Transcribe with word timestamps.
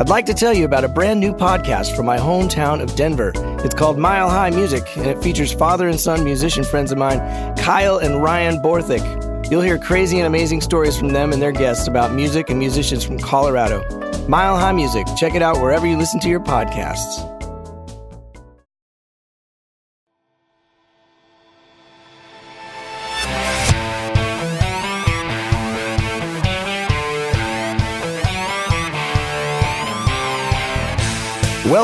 I'd 0.00 0.08
like 0.08 0.26
to 0.26 0.34
tell 0.34 0.52
you 0.52 0.64
about 0.64 0.82
a 0.82 0.88
brand 0.88 1.20
new 1.20 1.32
podcast 1.32 1.94
from 1.94 2.06
my 2.06 2.16
hometown 2.16 2.82
of 2.82 2.96
Denver. 2.96 3.30
It's 3.64 3.76
called 3.76 3.96
Mile 3.96 4.28
High 4.28 4.50
Music, 4.50 4.84
and 4.96 5.06
it 5.06 5.22
features 5.22 5.52
father 5.52 5.88
and 5.88 6.00
son 6.00 6.24
musician 6.24 6.64
friends 6.64 6.90
of 6.90 6.98
mine, 6.98 7.20
Kyle 7.56 7.98
and 7.98 8.20
Ryan 8.20 8.60
Borthwick. 8.60 9.04
You'll 9.50 9.62
hear 9.62 9.78
crazy 9.78 10.18
and 10.18 10.26
amazing 10.26 10.62
stories 10.62 10.98
from 10.98 11.10
them 11.10 11.32
and 11.32 11.40
their 11.40 11.52
guests 11.52 11.86
about 11.86 12.12
music 12.12 12.50
and 12.50 12.58
musicians 12.58 13.04
from 13.04 13.20
Colorado. 13.20 13.84
Mile 14.26 14.56
High 14.56 14.72
Music. 14.72 15.06
Check 15.16 15.36
it 15.36 15.42
out 15.42 15.60
wherever 15.60 15.86
you 15.86 15.96
listen 15.96 16.18
to 16.20 16.28
your 16.28 16.40
podcasts. 16.40 17.33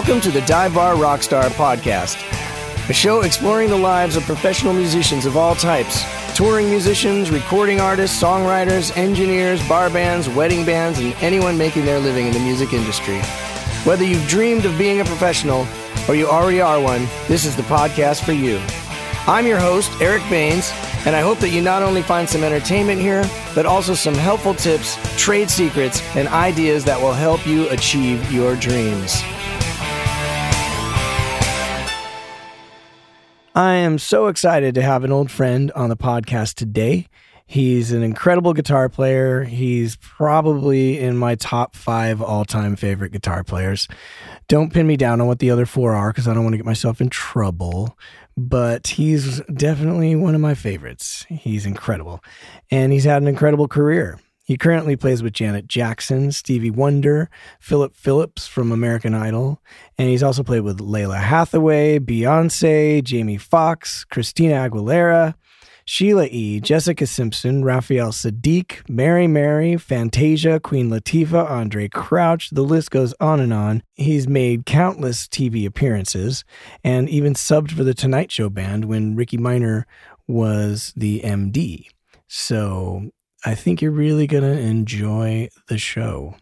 Welcome 0.01 0.23
to 0.23 0.31
the 0.31 0.41
Dive 0.47 0.73
Bar 0.73 0.95
Rockstar 0.95 1.51
Podcast, 1.51 2.17
a 2.89 2.93
show 2.95 3.21
exploring 3.21 3.69
the 3.69 3.77
lives 3.77 4.17
of 4.17 4.23
professional 4.23 4.73
musicians 4.73 5.27
of 5.27 5.37
all 5.37 5.55
types 5.55 6.03
touring 6.35 6.71
musicians, 6.71 7.31
recording 7.31 7.81
artists, 7.83 8.21
songwriters, 8.21 8.97
engineers, 8.97 9.61
bar 9.69 9.91
bands, 9.91 10.27
wedding 10.27 10.65
bands, 10.65 10.99
and 11.01 11.13
anyone 11.21 11.59
making 11.59 11.85
their 11.85 11.99
living 11.99 12.27
in 12.27 12.33
the 12.33 12.39
music 12.39 12.73
industry. 12.73 13.21
Whether 13.85 14.05
you've 14.05 14.27
dreamed 14.27 14.65
of 14.65 14.79
being 14.79 15.03
a 15.03 15.05
professional 15.05 15.67
or 16.09 16.15
you 16.15 16.27
already 16.27 16.63
are 16.63 16.81
one, 16.81 17.07
this 17.29 17.45
is 17.45 17.55
the 17.55 17.63
podcast 17.65 18.25
for 18.25 18.33
you. 18.33 18.59
I'm 19.27 19.47
your 19.47 19.59
host, 19.59 19.93
Eric 20.01 20.23
Baines, 20.31 20.73
and 21.05 21.15
I 21.15 21.21
hope 21.21 21.41
that 21.41 21.51
you 21.51 21.61
not 21.61 21.83
only 21.83 22.01
find 22.01 22.27
some 22.27 22.43
entertainment 22.43 23.03
here, 23.03 23.29
but 23.55 23.67
also 23.67 23.93
some 23.93 24.15
helpful 24.15 24.55
tips, 24.55 24.97
trade 25.23 25.51
secrets, 25.51 26.01
and 26.17 26.27
ideas 26.29 26.87
that 26.87 26.99
will 26.99 27.13
help 27.13 27.47
you 27.47 27.69
achieve 27.69 28.33
your 28.33 28.57
dreams. 28.57 29.23
I 33.61 33.75
am 33.75 33.99
so 33.99 34.29
excited 34.29 34.75
to 34.77 34.81
have 34.81 35.05
an 35.05 35.13
old 35.13 35.31
friend 35.31 35.71
on 35.73 35.91
the 35.91 35.97
podcast 35.97 36.55
today. 36.55 37.09
He's 37.47 37.93
an 37.93 38.03
incredible 38.03 38.55
guitar 38.55 38.89
player. 38.89 39.45
He's 39.45 39.97
probably 39.97 40.99
in 40.99 41.19
my 41.19 41.35
top 41.35 41.77
five 41.77 42.23
all 42.23 42.47
time 42.47 42.75
favorite 42.75 43.13
guitar 43.13 43.45
players. 43.45 43.87
Don't 44.49 44.73
pin 44.73 44.87
me 44.87 44.97
down 44.97 45.21
on 45.21 45.27
what 45.27 45.41
the 45.41 45.51
other 45.51 45.67
four 45.67 45.95
are 45.95 46.09
because 46.09 46.27
I 46.27 46.33
don't 46.33 46.43
want 46.43 46.55
to 46.55 46.57
get 46.57 46.65
myself 46.65 47.03
in 47.03 47.11
trouble. 47.11 47.99
But 48.35 48.87
he's 48.87 49.43
definitely 49.53 50.17
one 50.17 50.35
of 50.35 50.41
my 50.41 50.55
favorites. 50.55 51.27
He's 51.29 51.67
incredible. 51.67 52.25
And 52.71 52.95
he's 52.95 53.05
had 53.05 53.21
an 53.21 53.29
incredible 53.29 53.69
career. 53.69 54.19
He 54.51 54.57
currently 54.57 54.97
plays 54.97 55.23
with 55.23 55.33
Janet 55.33 55.69
Jackson, 55.69 56.33
Stevie 56.33 56.73
Wonder, 56.73 57.31
Philip 57.61 57.95
Phillips 57.95 58.49
from 58.49 58.73
American 58.73 59.15
Idol, 59.15 59.63
and 59.97 60.09
he's 60.09 60.25
also 60.25 60.43
played 60.43 60.63
with 60.63 60.81
Lalah 60.81 61.21
Hathaway, 61.21 62.01
Beyonce, 62.01 63.01
Jamie 63.05 63.37
Foxx, 63.37 64.03
Christina 64.03 64.55
Aguilera, 64.69 65.35
Sheila 65.85 66.27
E., 66.27 66.59
Jessica 66.59 67.07
Simpson, 67.07 67.65
Raphael 67.65 68.11
Saadiq, 68.11 68.89
Mary 68.89 69.29
Mary, 69.29 69.77
Fantasia, 69.77 70.59
Queen 70.59 70.91
Latifah, 70.91 71.49
Andraé 71.49 71.89
Crouch, 71.89 72.51
the 72.51 72.63
list 72.63 72.91
goes 72.91 73.15
on 73.21 73.39
and 73.39 73.53
on. 73.53 73.85
He's 73.95 74.27
made 74.27 74.67
countless 74.67 75.29
TV 75.29 75.65
appearances 75.65 76.45
and 76.83 77.09
even 77.09 77.35
subbed 77.35 77.71
for 77.71 77.85
the 77.85 77.95
Tonight 77.95 78.33
Show 78.33 78.49
band 78.49 78.87
when 78.87 79.15
Rickey 79.15 79.39
Minor 79.39 79.87
was 80.27 80.93
the 80.97 81.21
MD. 81.21 81.87
So 82.27 83.13
I 83.45 83.55
think 83.55 83.81
you're 83.81 83.91
really 83.91 84.27
going 84.27 84.43
to 84.43 84.59
enjoy 84.59 85.49
the 85.69 85.79
show. 85.79 86.37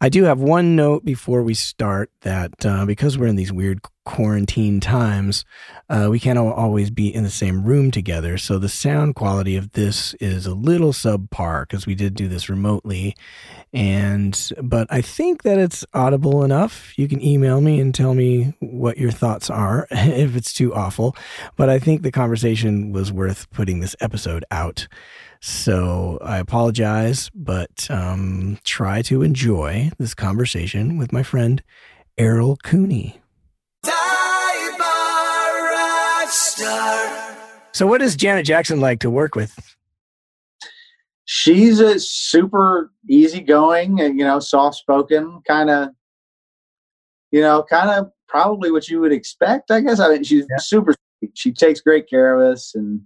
I 0.00 0.08
do 0.08 0.24
have 0.24 0.38
one 0.38 0.76
note 0.76 1.04
before 1.04 1.42
we 1.42 1.54
start 1.54 2.10
that 2.20 2.64
uh, 2.64 2.86
because 2.86 3.18
we're 3.18 3.26
in 3.26 3.34
these 3.34 3.52
weird 3.52 3.80
quarantine 4.04 4.78
times, 4.78 5.44
uh, 5.90 6.06
we 6.08 6.20
can't 6.20 6.38
always 6.38 6.88
be 6.88 7.12
in 7.12 7.24
the 7.24 7.30
same 7.30 7.64
room 7.64 7.90
together. 7.90 8.38
So 8.38 8.60
the 8.60 8.68
sound 8.68 9.16
quality 9.16 9.56
of 9.56 9.72
this 9.72 10.14
is 10.14 10.46
a 10.46 10.54
little 10.54 10.92
subpar 10.92 11.62
because 11.62 11.84
we 11.84 11.96
did 11.96 12.14
do 12.14 12.28
this 12.28 12.48
remotely. 12.48 13.16
And, 13.72 14.50
but 14.62 14.86
I 14.88 15.02
think 15.02 15.42
that 15.42 15.58
it's 15.58 15.84
audible 15.92 16.44
enough. 16.44 16.96
You 16.96 17.08
can 17.08 17.20
email 17.20 17.60
me 17.60 17.80
and 17.80 17.92
tell 17.92 18.14
me 18.14 18.54
what 18.60 18.98
your 18.98 19.10
thoughts 19.10 19.50
are 19.50 19.88
if 19.90 20.36
it's 20.36 20.52
too 20.52 20.72
awful. 20.74 21.16
But 21.56 21.68
I 21.68 21.80
think 21.80 22.02
the 22.02 22.12
conversation 22.12 22.92
was 22.92 23.12
worth 23.12 23.50
putting 23.50 23.80
this 23.80 23.96
episode 24.00 24.44
out. 24.52 24.86
So 25.40 26.18
I 26.20 26.38
apologize, 26.38 27.30
but 27.34 27.88
um, 27.90 28.58
try 28.64 29.02
to 29.02 29.22
enjoy 29.22 29.90
this 29.98 30.14
conversation 30.14 30.98
with 30.98 31.12
my 31.12 31.22
friend 31.22 31.62
Errol 32.16 32.56
Cooney. 32.64 33.20
So, 37.72 37.86
what 37.86 38.02
is 38.02 38.16
Janet 38.16 38.44
Jackson 38.44 38.80
like 38.80 38.98
to 39.00 39.10
work 39.10 39.36
with? 39.36 39.76
She's 41.26 41.78
a 41.78 42.00
super 42.00 42.90
easygoing 43.08 44.00
and 44.00 44.18
you 44.18 44.24
know 44.24 44.40
soft 44.40 44.76
spoken 44.76 45.40
kind 45.46 45.70
of, 45.70 45.90
you 47.30 47.40
know, 47.40 47.62
kind 47.62 47.90
of 47.90 48.10
probably 48.26 48.72
what 48.72 48.88
you 48.88 49.00
would 49.00 49.12
expect. 49.12 49.70
I 49.70 49.80
guess 49.80 50.00
I 50.00 50.08
mean 50.08 50.24
she's 50.24 50.46
yeah. 50.50 50.56
super. 50.58 50.94
She 51.34 51.52
takes 51.52 51.80
great 51.80 52.08
care 52.08 52.34
of 52.34 52.52
us 52.52 52.74
and 52.74 53.00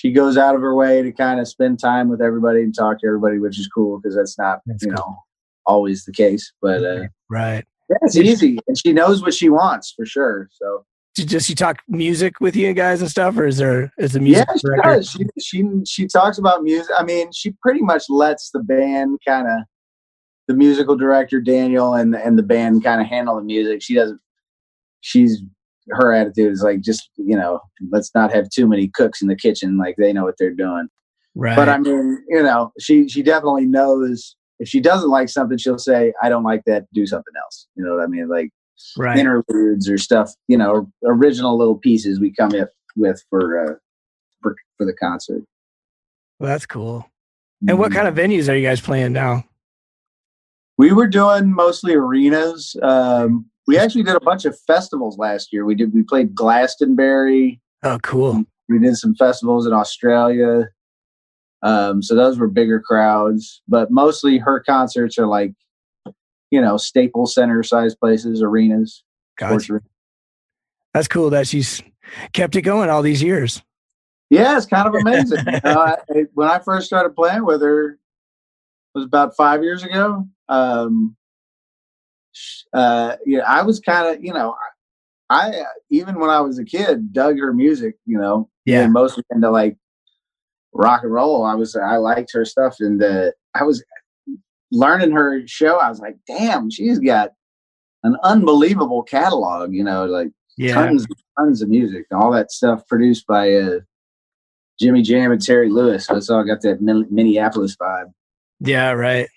she 0.00 0.10
goes 0.10 0.38
out 0.38 0.54
of 0.54 0.62
her 0.62 0.74
way 0.74 1.02
to 1.02 1.12
kind 1.12 1.40
of 1.40 1.46
spend 1.46 1.78
time 1.78 2.08
with 2.08 2.22
everybody 2.22 2.62
and 2.62 2.74
talk 2.74 3.00
to 3.00 3.06
everybody, 3.06 3.38
which 3.38 3.58
is 3.58 3.68
cool 3.68 4.00
because 4.00 4.16
that's 4.16 4.38
not 4.38 4.60
that's 4.64 4.82
you 4.82 4.92
cool. 4.92 4.96
know 4.96 5.18
always 5.66 6.06
the 6.06 6.12
case. 6.12 6.54
But 6.62 6.82
uh, 6.82 7.08
right, 7.28 7.66
yeah, 7.90 7.96
it's 8.00 8.16
easy, 8.16 8.58
and 8.66 8.78
she 8.78 8.94
knows 8.94 9.20
what 9.20 9.34
she 9.34 9.50
wants 9.50 9.92
for 9.94 10.06
sure. 10.06 10.48
So. 10.52 10.86
Does 11.16 11.44
she 11.44 11.54
talk 11.54 11.82
music 11.86 12.40
with 12.40 12.56
you 12.56 12.72
guys 12.72 13.02
and 13.02 13.10
stuff, 13.10 13.36
or 13.36 13.46
is 13.46 13.58
there 13.58 13.92
is 13.98 14.12
the 14.12 14.20
music? 14.20 14.46
Yeah, 14.48 14.54
she 14.54 14.66
director? 14.68 14.94
does. 14.94 15.10
She, 15.10 15.24
she 15.38 15.70
she 15.86 16.06
talks 16.06 16.38
about 16.38 16.62
music. 16.62 16.90
I 16.96 17.02
mean, 17.02 17.30
she 17.32 17.50
pretty 17.60 17.82
much 17.82 18.04
lets 18.08 18.50
the 18.52 18.60
band 18.60 19.18
kind 19.26 19.48
of 19.48 19.64
the 20.48 20.54
musical 20.54 20.96
director 20.96 21.40
Daniel 21.40 21.92
and 21.92 22.14
and 22.14 22.38
the 22.38 22.42
band 22.42 22.84
kind 22.84 23.02
of 23.02 23.06
handle 23.06 23.36
the 23.36 23.42
music. 23.42 23.82
She 23.82 23.96
doesn't. 23.96 24.20
She's 25.02 25.42
her 25.88 26.12
attitude 26.12 26.52
is 26.52 26.62
like 26.62 26.80
just 26.80 27.10
you 27.16 27.36
know 27.36 27.60
let's 27.90 28.10
not 28.14 28.32
have 28.32 28.48
too 28.50 28.66
many 28.66 28.88
cooks 28.88 29.22
in 29.22 29.28
the 29.28 29.36
kitchen. 29.36 29.78
Like 29.78 29.96
they 29.96 30.12
know 30.12 30.24
what 30.24 30.36
they're 30.38 30.54
doing. 30.54 30.88
Right. 31.34 31.56
But 31.56 31.68
i 31.68 31.78
mean 31.78 32.22
you 32.28 32.42
know 32.42 32.72
she 32.80 33.08
she 33.08 33.22
definitely 33.22 33.66
knows 33.66 34.36
if 34.58 34.68
she 34.68 34.80
doesn't 34.80 35.10
like 35.10 35.28
something 35.28 35.56
she'll 35.58 35.78
say 35.78 36.12
i 36.22 36.28
don't 36.28 36.44
like 36.44 36.62
that. 36.66 36.86
Do 36.92 37.06
something 37.06 37.34
else. 37.42 37.66
You 37.76 37.84
know 37.84 37.94
what 37.94 38.04
i 38.04 38.06
mean? 38.06 38.28
Like 38.28 38.50
right. 38.96 39.18
interludes 39.18 39.88
or 39.88 39.98
stuff 39.98 40.32
you 40.48 40.56
know 40.56 40.90
original 41.04 41.56
little 41.56 41.76
pieces 41.76 42.20
we 42.20 42.32
come 42.32 42.54
up 42.54 42.70
with 42.96 43.22
for 43.30 43.64
uh 43.64 43.74
for, 44.42 44.56
for 44.76 44.86
the 44.86 44.94
concert. 44.94 45.42
Well 46.38 46.50
that's 46.50 46.66
cool. 46.66 47.06
And 47.68 47.78
what 47.78 47.92
kind 47.92 48.08
of 48.08 48.14
mm-hmm. 48.14 48.32
venues 48.32 48.48
are 48.48 48.56
you 48.56 48.66
guys 48.66 48.80
playing 48.80 49.12
now? 49.12 49.44
We 50.78 50.92
were 50.92 51.06
doing 51.06 51.52
mostly 51.52 51.94
arenas 51.94 52.74
um 52.82 53.46
we 53.70 53.78
actually 53.78 54.02
did 54.02 54.16
a 54.16 54.20
bunch 54.20 54.44
of 54.44 54.58
festivals 54.66 55.16
last 55.16 55.52
year. 55.52 55.64
We 55.64 55.76
did 55.76 55.94
we 55.94 56.02
played 56.02 56.34
Glastonbury. 56.34 57.60
Oh, 57.84 57.98
cool. 58.02 58.44
We 58.68 58.80
did 58.80 58.96
some 58.96 59.14
festivals 59.14 59.64
in 59.64 59.72
Australia. 59.72 60.68
Um, 61.62 62.02
so 62.02 62.16
those 62.16 62.36
were 62.36 62.48
bigger 62.48 62.80
crowds, 62.80 63.62
but 63.68 63.92
mostly 63.92 64.38
her 64.38 64.60
concerts 64.60 65.18
are 65.18 65.26
like, 65.26 65.52
you 66.50 66.60
know, 66.60 66.76
Staples 66.76 67.32
Center 67.32 67.62
size 67.62 67.94
places, 67.94 68.42
arenas. 68.42 69.04
Gotcha. 69.38 69.80
That's 70.92 71.06
cool 71.06 71.30
that 71.30 71.46
she's 71.46 71.80
kept 72.32 72.56
it 72.56 72.62
going 72.62 72.90
all 72.90 73.02
these 73.02 73.22
years. 73.22 73.62
Yeah, 74.30 74.56
it's 74.56 74.66
kind 74.66 74.88
of 74.88 74.94
amazing. 74.94 75.44
I, 75.46 75.96
when 76.34 76.48
I 76.48 76.58
first 76.58 76.86
started 76.86 77.14
playing 77.14 77.44
with 77.44 77.62
her, 77.62 77.90
it 77.90 77.98
was 78.94 79.04
about 79.04 79.36
five 79.36 79.62
years 79.62 79.84
ago. 79.84 80.26
Um, 80.48 81.16
uh, 82.72 83.16
you 83.26 83.38
know, 83.38 83.44
I 83.44 83.62
was 83.62 83.80
kind 83.80 84.14
of, 84.14 84.22
you 84.22 84.32
know, 84.32 84.54
I 85.30 85.62
even 85.90 86.18
when 86.18 86.28
I 86.28 86.40
was 86.40 86.58
a 86.58 86.64
kid, 86.64 87.12
dug 87.12 87.38
her 87.38 87.52
music. 87.52 87.96
You 88.04 88.18
know, 88.18 88.48
yeah, 88.64 88.86
mostly 88.88 89.22
into 89.30 89.50
like 89.50 89.76
rock 90.74 91.02
and 91.04 91.12
roll. 91.12 91.44
I 91.44 91.54
was 91.54 91.76
I 91.76 91.96
liked 91.96 92.32
her 92.32 92.44
stuff, 92.44 92.76
and 92.80 93.02
uh, 93.02 93.30
I 93.54 93.62
was 93.62 93.84
learning 94.72 95.12
her 95.12 95.46
show. 95.46 95.76
I 95.78 95.88
was 95.88 96.00
like, 96.00 96.16
damn, 96.26 96.68
she's 96.70 96.98
got 96.98 97.30
an 98.02 98.16
unbelievable 98.24 99.04
catalog. 99.04 99.72
You 99.72 99.84
know, 99.84 100.04
like 100.04 100.28
yeah. 100.58 100.74
tons 100.74 101.06
tons 101.38 101.62
of 101.62 101.68
music, 101.68 102.06
and 102.10 102.20
all 102.20 102.32
that 102.32 102.50
stuff 102.50 102.86
produced 102.88 103.24
by 103.28 103.54
uh, 103.54 103.78
Jimmy 104.80 105.02
Jam 105.02 105.30
and 105.30 105.40
Terry 105.40 105.70
Lewis. 105.70 106.06
So 106.06 106.16
it's 106.16 106.28
all 106.28 106.42
got 106.42 106.62
that 106.62 106.80
Minneapolis 106.80 107.76
vibe. 107.76 108.12
Yeah, 108.58 108.90
right. 108.90 109.28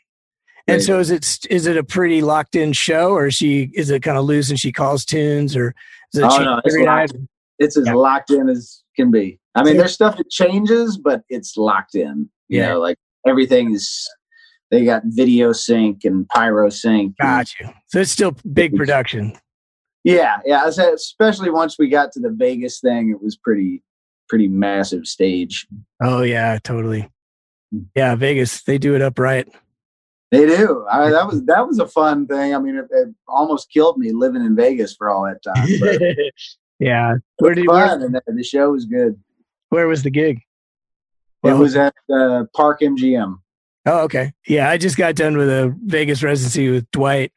And 0.68 0.82
so 0.82 1.00
is 1.00 1.12
it 1.12 1.46
is 1.50 1.68
it 1.68 1.76
a 1.76 1.84
pretty 1.84 2.22
locked 2.22 2.56
in 2.56 2.72
show, 2.72 3.12
or 3.12 3.28
is 3.28 3.36
she 3.36 3.70
is 3.74 3.90
it 3.90 4.02
kind 4.02 4.18
of 4.18 4.26
loose 4.26 4.50
and 4.50 4.60
she 4.60 4.72
calls 4.72 5.04
tunes, 5.04 5.56
or 5.56 5.76
is 6.14 6.22
it 6.22 6.24
oh, 6.24 6.44
no, 6.44 6.62
it's, 6.64 6.78
locked, 6.78 7.14
it's 7.60 7.78
as 7.78 7.86
yeah. 7.86 7.94
locked 7.94 8.32
in 8.32 8.50
as 8.50 8.82
can 8.96 9.12
be. 9.12 9.40
I 9.56 9.64
mean, 9.64 9.78
there's 9.78 9.94
stuff 9.94 10.18
that 10.18 10.30
changes, 10.30 10.98
but 10.98 11.22
it's 11.30 11.58
locked 11.58 11.96
in. 11.96 12.30
You 12.48 12.60
yeah. 12.60 12.70
know, 12.70 12.80
like 12.80 12.98
everything 13.28 13.74
is 13.74 14.08
they 14.72 14.86
got 14.86 15.04
video 15.06 15.52
sync 15.52 16.06
and 16.06 16.28
pyro 16.30 16.70
sync. 16.70 17.18
Got 17.18 17.60
you. 17.60 17.70
So 17.88 18.00
it's 18.00 18.12
still 18.12 18.36
big 18.54 18.76
production. 18.76 19.34
yeah, 20.04 20.38
yeah. 20.46 20.66
Especially 20.68 21.50
once 21.50 21.78
we 21.78 21.90
got 21.90 22.12
to 22.14 22.20
the 22.20 22.32
Vegas 22.32 22.80
thing, 22.80 23.10
it 23.10 23.22
was 23.22 23.36
pretty 23.36 23.84
pretty 24.30 24.48
massive 24.48 25.08
stage. 25.08 25.68
Oh 26.02 26.22
yeah, 26.22 26.58
totally. 26.64 27.10
Mm. 27.74 27.86
Yeah, 27.96 28.16
Vegas, 28.16 28.64
they 28.64 28.78
do 28.78 28.96
it 28.96 29.02
upright. 29.02 29.50
They 30.34 30.46
do. 30.46 30.86
I, 30.92 31.10
that 31.12 31.28
was 31.28 31.44
that 31.46 31.68
was 31.68 31.80
a 31.80 31.88
fun 31.88 32.28
thing. 32.28 32.56
I 32.56 32.60
mean, 32.60 32.76
it, 32.76 32.86
it 32.90 33.10
almost 33.28 33.72
killed 33.72 33.98
me 33.98 34.12
living 34.12 34.44
in 34.44 34.56
Vegas 34.56 34.96
for 34.96 35.10
all 35.10 35.24
that 35.26 35.42
time. 35.44 35.68
Yeah. 36.80 37.16
Where 37.38 37.54
did 37.54 37.68
was 37.68 37.78
where, 37.78 37.88
fun, 37.88 38.02
and 38.02 38.38
the, 38.38 38.44
show 38.44 38.72
was 38.72 38.86
good. 38.86 39.18
where 39.70 39.88
was 39.88 40.04
the 40.04 40.10
gig? 40.10 40.42
It 41.44 41.54
was 41.54 41.76
at 41.76 41.94
uh, 42.14 42.44
Park 42.56 42.82
MGM. 42.82 43.38
Oh, 43.86 44.00
okay. 44.02 44.34
Yeah, 44.48 44.70
I 44.70 44.78
just 44.78 44.98
got 44.98 45.16
done 45.16 45.38
with 45.38 45.50
a 45.50 45.74
Vegas 45.86 46.24
residency 46.24 46.70
with 46.70 46.90
Dwight, 46.92 47.32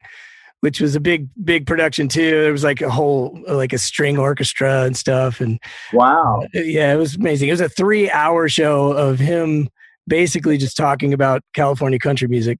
which 0.61 0.81
was 0.81 0.95
a 0.95 0.99
big, 0.99 1.29
big 1.43 1.65
production 1.65 2.07
too. 2.07 2.41
There 2.41 2.51
was 2.51 2.63
like 2.63 2.81
a 2.81 2.89
whole, 2.89 3.39
like 3.47 3.73
a 3.73 3.77
string 3.77 4.17
orchestra 4.17 4.83
and 4.83 4.97
stuff, 4.97 5.39
and 5.39 5.59
Wow. 5.93 6.45
yeah, 6.53 6.93
it 6.93 6.97
was 6.97 7.15
amazing. 7.15 7.49
It 7.49 7.53
was 7.53 7.61
a 7.61 7.69
three-hour 7.69 8.49
show 8.49 8.91
of 8.91 9.19
him 9.19 9.69
basically 10.07 10.57
just 10.57 10.77
talking 10.77 11.13
about 11.13 11.41
California 11.53 11.99
country 11.99 12.27
music, 12.27 12.59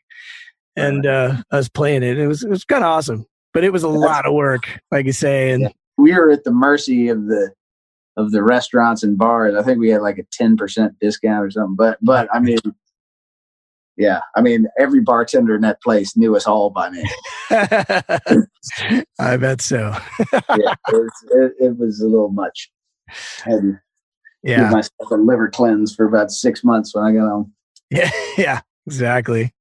and 0.76 1.06
uh, 1.06 1.42
us 1.52 1.70
playing 1.70 2.04
it. 2.04 2.18
It 2.18 2.28
was 2.28 2.44
it 2.44 2.50
was 2.50 2.64
kind 2.64 2.84
of 2.84 2.90
awesome, 2.90 3.26
but 3.54 3.64
it 3.64 3.74
was 3.74 3.84
a 3.84 3.90
lot 3.90 4.26
of 4.26 4.34
work, 4.34 4.80
like 4.92 5.06
you 5.06 5.14
say, 5.14 5.52
and 5.52 5.74
we 5.98 6.14
were 6.14 6.32
at 6.32 6.44
the 6.44 6.52
mercy 6.52 7.10
of 7.10 7.26
the 7.26 7.52
of 8.16 8.32
the 8.32 8.44
restaurants 8.44 9.04
and 9.04 9.18
bars. 9.18 9.56
I 9.56 9.64
think 9.64 9.80
we 9.80 9.90
had 9.90 10.02
like 10.02 10.18
a 10.18 10.26
ten 10.32 10.58
percent 10.58 10.98
discount 11.00 11.46
or 11.46 11.52
something. 11.52 11.76
But 11.76 11.98
but 12.02 12.28
I 12.34 12.40
mean, 12.40 12.60
yeah, 13.98 14.22
I 14.36 14.42
mean 14.42 14.68
every 14.80 15.02
bartender 15.02 15.56
in 15.56 15.62
that 15.62 15.82
place 15.82 16.16
knew 16.16 16.36
us 16.36 16.48
all 16.48 16.70
by 16.70 16.90
name. 16.90 17.06
I 19.20 19.38
bet 19.38 19.62
so. 19.62 19.96
Yeah, 20.34 20.74
it, 20.90 20.94
was, 20.94 21.12
it, 21.32 21.54
it 21.60 21.78
was 21.78 22.02
a 22.02 22.08
little 22.08 22.32
much. 22.32 22.72
I 23.46 23.52
to 24.46 24.50
give 24.50 24.58
Yeah, 24.58 24.70
myself 24.72 25.12
a 25.12 25.16
liver 25.16 25.50
cleanse 25.50 25.96
for 25.96 26.06
about 26.06 26.32
six 26.32 26.64
months 26.64 26.94
when 26.94 27.04
I 27.04 27.12
got 27.12 27.30
home. 27.30 27.54
yeah, 27.90 28.12
yeah, 28.38 28.62
exactly. 28.86 29.54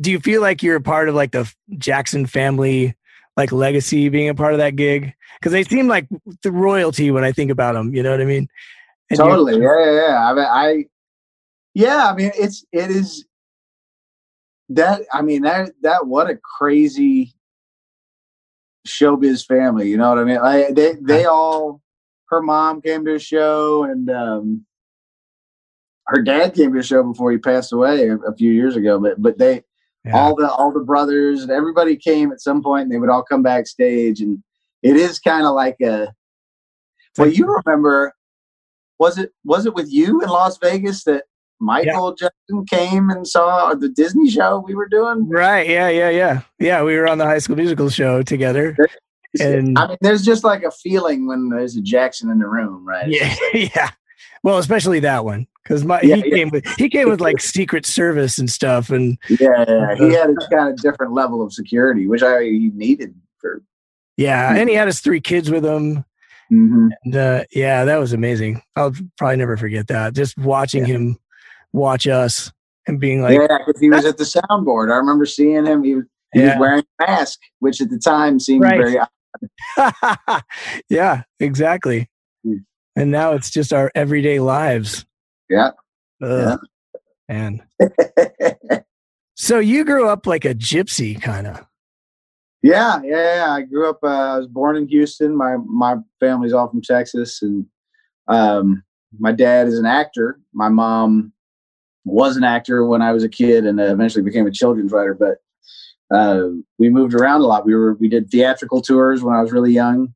Do 0.00 0.10
you 0.10 0.20
feel 0.20 0.40
like 0.40 0.62
you're 0.62 0.76
a 0.76 0.80
part 0.80 1.08
of 1.08 1.14
like 1.14 1.32
the 1.32 1.52
Jackson 1.78 2.26
family, 2.26 2.94
like 3.36 3.52
legacy, 3.52 4.08
being 4.08 4.28
a 4.28 4.34
part 4.34 4.52
of 4.52 4.58
that 4.58 4.76
gig? 4.76 5.14
Because 5.40 5.52
they 5.52 5.64
seem 5.64 5.88
like 5.88 6.06
the 6.42 6.52
royalty 6.52 7.10
when 7.10 7.24
I 7.24 7.32
think 7.32 7.50
about 7.50 7.74
them. 7.74 7.94
You 7.94 8.02
know 8.02 8.10
what 8.10 8.20
I 8.20 8.24
mean? 8.26 8.48
And 9.10 9.18
totally, 9.18 9.58
yeah, 9.58 9.84
yeah, 9.84 9.92
yeah. 9.92 10.30
I, 10.30 10.34
mean, 10.34 10.44
I, 10.44 10.84
yeah, 11.74 12.10
I 12.10 12.14
mean, 12.14 12.30
it's 12.34 12.64
it 12.72 12.90
is 12.90 13.24
that. 14.70 15.02
I 15.12 15.22
mean 15.22 15.42
that 15.42 15.70
that 15.82 16.06
what 16.06 16.28
a 16.28 16.36
crazy 16.36 17.34
showbiz 18.86 19.46
family. 19.46 19.88
You 19.88 19.96
know 19.96 20.10
what 20.10 20.18
I 20.18 20.24
mean? 20.24 20.40
Like 20.40 20.74
they 20.74 20.94
they 21.00 21.24
all. 21.30 21.80
Her 22.30 22.42
mom 22.42 22.80
came 22.82 23.04
to 23.06 23.14
a 23.14 23.18
show, 23.18 23.84
and 23.84 24.10
um, 24.10 24.64
her 26.06 26.22
dad 26.22 26.54
came 26.54 26.72
to 26.72 26.80
a 26.80 26.82
show 26.82 27.02
before 27.02 27.32
he 27.32 27.38
passed 27.38 27.72
away 27.72 28.08
a, 28.08 28.16
a 28.16 28.34
few 28.36 28.52
years 28.52 28.76
ago. 28.76 28.98
But 28.98 29.20
but 29.20 29.38
they 29.38 29.62
Yeah. 30.04 30.16
all 30.16 30.34
the 30.36 30.50
all 30.50 30.72
the 30.72 30.80
brothers 30.84 31.42
and 31.42 31.50
everybody 31.50 31.96
came 31.96 32.30
at 32.32 32.40
some 32.40 32.62
point, 32.62 32.84
and 32.84 32.92
they 32.92 32.98
would 32.98 33.10
all 33.10 33.22
come 33.22 33.42
backstage, 33.42 34.20
and 34.20 34.42
it 34.82 34.96
is 34.96 35.18
kind 35.18 35.46
of 35.46 35.54
like 35.54 35.76
a. 35.82 36.12
Well, 37.16 37.28
you 37.28 37.46
remember 37.64 38.12
was 38.98 39.18
it 39.18 39.32
was 39.44 39.66
it 39.66 39.74
with 39.74 39.90
you 39.90 40.20
in 40.22 40.28
Las 40.28 40.58
Vegas 40.58 41.04
that 41.04 41.24
Michael 41.60 42.14
Jackson 42.14 42.64
came 42.70 43.10
and 43.10 43.26
saw 43.26 43.74
the 43.74 43.88
Disney 43.88 44.30
show 44.30 44.62
we 44.64 44.74
were 44.76 44.88
doing? 44.88 45.28
Right. 45.28 45.68
Yeah. 45.68 45.88
Yeah. 45.88 46.10
Yeah. 46.10 46.40
Yeah. 46.60 46.82
We 46.84 46.96
were 46.96 47.08
on 47.08 47.18
the 47.18 47.24
High 47.24 47.38
School 47.38 47.56
Musical 47.56 47.88
show 47.90 48.22
together. 48.22 48.76
And- 49.40 49.78
I 49.78 49.88
mean, 49.88 49.96
there's 50.00 50.22
just 50.24 50.44
like 50.44 50.62
a 50.62 50.70
feeling 50.70 51.26
when 51.26 51.48
there's 51.50 51.76
a 51.76 51.82
Jackson 51.82 52.30
in 52.30 52.38
the 52.38 52.48
room, 52.48 52.86
right? 52.86 53.08
Yeah. 53.08 53.34
Yeah. 53.54 53.90
Well, 54.44 54.58
especially 54.58 55.00
that 55.00 55.24
one 55.24 55.46
because 55.64 55.84
my 55.84 56.00
Yeah, 56.00 56.16
he 56.16 56.28
yeah. 56.30 56.36
came 56.36 56.50
with 56.50 56.66
he 56.78 56.88
came 56.88 57.08
with 57.08 57.20
like 57.20 57.40
Secret 57.40 57.84
Service 57.84 58.38
and 58.38 58.48
stuff, 58.48 58.88
and 58.90 59.18
yeah, 59.28 59.64
yeah. 59.68 59.94
He 59.96 60.12
had 60.12 60.30
a 60.30 60.34
kind 60.54 60.68
of 60.72 60.76
different 60.80 61.12
level 61.12 61.42
of 61.42 61.52
security, 61.52 62.06
which 62.06 62.22
I 62.22 62.42
he 62.44 62.70
needed 62.74 63.14
for. 63.38 63.62
yeah, 64.16 64.54
and 64.54 64.68
he 64.68 64.76
had 64.76 64.86
his 64.86 65.00
three 65.00 65.20
kids 65.20 65.50
with 65.50 65.64
him. 65.64 66.04
Mhm. 66.52 66.90
And, 67.04 67.16
uh, 67.16 67.44
yeah, 67.52 67.84
that 67.84 67.96
was 67.98 68.12
amazing. 68.12 68.62
I'll 68.76 68.94
probably 69.18 69.36
never 69.36 69.56
forget 69.56 69.88
that. 69.88 70.14
Just 70.14 70.38
watching 70.38 70.86
Yeah. 70.86 70.94
him 70.94 71.18
watch 71.72 72.06
us 72.06 72.50
and 72.86 72.98
being 73.00 73.20
like, 73.20 73.38
yeah, 73.38 73.58
because 73.66 73.80
he 73.80 73.90
was 73.90 74.04
at 74.06 74.16
the 74.18 74.24
soundboard. 74.24 74.90
I 74.90 74.96
remember 74.96 75.26
seeing 75.26 75.66
him. 75.66 75.82
He 75.84 75.96
was, 75.96 76.04
he 76.32 76.40
was 76.42 76.54
wearing 76.58 76.84
a 77.00 77.06
mask, 77.06 77.38
which 77.58 77.80
at 77.82 77.90
the 77.90 77.98
time 77.98 78.38
seemed 78.40 78.62
Right. 78.62 78.78
very. 78.80 78.98
yeah, 80.88 81.22
exactly. 81.40 82.08
Hmm. 82.44 82.58
And 82.96 83.10
now 83.10 83.32
it's 83.32 83.50
just 83.50 83.72
our 83.72 83.90
everyday 83.94 84.40
lives. 84.40 85.06
Yeah. 85.48 85.70
Ugh, 86.22 86.58
Man. 87.28 87.62
So 89.38 89.60
you 89.60 89.84
grew 89.84 90.08
up 90.08 90.26
like 90.26 90.44
a 90.44 90.52
gypsy 90.52 91.20
kind 91.22 91.46
of. 91.46 91.64
Yeah, 92.60 93.00
yeah, 93.04 93.36
yeah. 93.36 93.52
I 93.52 93.62
grew 93.62 93.88
up. 93.88 94.00
Uh, 94.02 94.08
I 94.34 94.36
was 94.36 94.48
born 94.48 94.76
in 94.76 94.88
Houston. 94.88 95.36
My 95.36 95.56
my 95.64 95.94
family's 96.18 96.52
all 96.52 96.68
from 96.68 96.82
Texas, 96.82 97.40
and 97.40 97.64
um, 98.26 98.82
my 99.16 99.30
dad 99.30 99.68
is 99.68 99.78
an 99.78 99.86
actor. 99.86 100.40
My 100.52 100.68
mom 100.68 101.32
was 102.04 102.36
an 102.36 102.42
actor 102.42 102.84
when 102.84 103.00
I 103.00 103.12
was 103.12 103.22
a 103.22 103.28
kid, 103.28 103.64
and 103.64 103.78
uh, 103.78 103.84
eventually 103.84 104.24
became 104.24 104.48
a 104.48 104.50
children's 104.50 104.90
writer. 104.90 105.14
But 105.14 105.38
uh, 106.12 106.44
we 106.78 106.88
moved 106.88 107.14
around 107.14 107.40
a 107.42 107.46
lot. 107.46 107.66
We 107.66 107.74
were 107.74 107.94
we 107.94 108.08
did 108.08 108.30
theatrical 108.30 108.80
tours 108.82 109.22
when 109.22 109.34
I 109.34 109.42
was 109.42 109.52
really 109.52 109.72
young. 109.72 110.14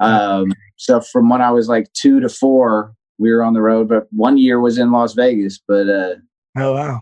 Um, 0.00 0.52
so 0.76 1.00
from 1.00 1.28
when 1.28 1.40
I 1.42 1.50
was 1.50 1.68
like 1.68 1.92
two 1.92 2.20
to 2.20 2.28
four, 2.28 2.94
we 3.18 3.30
were 3.30 3.42
on 3.42 3.54
the 3.54 3.62
road. 3.62 3.88
But 3.88 4.06
one 4.10 4.38
year 4.38 4.60
was 4.60 4.78
in 4.78 4.90
Las 4.92 5.14
Vegas. 5.14 5.60
But 5.66 5.88
uh, 5.88 6.14
Oh 6.56 6.72
wow. 6.74 7.00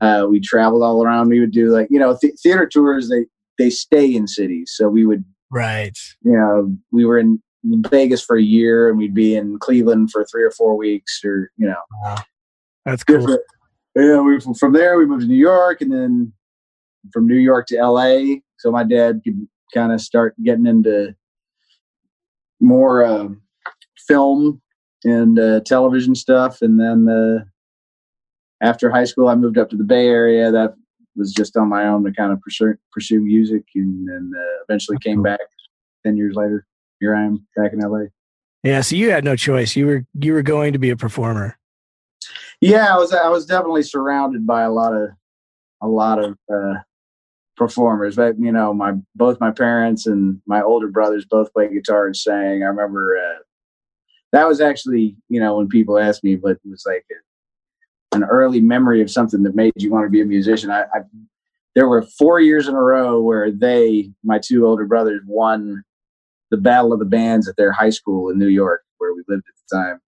uh, 0.00 0.26
we 0.28 0.40
traveled 0.40 0.82
all 0.82 1.02
around. 1.04 1.28
We 1.28 1.40
would 1.40 1.52
do 1.52 1.68
like 1.70 1.88
you 1.90 1.98
know 1.98 2.16
th- 2.20 2.34
theater 2.42 2.66
tours. 2.66 3.08
They 3.08 3.26
they 3.58 3.70
stay 3.70 4.14
in 4.14 4.26
cities, 4.26 4.72
so 4.74 4.88
we 4.88 5.06
would 5.06 5.24
Right. 5.50 5.96
you 6.22 6.32
know, 6.32 6.76
we 6.90 7.04
were 7.04 7.16
in 7.18 7.40
Vegas 7.64 8.20
for 8.20 8.36
a 8.36 8.42
year 8.42 8.88
and 8.88 8.98
we'd 8.98 9.14
be 9.14 9.36
in 9.36 9.56
Cleveland 9.60 10.10
for 10.10 10.24
three 10.24 10.42
or 10.42 10.50
four 10.50 10.76
weeks 10.76 11.20
or, 11.24 11.50
you 11.56 11.68
know, 11.68 11.76
Wow. 12.02 12.16
That's 12.84 13.04
cool. 13.04 13.20
different. 13.20 13.40
Yeah, 13.94 14.20
we, 14.20 14.40
from 14.58 14.72
there, 14.72 14.98
we 14.98 15.06
moved 15.06 15.22
to 15.22 15.28
New 15.28 15.36
York 15.36 15.80
and 15.80 15.92
then 15.92 16.32
from 17.12 17.26
New 17.26 17.36
York 17.36 17.66
to 17.68 17.76
LA. 17.76 18.36
So 18.58 18.70
my 18.70 18.84
dad 18.84 19.20
could 19.24 19.46
kind 19.72 19.92
of 19.92 20.00
start 20.00 20.34
getting 20.42 20.66
into 20.66 21.14
more 22.60 23.04
uh, 23.04 23.28
film 24.06 24.60
and 25.04 25.38
uh, 25.38 25.60
television 25.60 26.14
stuff. 26.14 26.62
And 26.62 26.80
then 26.80 27.08
uh, 27.08 27.44
after 28.62 28.90
high 28.90 29.04
school, 29.04 29.28
I 29.28 29.34
moved 29.34 29.58
up 29.58 29.70
to 29.70 29.76
the 29.76 29.84
Bay 29.84 30.06
Area. 30.06 30.50
That 30.50 30.74
was 31.16 31.32
just 31.32 31.56
on 31.56 31.68
my 31.68 31.86
own 31.86 32.04
to 32.04 32.12
kind 32.12 32.32
of 32.32 32.40
pursue, 32.40 32.74
pursue 32.92 33.20
music 33.20 33.64
and 33.74 34.08
then 34.08 34.32
uh, 34.36 34.62
eventually 34.68 34.98
came 34.98 35.22
back 35.22 35.40
10 36.04 36.16
years 36.16 36.34
later. 36.34 36.66
Here 37.00 37.14
I 37.14 37.24
am 37.24 37.46
back 37.56 37.72
in 37.72 37.80
LA. 37.80 38.06
Yeah. 38.62 38.80
So 38.80 38.96
you 38.96 39.10
had 39.10 39.24
no 39.24 39.36
choice. 39.36 39.76
You 39.76 39.86
were 39.86 40.06
you 40.14 40.32
were 40.32 40.42
going 40.42 40.72
to 40.72 40.78
be 40.78 40.90
a 40.90 40.96
performer. 40.96 41.58
Yeah, 42.60 42.94
I 42.94 42.96
was 42.96 43.12
I 43.12 43.28
was 43.28 43.44
definitely 43.44 43.82
surrounded 43.82 44.46
by 44.46 44.62
a 44.62 44.70
lot 44.70 44.94
of 44.94 45.10
a 45.82 45.88
lot 45.88 46.18
of 46.18 46.38
uh, 46.52 46.74
performers. 47.56 48.16
But 48.16 48.38
you 48.38 48.52
know, 48.52 48.72
my 48.74 48.94
both 49.14 49.40
my 49.40 49.50
parents 49.50 50.06
and 50.06 50.40
my 50.46 50.62
older 50.62 50.88
brothers 50.88 51.24
both 51.24 51.52
play 51.52 51.72
guitar 51.72 52.06
and 52.06 52.16
sang. 52.16 52.62
I 52.62 52.66
remember 52.66 53.16
uh, 53.16 53.42
that 54.32 54.48
was 54.48 54.60
actually 54.60 55.16
you 55.28 55.40
know 55.40 55.56
when 55.56 55.68
people 55.68 55.98
ask 55.98 56.22
me, 56.24 56.36
but 56.36 56.52
it 56.52 56.60
was 56.64 56.84
like 56.86 57.04
a, 57.10 58.16
an 58.16 58.24
early 58.24 58.60
memory 58.60 59.02
of 59.02 59.10
something 59.10 59.42
that 59.42 59.54
made 59.54 59.72
you 59.76 59.90
want 59.90 60.06
to 60.06 60.10
be 60.10 60.20
a 60.20 60.26
musician. 60.26 60.70
I, 60.70 60.82
I 60.82 61.00
there 61.74 61.88
were 61.88 62.02
four 62.02 62.40
years 62.40 62.68
in 62.68 62.74
a 62.74 62.80
row 62.80 63.20
where 63.20 63.50
they, 63.50 64.10
my 64.22 64.38
two 64.38 64.64
older 64.66 64.86
brothers, 64.86 65.20
won 65.26 65.82
the 66.50 66.56
Battle 66.56 66.92
of 66.92 67.00
the 67.00 67.04
Bands 67.04 67.48
at 67.48 67.56
their 67.56 67.72
high 67.72 67.90
school 67.90 68.30
in 68.30 68.38
New 68.38 68.46
York, 68.46 68.82
where 68.98 69.12
we 69.12 69.22
lived 69.26 69.42
at 69.48 69.54
the 69.68 69.76
time. 69.76 70.00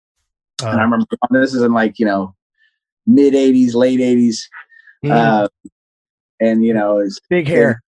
And 0.60 0.68
I 0.68 0.82
Uh, 0.82 0.84
remember 0.84 1.06
this 1.32 1.54
is 1.54 1.62
in 1.62 1.72
like 1.72 1.98
you 1.98 2.06
know 2.06 2.34
mid 3.06 3.34
'80s, 3.34 3.74
late 3.74 4.00
'80s, 4.00 4.38
mm, 5.04 5.10
uh, 5.10 5.48
and 6.40 6.64
you 6.64 6.74
know 6.74 7.06
big 7.30 7.48
hair. 7.48 7.82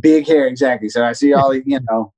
big 0.00 0.26
hair 0.26 0.46
exactly. 0.46 0.88
So 0.88 1.04
I 1.04 1.12
see 1.12 1.32
all 1.34 1.50
these, 1.52 1.62
you 1.66 1.80
know, 1.90 2.12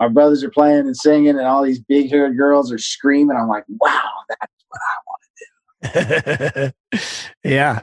our 0.00 0.10
brothers 0.10 0.42
are 0.42 0.50
playing 0.50 0.86
and 0.86 0.96
singing, 0.96 1.30
and 1.30 1.40
all 1.40 1.62
these 1.62 1.80
big 1.80 2.10
haired 2.10 2.36
girls 2.36 2.72
are 2.72 2.78
screaming. 2.78 3.36
I'm 3.36 3.48
like, 3.48 3.64
wow, 3.68 4.10
that's 4.28 4.64
what 4.68 4.80
I 4.82 4.96
want. 5.06 6.42
To 6.62 6.74
do. 6.92 7.08
yeah. 7.48 7.82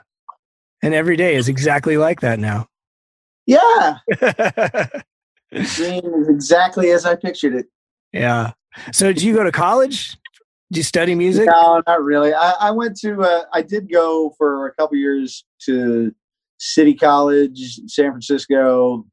And 0.82 0.94
every 0.94 1.18
day 1.18 1.36
is 1.36 1.50
exactly 1.50 1.98
like 1.98 2.22
that 2.22 2.40
now. 2.40 2.68
Yeah, 3.46 3.98
dream 5.52 6.06
is 6.22 6.30
exactly 6.30 6.92
as 6.92 7.06
I 7.06 7.16
pictured 7.16 7.56
it. 7.56 7.66
yeah. 8.14 8.52
So 8.94 9.12
did 9.12 9.24
you 9.24 9.34
go 9.34 9.44
to 9.44 9.52
college? 9.52 10.16
Did 10.72 10.78
you 10.78 10.84
study 10.84 11.16
music? 11.16 11.48
No, 11.48 11.82
not 11.88 12.04
really. 12.04 12.34
I, 12.34 12.52
I 12.60 12.72
went 12.72 12.96
to. 13.00 13.20
Uh, 13.22 13.44
I 13.52 13.64
did 13.64 13.92
go 13.92 14.36
for 14.38 14.68
a 14.68 14.74
couple 14.76 14.98
years 14.98 15.44
to 15.62 16.14
City 16.60 16.94
College, 16.94 17.80
San 17.88 18.12
Francisco. 18.12 19.06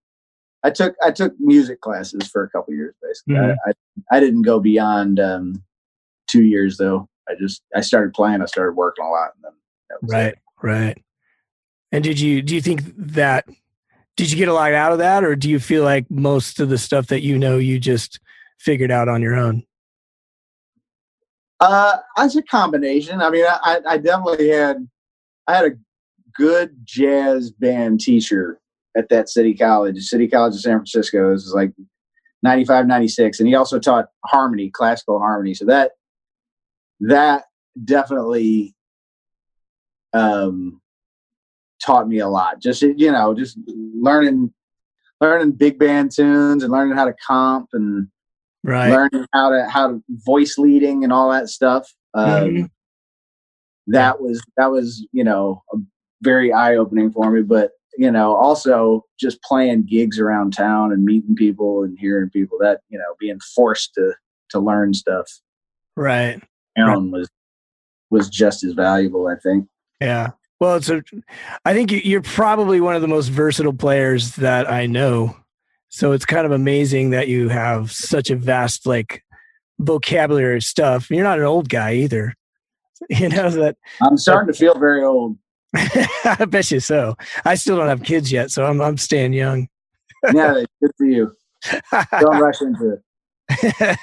I 0.63 0.71
took 0.71 0.95
I 1.03 1.13
took 1.13 1.33
music 1.39 1.81
classes 1.81 2.27
for 2.29 2.43
a 2.43 2.51
couple 2.51 2.75
years 2.75 2.95
basically. 3.01 3.35
Mhm. 3.37 3.57
I, 3.67 3.71
I 3.71 4.17
I 4.17 4.21
didn't 4.21 4.43
go 4.43 4.59
beyond 4.61 5.21
um, 5.21 5.63
two 6.29 6.43
years 6.45 6.77
though. 6.77 7.09
I 7.29 7.35
just 7.39 7.63
I 7.75 7.81
started 7.81 8.15
playing. 8.15 8.43
I 8.43 8.47
started 8.47 8.73
working 8.73 9.05
a 9.05 9.09
lot, 9.11 9.31
and 9.37 9.45
then 9.45 9.53
that 9.91 10.03
was 10.03 10.13
Right, 10.13 10.33
it. 10.33 10.39
right. 10.63 11.03
And 11.93 12.03
did 12.03 12.19
you 12.21 12.43
do 12.43 12.55
you 12.55 12.61
think 12.61 12.83
that 12.97 13.47
did 14.17 14.31
you 14.31 14.37
get 14.37 14.49
a 14.49 14.55
lot 14.55 14.73
out 14.73 14.93
of 14.93 14.99
that, 14.99 15.23
or 15.25 15.37
do 15.37 15.49
you 15.49 15.61
feel 15.61 15.85
like 15.85 16.11
most 16.11 16.59
of 16.59 16.69
the 16.69 16.79
stuff 16.79 17.07
that 17.09 17.23
you 17.23 17.39
know 17.39 17.59
you 17.59 17.79
just 17.79 18.19
figured 18.59 18.91
out 18.91 19.09
on 19.09 19.23
your 19.23 19.35
own? 19.37 19.63
Uh, 21.61 21.99
it's 22.19 22.37
a 22.37 22.43
combination. 22.43 23.21
I 23.23 23.31
mean, 23.31 23.45
I, 23.47 23.81
I 23.89 23.99
definitely 23.99 24.49
had, 24.49 24.87
I 25.47 25.55
had 25.57 25.65
a 25.65 25.71
good 26.39 26.71
jazz 26.85 27.51
band 27.51 28.01
teacher 28.01 28.61
at 28.97 29.09
that 29.11 29.29
city 29.29 29.55
college, 29.55 29.99
City 30.05 30.27
College 30.29 30.55
of 30.55 30.61
San 30.61 30.79
Francisco. 30.79 31.33
This 31.33 31.45
was 31.45 31.55
like 31.55 31.73
95, 32.43 32.87
96. 32.87 33.41
And 33.41 33.49
he 33.49 33.55
also 33.55 33.79
taught 33.79 34.07
harmony, 34.25 34.71
classical 34.71 35.19
harmony. 35.19 35.55
So 35.55 35.67
that, 35.67 35.93
that 37.01 37.45
definitely, 37.85 38.75
um, 40.13 40.81
taught 41.85 42.09
me 42.09 42.19
a 42.21 42.29
lot. 42.29 42.61
Just, 42.61 42.81
you 42.83 43.13
know, 43.13 43.35
just 43.35 43.59
learning, 43.67 44.53
learning 45.21 45.53
big 45.53 45.79
band 45.79 46.11
tunes 46.11 46.63
and 46.63 46.73
learning 46.73 46.97
how 46.97 47.05
to 47.05 47.15
comp 47.27 47.69
and, 47.73 48.09
Right. 48.65 48.91
learning 48.91 49.27
how 49.33 49.51
to 49.51 49.69
how 49.71 49.87
to 49.89 50.03
voice 50.09 50.59
leading 50.59 51.05
and 51.05 51.13
all 51.13 51.31
that 51.31 51.49
stuff. 51.49 51.89
Um, 52.15 52.27
Mhm. 52.27 52.71
That 53.87 54.21
was 54.21 54.43
that 54.57 54.73
was 54.73 55.07
you 55.13 55.23
know 55.23 55.63
a 55.73 55.77
very 56.23 56.53
eye 56.53 56.77
opening 56.77 57.11
for 57.11 57.31
me. 57.31 57.43
But 57.43 57.71
you 57.99 58.11
know 58.11 58.35
also 58.37 59.05
just 59.19 59.43
playing 59.43 59.85
gigs 59.87 60.19
around 60.19 60.53
town 60.53 60.93
and 60.93 61.05
meeting 61.05 61.35
people 61.35 61.83
and 61.83 61.97
hearing 61.99 62.29
people 62.31 62.59
that 62.61 62.81
you 62.91 62.99
know 62.99 63.15
being 63.19 63.39
forced 63.55 63.95
to 63.95 64.13
to 64.51 64.59
learn 64.61 64.93
stuff 64.95 65.27
Right. 65.97 66.43
down 66.77 67.11
was 67.11 67.29
was 68.11 68.29
just 68.29 68.63
as 68.65 68.73
valuable. 68.73 69.27
I 69.29 69.37
think. 69.43 69.67
Yeah. 70.01 70.31
Well, 70.61 70.77
it's 70.77 70.89
a, 70.89 71.03
I 71.67 71.75
think 71.75 71.91
you- 71.93 72.01
you're 72.05 72.23
probably 72.23 72.81
one 72.81 72.95
of 72.95 73.03
the 73.03 73.09
most 73.09 73.29
versatile 73.29 73.73
players 73.75 74.37
that 74.37 74.71
I 74.71 74.87
know. 74.87 75.37
So 75.89 76.13
it's 76.13 76.25
kind 76.25 76.47
of 76.47 76.53
amazing 76.53 77.11
that 77.11 77.29
you 77.29 77.49
have 77.49 77.93
such 77.93 78.31
a 78.31 78.37
vast 78.37 78.87
like 78.87 79.23
vocabulary 79.79 80.57
of 80.57 80.63
stuff. 80.65 81.11
You're 81.11 81.25
not 81.25 81.39
an 81.39 81.45
old 81.45 81.69
guy 81.69 81.95
either. 81.95 82.35
You 83.11 83.29
know 83.29 83.51
that 83.51 83.77
I'm 84.03 84.17
starting 84.17 84.51
to 84.53 84.59
feel 84.59 84.79
very 84.79 85.05
old. 85.05 85.37
I 86.25 86.45
bet 86.49 86.71
you 86.71 86.81
so. 86.81 87.17
I 87.45 87.55
still 87.55 87.77
don't 87.77 87.89
have 87.89 88.03
kids 88.03 88.33
yet, 88.33 88.51
so 88.51 88.65
I'm 88.65 88.81
I'm 88.81 88.97
staying 88.97 89.33
young. 89.33 89.69
Yeah, 90.33 90.63
good 90.81 90.93
for 90.97 91.07
you. 91.07 91.37
Don't 92.21 92.41
rush 92.41 92.61
into 92.63 92.95
it. 92.95 93.03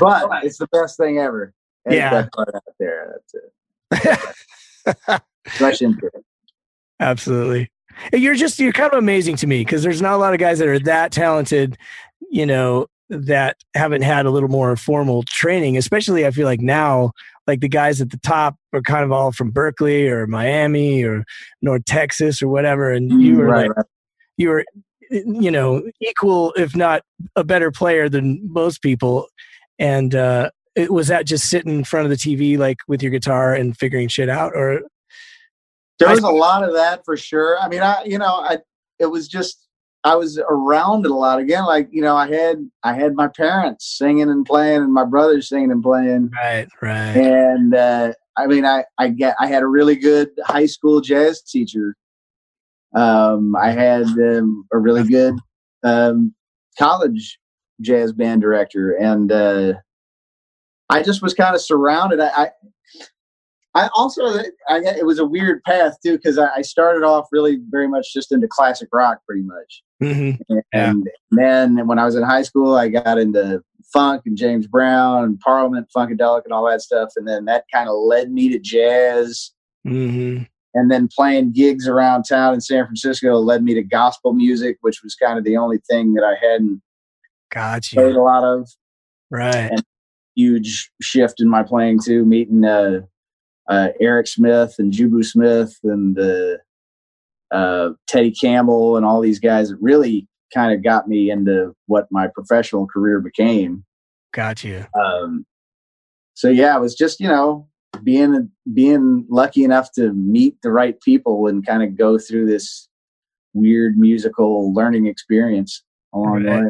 But 0.00 0.44
it's 0.44 0.58
the 0.58 0.68
best 0.72 0.96
thing 0.96 1.18
ever. 1.18 1.54
Yeah. 1.88 2.26
part 2.34 2.54
out 2.54 2.62
there. 2.78 3.20
That's 3.90 4.14
it. 4.92 5.22
Rush 5.60 5.80
into 5.80 6.06
it. 6.06 6.24
Absolutely. 7.00 7.70
You're 8.12 8.34
just 8.34 8.58
you're 8.58 8.72
kind 8.72 8.92
of 8.92 8.98
amazing 8.98 9.36
to 9.36 9.46
me 9.46 9.60
because 9.60 9.82
there's 9.82 10.02
not 10.02 10.14
a 10.14 10.18
lot 10.18 10.34
of 10.34 10.38
guys 10.38 10.58
that 10.58 10.68
are 10.68 10.78
that 10.80 11.12
talented, 11.12 11.76
you 12.30 12.46
know, 12.46 12.86
that 13.08 13.56
haven't 13.74 14.02
had 14.02 14.26
a 14.26 14.30
little 14.30 14.48
more 14.48 14.76
formal 14.76 15.22
training. 15.24 15.76
Especially, 15.76 16.26
I 16.26 16.30
feel 16.30 16.46
like 16.46 16.60
now, 16.60 17.12
like 17.48 17.60
the 17.60 17.68
guys 17.68 18.00
at 18.00 18.10
the 18.10 18.18
top 18.18 18.56
are 18.74 18.82
kind 18.82 19.02
of 19.02 19.10
all 19.10 19.32
from 19.32 19.50
Berklee 19.50 20.08
or 20.08 20.26
Miami 20.26 21.02
or 21.02 21.24
North 21.62 21.84
Texas 21.86 22.42
or 22.42 22.48
whatever, 22.48 22.92
and 22.92 23.22
you 23.22 23.38
were 23.38 23.46
right, 23.46 23.68
like 23.68 23.76
right. 23.76 23.86
you 24.36 24.50
were, 24.50 24.64
you 25.10 25.50
know, 25.50 25.82
equal 26.00 26.52
if 26.56 26.76
not 26.76 27.02
a 27.34 27.42
better 27.42 27.72
player 27.72 28.08
than 28.08 28.40
most 28.52 28.82
people. 28.82 29.26
And 29.78 30.14
uh, 30.14 30.50
it, 30.76 30.92
was 30.92 31.08
that 31.08 31.24
just 31.24 31.48
sitting 31.48 31.78
in 31.78 31.84
front 31.84 32.04
of 32.04 32.10
the 32.10 32.16
TV 32.16 32.58
like 32.58 32.76
with 32.86 33.02
your 33.02 33.10
guitar 33.10 33.54
and 33.54 33.76
figuring 33.76 34.08
shit 34.08 34.28
out, 34.28 34.52
or 34.54 34.82
There 35.98 36.10
was 36.10 36.20
a 36.20 36.28
lot 36.28 36.62
of 36.62 36.74
that 36.74 37.04
for 37.06 37.16
sure. 37.16 37.58
I 37.58 37.68
mean, 37.68 37.80
I 37.80 38.04
you 38.04 38.18
know, 38.18 38.26
I 38.26 38.58
it 38.98 39.06
was 39.06 39.26
just 39.26 39.67
I 40.08 40.16
was 40.16 40.40
around 40.48 41.04
it 41.04 41.10
a 41.10 41.14
lot 41.14 41.38
again. 41.38 41.66
Like 41.66 41.88
you 41.92 42.00
know, 42.00 42.16
I 42.16 42.28
had 42.28 42.56
I 42.82 42.94
had 42.94 43.14
my 43.14 43.28
parents 43.28 43.98
singing 43.98 44.30
and 44.30 44.46
playing, 44.46 44.82
and 44.82 44.92
my 44.92 45.04
brothers 45.04 45.50
singing 45.50 45.70
and 45.70 45.82
playing, 45.82 46.30
right, 46.34 46.66
right, 46.80 47.14
and 47.14 47.74
uh, 47.74 48.14
I 48.38 48.46
mean, 48.46 48.64
I 48.64 48.84
I 48.96 49.08
get 49.08 49.36
I 49.38 49.46
had 49.48 49.62
a 49.62 49.66
really 49.66 49.96
good 49.96 50.30
high 50.44 50.64
school 50.64 51.02
jazz 51.02 51.42
teacher. 51.42 51.94
Um, 52.96 53.54
I 53.54 53.70
had 53.70 54.06
um, 54.06 54.66
a 54.72 54.78
really 54.78 55.04
good 55.04 55.34
um, 55.84 56.34
college 56.78 57.38
jazz 57.82 58.14
band 58.14 58.40
director, 58.40 58.92
and 58.92 59.30
uh, 59.30 59.74
I 60.88 61.02
just 61.02 61.20
was 61.20 61.34
kind 61.34 61.54
of 61.54 61.60
surrounded. 61.60 62.18
I, 62.18 62.28
I 62.44 62.50
I 63.74 63.90
also 63.94 64.22
I 64.68 64.78
it 64.84 65.04
was 65.04 65.18
a 65.18 65.26
weird 65.26 65.62
path 65.64 65.98
too 66.02 66.16
because 66.16 66.38
I, 66.38 66.48
I 66.56 66.62
started 66.62 67.04
off 67.04 67.26
really 67.30 67.58
very 67.68 67.88
much 67.88 68.14
just 68.14 68.32
into 68.32 68.48
classic 68.48 68.88
rock 68.90 69.18
pretty 69.26 69.42
much, 69.42 69.82
hmm 70.00 70.30
Yeah. 70.48 70.60
and 70.72 71.08
then 71.30 71.86
when 71.86 71.98
I 71.98 72.04
was 72.04 72.14
in 72.16 72.22
high 72.22 72.42
school 72.42 72.76
I 72.76 72.88
got 72.88 73.18
into 73.18 73.62
funk 73.92 74.22
and 74.26 74.36
James 74.36 74.66
Brown 74.66 75.24
and 75.24 75.40
Parliament 75.40 75.88
Funkadelic 75.96 76.44
and 76.44 76.52
all 76.52 76.68
that 76.68 76.82
stuff, 76.82 77.10
and 77.16 77.26
then 77.26 77.46
that 77.46 77.64
kind 77.72 77.88
of 77.88 77.96
led 77.96 78.30
me 78.30 78.48
to 78.50 78.58
jazz, 78.58 79.52
hmm 79.84 80.42
and 80.74 80.90
then 80.90 81.08
playing 81.08 81.52
gigs 81.52 81.88
around 81.88 82.24
town 82.24 82.54
in 82.54 82.60
San 82.60 82.84
Francisco 82.84 83.36
led 83.38 83.64
me 83.64 83.74
to 83.74 83.82
gospel 83.82 84.32
music, 84.34 84.76
which 84.82 85.02
was 85.02 85.14
kind 85.14 85.38
of 85.38 85.44
the 85.44 85.56
only 85.56 85.78
thing 85.90 86.12
that 86.14 86.22
I 86.22 86.34
hadn't 86.46 86.82
Got 87.50 87.84
played 87.84 88.14
a 88.14 88.20
lot 88.22 88.44
of. 88.44 88.68
Right. 89.30 89.70
huge 90.36 90.90
shift 91.02 91.40
in 91.40 91.48
my 91.48 91.62
playing 91.62 92.00
too. 92.04 92.24
Meeting 92.24 92.64
uh, 92.64 93.00
uh, 93.68 93.88
Eric 94.00 94.26
Smith 94.26 94.74
and 94.78 94.92
Jubu 94.92 95.24
Smith 95.24 95.76
and 95.84 96.18
uh, 96.18 96.58
uh, 97.50 97.90
Teddy 98.06 98.30
Campbell 98.30 98.96
and 98.96 99.04
all 99.06 99.20
these 99.20 99.38
guys 99.40 99.70
that 99.70 99.78
really 99.80 100.26
kind 100.54 100.72
of 100.72 100.82
got 100.82 101.08
me 101.08 101.30
into 101.30 101.74
what 101.86 102.06
my 102.10 102.28
professional 102.28 102.86
career 102.86 103.20
became. 103.20 103.84
Got 104.32 104.64
you. 104.64 104.86
Um, 104.98 105.44
so 106.34 106.48
yeah, 106.48 106.76
it 106.76 106.80
was 106.80 106.94
just 106.94 107.20
you 107.20 107.28
know 107.28 107.66
being 108.04 108.50
being 108.72 109.26
lucky 109.28 109.64
enough 109.64 109.90
to 109.92 110.12
meet 110.12 110.56
the 110.62 110.70
right 110.70 111.00
people 111.00 111.46
and 111.46 111.66
kind 111.66 111.82
of 111.82 111.96
go 111.96 112.18
through 112.18 112.46
this 112.46 112.88
weird 113.54 113.96
musical 113.98 114.72
learning 114.72 115.06
experience 115.06 115.82
along 116.12 116.42
the 116.44 116.50
Right. 116.50 116.62
way. 116.64 116.68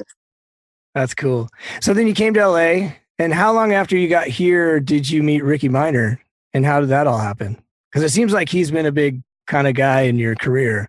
That's 0.95 1.15
cool. 1.15 1.49
So 1.81 1.93
then 1.93 2.07
you 2.07 2.15
came 2.15 2.35
to 2.35 2.49
LA, 2.49 2.93
and 3.19 3.33
how 3.35 3.53
long 3.53 3.73
after 3.73 3.97
you 3.97 4.09
got 4.09 4.27
here 4.27 4.81
did 4.81 5.09
you 5.11 5.23
meet 5.23 5.45
Rickey 5.45 5.69
Minor, 5.69 6.21
and 6.55 6.65
how 6.65 6.81
did 6.81 6.89
that 6.89 7.07
all 7.07 7.19
happen? 7.19 7.61
Because 7.91 8.03
it 8.05 8.13
seems 8.15 8.33
like 8.33 8.49
he's 8.49 8.71
been 8.71 8.87
a 8.87 8.93
big 8.93 9.23
kind 9.49 9.67
of 9.67 9.75
guy 9.75 10.03
in 10.03 10.19
your 10.19 10.37
career. 10.37 10.89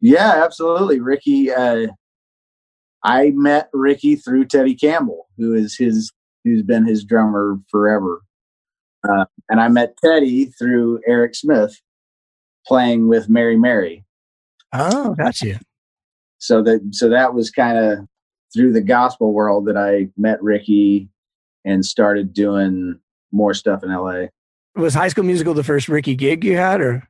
Yeah, 0.00 0.42
absolutely. 0.44 1.00
Rickey, 1.00 1.52
uh, 1.52 1.88
I 3.04 3.30
met 3.30 3.68
Rickey 3.72 4.16
through 4.16 4.46
Teddy 4.46 4.74
Campbell, 4.74 5.28
who 5.36 5.54
is 5.54 5.76
his, 5.76 6.12
who's 6.44 6.62
been 6.62 6.86
his 6.86 7.04
drummer 7.04 7.58
forever. 7.70 8.22
Uh, 9.08 9.26
and 9.48 9.60
I 9.60 9.68
met 9.68 9.96
Teddy 10.02 10.46
through 10.46 11.00
Eric 11.06 11.34
Smith 11.34 11.80
playing 12.66 13.08
with 13.08 13.28
Mary 13.28 13.56
Mary. 13.56 14.04
Oh, 14.72 15.14
gotcha. 15.14 15.60
So 16.38 16.62
that, 16.62 16.80
so 16.92 17.08
that 17.08 17.34
was 17.34 17.50
kind 17.50 17.78
of 17.78 18.06
through 18.52 18.72
the 18.72 18.80
gospel 18.80 19.32
world 19.32 19.66
that 19.66 19.76
I 19.76 20.08
met 20.16 20.42
Rickey 20.42 21.08
and 21.64 21.84
started 21.84 22.32
doing 22.32 22.98
more 23.32 23.54
stuff 23.54 23.82
in 23.82 23.92
LA. 23.92 24.26
Was 24.76 24.94
High 24.94 25.08
School 25.08 25.24
Musical 25.24 25.54
the 25.54 25.64
first 25.64 25.88
Rickey 25.88 26.14
gig 26.14 26.44
you 26.44 26.56
had, 26.56 26.80
or 26.80 27.08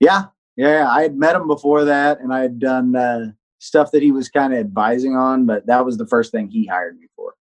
Yeah, 0.00 0.26
yeah. 0.56 0.88
I 0.88 1.02
had 1.02 1.16
met 1.16 1.36
him 1.36 1.46
before 1.46 1.84
that, 1.84 2.20
and 2.20 2.32
I 2.32 2.40
had 2.40 2.58
done 2.58 2.94
uh, 2.96 3.26
stuff 3.58 3.90
that 3.92 4.02
he 4.02 4.12
was 4.12 4.28
kind 4.28 4.52
of 4.52 4.58
advising 4.58 5.16
on, 5.16 5.46
but 5.46 5.66
that 5.66 5.84
was 5.84 5.96
the 5.98 6.06
first 6.06 6.32
thing 6.32 6.48
he 6.48 6.66
hired 6.66 6.98
me 6.98 7.06
for. 7.16 7.34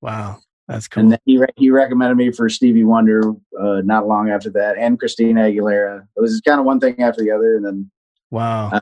wow, 0.00 0.38
that's 0.68 0.86
cool. 0.88 1.02
And 1.04 1.12
then 1.12 1.18
he 1.24 1.38
re- 1.38 1.46
he 1.56 1.70
recommended 1.70 2.16
me 2.16 2.30
for 2.30 2.48
Stevie 2.48 2.84
Wonder 2.84 3.22
uh, 3.60 3.80
not 3.84 4.06
long 4.06 4.30
after 4.30 4.50
that, 4.50 4.76
and 4.78 4.98
Christina 4.98 5.42
Aguilera. 5.42 6.06
It 6.16 6.20
was 6.20 6.40
kind 6.40 6.60
of 6.60 6.66
one 6.66 6.80
thing 6.80 7.00
after 7.00 7.22
the 7.22 7.30
other, 7.30 7.56
and 7.56 7.64
then 7.64 7.90
wow, 8.30 8.70
uh, 8.72 8.80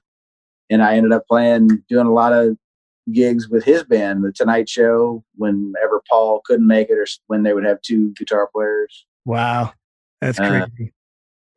and 0.71 0.83
I 0.83 0.97
ended 0.97 1.13
up 1.13 1.25
playing, 1.29 1.83
doing 1.89 2.07
a 2.07 2.13
lot 2.13 2.33
of 2.33 2.57
gigs 3.13 3.49
with 3.49 3.63
his 3.63 3.85
band, 3.85 4.25
The 4.25 4.33
Tonight 4.33 4.69
Show, 4.69 5.23
whenever 5.37 6.03
Paul 6.11 6.41
couldn't 6.45 6.67
make 6.67 6.91
it, 6.91 6.99
or 6.99 7.07
when 7.29 7.45
they 7.45 7.55
would 7.55 7.65
have 7.65 7.81
two 7.83 8.13
guitar 8.15 8.49
players. 8.53 9.07
wow, 9.25 9.73
that's 10.21 10.39
Uh, 10.41 10.67
crazy. 10.67 10.93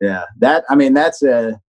Yeah, 0.00 0.24
that 0.38 0.64
I 0.70 0.76
mean 0.76 0.94
that's 0.94 1.22
a 1.22 1.60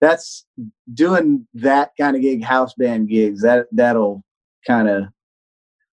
that's 0.00 0.46
doing 0.94 1.46
that 1.54 1.92
kind 1.98 2.16
of 2.16 2.22
gig, 2.22 2.42
house 2.42 2.74
band 2.74 3.08
gigs. 3.08 3.42
That 3.42 3.66
that'll 3.72 4.24
kind 4.66 4.88
of 4.88 5.04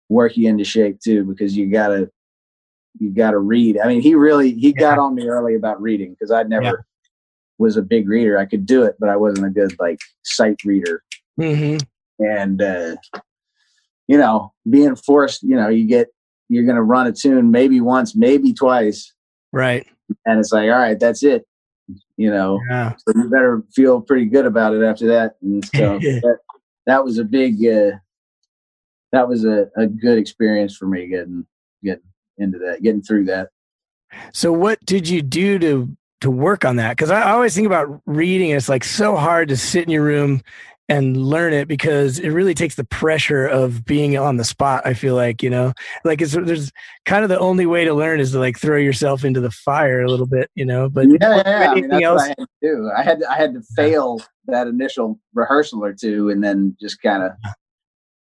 work 0.09 0.37
you 0.37 0.49
into 0.49 0.65
shape 0.65 1.01
too, 1.01 1.25
because 1.25 1.57
you 1.57 1.71
gotta 1.71 2.11
you 2.99 3.11
gotta 3.11 3.39
read. 3.39 3.79
I 3.79 3.89
mean, 3.89 4.01
he 4.01 4.15
really 4.15 4.53
he 4.55 4.73
got 4.73 4.99
on 4.99 5.15
me 5.15 5.27
early 5.29 5.55
about 5.55 5.81
reading 5.81 6.13
because 6.13 6.31
I'd 6.31 6.49
never 6.49 6.85
was 7.59 7.77
a 7.77 7.83
big 7.83 8.09
reader. 8.09 8.39
I 8.39 8.47
could 8.47 8.67
do 8.67 8.83
it, 8.83 8.97
but 8.99 9.09
I 9.09 9.17
wasn't 9.17 9.47
a 9.47 9.51
good 9.51 9.75
like 9.79 9.99
sight 10.23 10.57
reader. 10.65 11.03
hmm 11.37 11.79
And 12.19 12.61
uh, 12.61 12.97
you 14.07 14.19
know, 14.19 14.53
being 14.69 14.97
forced, 14.97 15.43
you 15.43 15.57
know, 15.57 15.69
you 15.69 15.87
get 15.87 16.09
you're 16.49 16.67
gonna 16.67 16.83
run 16.83 17.07
a 17.07 17.13
tune 17.13 17.51
maybe 17.51 17.81
once, 17.81 18.15
maybe 18.15 18.53
twice, 18.53 19.13
Right. 19.53 19.87
and 20.27 20.39
it's 20.39 20.53
like, 20.53 20.65
all 20.71 20.79
right, 20.79 20.99
that's 21.01 21.23
it. 21.23 21.47
You 22.17 22.31
know, 22.31 22.61
Yeah. 22.69 22.95
so 22.97 23.15
you 23.15 23.29
better 23.29 23.63
feel 23.75 24.01
pretty 24.01 24.25
good 24.27 24.47
about 24.47 24.75
it 24.75 24.83
after 24.83 25.07
that. 25.09 25.37
And 25.43 25.65
so 25.75 25.99
that, 25.99 26.39
that 26.87 27.05
was 27.05 27.19
a 27.19 27.25
big, 27.25 27.57
uh, 27.67 27.97
that 29.13 29.29
was 29.29 29.45
a, 29.45 29.69
a 29.77 29.87
good 29.87 30.19
experience 30.19 30.77
for 30.77 30.87
me 30.87 31.07
getting 31.09 31.47
getting 31.83 32.03
into 32.39 32.59
that, 32.59 32.83
getting 32.83 33.03
through 33.03 33.27
that. 33.27 33.51
So 34.33 34.53
what 34.53 34.85
did 34.85 35.09
you 35.09 35.23
do 35.23 35.59
to 35.59 35.97
to 36.21 36.31
work 36.31 36.65
on 36.65 36.77
that? 36.77 36.97
Because 36.97 37.11
I 37.11 37.31
always 37.33 37.55
think 37.55 37.67
about 37.67 38.01
reading. 38.07 38.51
It's 38.51 38.69
like 38.69 38.85
so 38.85 39.17
hard 39.17 39.49
to 39.49 39.57
sit 39.57 39.85
in 39.85 39.91
your 39.91 40.05
room 40.05 40.41
and 40.89 41.17
learn 41.17 41.53
it 41.55 41.67
because 41.67 42.19
it 42.19 42.29
really 42.31 42.55
takes 42.55 42.75
the 42.75 42.85
pressure 42.85 43.47
of 43.47 43.85
being 43.85 44.19
on 44.19 44.37
the 44.37 44.45
spot. 44.45 44.83
I 44.85 44.95
feel 44.95 45.15
like 45.15 45.43
you 45.43 45.51
know, 45.51 45.73
like 46.05 46.21
it's 46.21 46.33
there's 46.33 46.73
kind 47.07 47.23
of 47.23 47.31
the 47.31 47.39
only 47.39 47.67
way 47.67 47.85
to 47.85 47.95
learn 47.95 48.21
is 48.21 48.33
to 48.33 48.39
like 48.39 48.59
throw 48.59 48.77
yourself 48.77 49.25
into 49.25 49.41
the 49.41 49.51
fire 49.51 50.03
a 50.03 50.09
little 50.09 50.27
bit, 50.27 50.51
you 50.55 50.65
know. 50.65 50.89
But 50.89 51.07
yeah, 51.09 51.17
yeah, 51.21 51.43
yeah. 51.47 51.71
I 51.71 51.75
mean, 51.75 51.85
anything 51.85 52.05
else? 52.05 52.23
I 52.23 52.29
had 52.29 52.39
to 52.39 52.47
do. 52.63 52.91
I 52.97 53.03
had 53.03 53.21
to, 53.21 53.31
I 53.31 53.37
had 53.37 53.55
to 53.55 53.63
fail 53.77 54.21
that 54.47 54.67
initial 54.67 55.19
rehearsal 55.33 55.83
or 55.85 55.95
two, 55.95 56.29
and 56.29 56.45
then 56.45 56.77
just 56.81 57.01
kind 57.01 57.23
of 57.23 57.33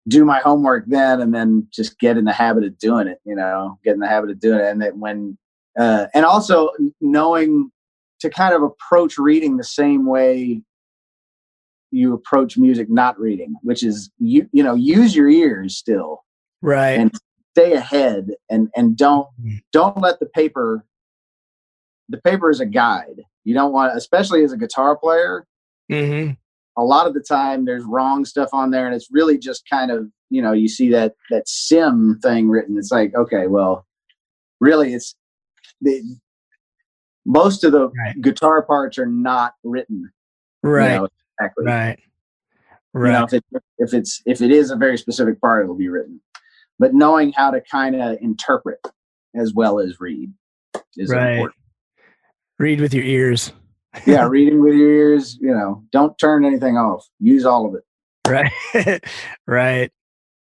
do 0.07 0.25
my 0.25 0.39
homework 0.39 0.85
then, 0.87 1.21
and 1.21 1.35
then 1.35 1.67
just 1.73 1.99
get 1.99 2.17
in 2.17 2.25
the 2.25 2.33
habit 2.33 2.65
of 2.65 2.79
doing 2.79 3.09
it. 3.09 3.19
You 3.25 3.35
know, 3.35 3.79
get 3.85 3.95
in 3.95 4.01
the 4.01 4.09
habit 4.09 4.31
of 4.31 4.39
doing 4.39 4.61
it, 4.61 4.67
and 4.67 4.81
then 4.81 5.01
when, 5.01 5.37
uh, 5.77 6.07
and 6.15 6.25
also 6.25 6.71
knowing 7.01 7.73
to 8.21 8.31
kind 8.31 8.55
of 8.55 8.63
approach 8.63 9.19
reading 9.19 9.57
the 9.57 9.65
same 9.65 10.07
way 10.07 10.63
you 11.95 12.13
approach 12.13 12.59
music 12.59 12.91
not 12.91 13.19
reading, 13.19 13.55
which 13.63 13.83
is 13.83 14.11
you 14.19 14.49
you 14.53 14.63
know 14.63 14.75
use 14.75 15.15
your 15.15 15.29
ears 15.29 15.77
still 15.77 16.25
right. 16.61 16.99
and 16.99 17.13
stay 17.53 17.73
ahead 17.75 18.31
and 18.51 18.69
and 18.75 18.97
don't 18.97 19.29
Mhm. 19.41 19.63
don't 19.73 19.99
let 19.99 20.19
the 20.19 20.27
paper 20.27 20.85
the 22.09 22.21
paper 22.21 22.51
is 22.51 22.61
a 22.61 22.67
guide 22.67 23.23
you 23.45 23.55
don't 23.55 23.73
want 23.73 23.97
especially 23.97 24.43
as 24.45 24.53
a 24.53 24.57
guitar 24.57 24.97
player 24.97 25.47
hmm 25.91 26.31
a 26.77 26.83
lot 26.83 27.07
of 27.07 27.15
the 27.15 27.21
time 27.21 27.65
there's 27.65 27.85
wrong 27.85 28.25
stuff 28.25 28.49
on 28.53 28.71
there 28.73 28.87
and 28.87 28.95
it's 28.95 29.09
really 29.13 29.39
just 29.39 29.63
kind 29.71 29.91
of 29.93 30.07
you 30.31 30.43
know 30.43 30.53
you 30.53 30.69
see 30.69 30.91
that 30.91 31.15
that 31.31 31.49
sim 31.49 32.19
thing 32.23 32.49
written 32.49 32.77
it's 32.77 32.91
like 32.91 33.15
okay 33.15 33.47
well 33.47 33.87
really 34.61 34.93
it's 34.93 35.15
the 35.81 36.03
most 37.25 37.63
of 37.65 37.73
the 37.73 37.89
Right. 37.89 38.21
guitar 38.21 38.63
parts 38.63 38.99
are 38.99 39.07
not 39.07 39.55
written 39.63 40.11
you 40.65 40.71
Right. 40.71 40.95
know, 40.95 41.09
exactly 41.41 41.64
Right. 41.67 41.99
you 42.95 43.00
Right. 43.00 43.12
know 43.12 43.25
if, 43.25 43.33
it, 43.35 43.45
if 43.79 43.95
it's 43.95 44.23
if 44.26 44.41
it 44.43 44.50
is 44.50 44.71
a 44.71 44.76
very 44.76 44.97
specific 44.99 45.41
part 45.41 45.64
it'll 45.64 45.75
be 45.76 45.88
written 45.88 46.21
but 46.79 46.95
knowing 46.95 47.33
how 47.33 47.50
to 47.50 47.61
kind 47.61 47.95
of 47.97 48.19
interpret 48.21 48.79
as 49.35 49.53
well 49.55 49.79
as 49.81 49.99
read 50.00 50.33
is 50.97 51.11
Right. 51.11 51.33
important 51.33 51.57
Read 52.59 52.81
with 52.81 52.95
your 52.95 53.05
ears. 53.05 53.53
yeah 54.07 54.26
reading 54.29 54.62
with 54.62 54.75
your 54.75 54.91
ears 54.91 55.37
you 55.41 55.50
know 55.53 55.83
don't 55.93 56.17
turn 56.19 56.45
anything 56.45 56.76
off 56.76 57.07
use 57.21 57.45
all 57.45 57.67
of 57.67 57.75
it 57.75 57.83
Right. 58.26 58.50
right. 59.47 59.93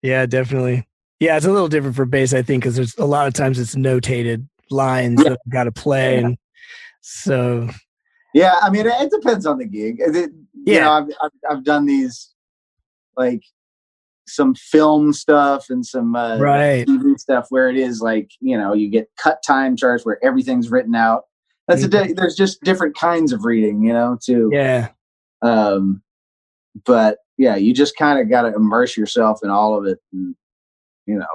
Yeah, 0.01 0.25
definitely. 0.25 0.87
Yeah, 1.19 1.35
it's 1.35 1.45
a 1.45 1.51
little 1.51 1.67
different 1.67 1.97
for 1.97 2.05
bass, 2.05 2.33
I 2.33 2.41
think, 2.41 2.63
because 2.63 2.77
there's 2.77 2.97
a 2.97 3.03
lot 3.05 3.27
of 3.27 3.33
times 3.33 3.59
it's 3.59 3.75
notated 3.75 4.47
lines 4.71 5.21
Yeah. 5.21 5.31
that 5.31 5.39
I've 5.45 5.51
got 5.51 5.63
to 5.65 5.71
play. 5.73 6.19
Yeah. 6.21 6.27
And 6.27 6.37
so, 7.01 7.67
yeah 8.33 8.53
i 8.61 8.69
mean 8.69 8.85
it, 8.87 8.93
it 9.01 9.11
depends 9.11 9.45
on 9.45 9.57
the 9.57 9.65
gig 9.65 9.97
It- 9.99 10.31
it- 10.65 10.69
you 10.69 10.75
Yeah. 10.77 10.83
know 10.85 10.91
I've, 10.91 11.07
I've, 11.21 11.31
I've 11.57 11.63
done 11.63 11.85
these 11.85 12.33
like 13.17 13.41
some 14.27 14.55
film 14.55 15.11
stuff 15.13 15.65
and 15.69 15.85
some 15.85 16.15
uh, 16.15 16.37
right. 16.37 16.87
TV 16.87 17.19
stuff 17.19 17.47
where 17.49 17.69
it 17.69 17.75
is 17.75 18.01
like 18.01 18.31
you 18.39 18.57
know 18.57 18.73
you 18.73 18.89
get 18.89 19.09
cut 19.17 19.43
time 19.45 19.75
charts 19.75 20.05
where 20.05 20.17
everything's 20.23 20.71
written 20.71 20.95
out 20.95 21.23
that's 21.67 21.83
a 21.83 21.87
di- 21.87 22.13
there's 22.13 22.35
just 22.35 22.61
different 22.63 22.95
kinds 22.97 23.31
of 23.33 23.43
reading 23.45 23.83
you 23.83 23.91
know 23.93 24.17
too 24.23 24.49
Yeah. 24.51 24.89
um 25.41 26.01
but 26.85 27.17
yeah 27.37 27.55
you 27.57 27.73
just 27.73 27.95
kind 27.97 28.19
of 28.19 28.29
got 28.29 28.43
to 28.43 28.55
immerse 28.55 28.95
yourself 28.97 29.39
in 29.43 29.49
all 29.49 29.77
of 29.77 29.85
it 29.85 29.99
and 30.13 30.35
you 31.05 31.15
know 31.15 31.25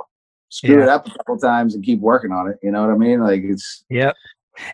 screw 0.48 0.78
Yeah. 0.78 0.84
it 0.84 0.88
up 0.88 1.06
a 1.06 1.10
couple 1.10 1.38
times 1.38 1.74
and 1.74 1.84
keep 1.84 2.00
working 2.00 2.32
on 2.32 2.48
it 2.48 2.56
you 2.62 2.70
know 2.70 2.80
what 2.80 2.90
i 2.90 2.96
mean 2.96 3.20
like 3.20 3.42
it's 3.44 3.84
Yep. 3.90 4.14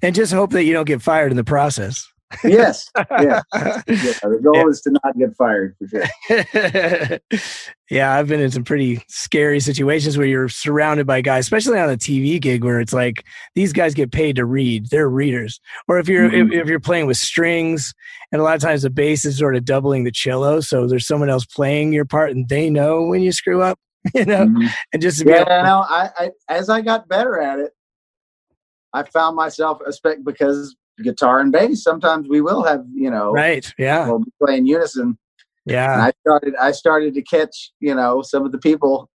And 0.03 0.15
just 0.15 0.33
hope 0.33 0.51
that 0.53 0.65
you 0.65 0.73
don't 0.73 0.87
get 0.87 1.03
fired 1.03 1.31
in 1.31 1.37
the 1.37 1.45
process. 1.45 2.11
Yes 2.43 2.89
yeah, 3.21 3.41
yeah 3.55 3.83
the 3.87 4.41
goal 4.43 4.69
is 4.69 4.81
to 4.81 4.91
not 4.91 5.17
get 5.19 5.37
fired 5.37 5.77
for 5.79 5.89
sure 5.89 7.19
yeah, 7.91 8.17
I've 8.17 8.29
been 8.29 8.41
in 8.41 8.51
some 8.51 8.65
pretty 8.65 9.03
scary 9.09 9.61
situations 9.61 10.17
where 10.17 10.27
you're 10.27 10.49
surrounded 10.49 11.07
by 11.07 11.21
guys, 11.21 11.45
especially 11.45 11.79
on 11.79 11.91
a 11.91 11.97
TV 11.97 12.41
gig 12.41 12.65
where 12.65 12.81
it's 12.81 12.95
like 12.95 13.25
these 13.55 13.73
guys 13.75 13.93
get 13.95 14.11
paid 14.11 14.37
to 14.37 14.47
read. 14.47 14.89
They're 14.91 15.09
readers. 15.09 15.61
Or 15.87 15.99
if 15.99 16.09
you're 16.09 16.31
Mhm. 16.31 16.47
if, 16.47 16.63
if 16.63 16.69
you're 16.69 16.81
playing 16.81 17.07
with 17.07 17.19
strings, 17.19 17.93
and 18.33 18.41
a 18.41 18.45
lot 18.45 18.55
of 18.57 18.63
times 18.63 18.83
the 18.83 18.91
bass 18.91 19.25
is 19.27 19.39
sort 19.39 19.55
of 19.55 19.65
doubling 19.67 20.05
the 20.05 20.11
cello, 20.11 20.61
so 20.61 20.87
there's 20.87 21.07
someone 21.07 21.29
else 21.29 21.45
playing 21.45 21.93
your 21.93 22.07
part, 22.07 22.31
and 22.31 22.49
they 22.49 22.71
know 22.71 23.03
when 23.05 23.21
you 23.21 23.33
screw 23.33 23.61
up, 23.63 23.79
you 24.15 24.25
know, 24.25 24.47
Mhm. 24.47 24.71
and 24.93 25.03
just 25.03 25.21
to 25.21 25.29
yeah 25.29 25.41
able 25.43 25.51
no 25.65 25.85
I, 25.89 26.09
I 26.19 26.31
as 26.49 26.69
i 26.71 26.81
got 26.81 27.07
better 27.09 27.39
at 27.41 27.59
it 27.59 27.73
i 28.93 29.03
found 29.03 29.37
myself 29.37 29.81
expect 29.87 30.25
because 30.25 30.75
guitar 31.03 31.41
and 31.41 31.51
bass 31.51 31.83
sometimes 31.83 32.29
we 32.29 32.41
will 32.41 32.63
have 32.63 32.85
you 32.95 33.11
know 33.11 33.33
right, 33.33 33.73
yeah, 33.79 34.07
we'll 34.09 34.21
be 34.21 34.31
playing 34.41 34.65
unison 34.67 35.03
and 35.67 35.73
yeah, 35.73 36.05
i 36.07 36.13
started 36.21 36.55
i 36.61 36.71
started 36.71 37.15
to 37.15 37.23
catch 37.23 37.73
you 37.81 37.95
know 37.95 38.23
some 38.23 38.45
of 38.47 38.53
the 38.53 38.59
people 38.59 39.09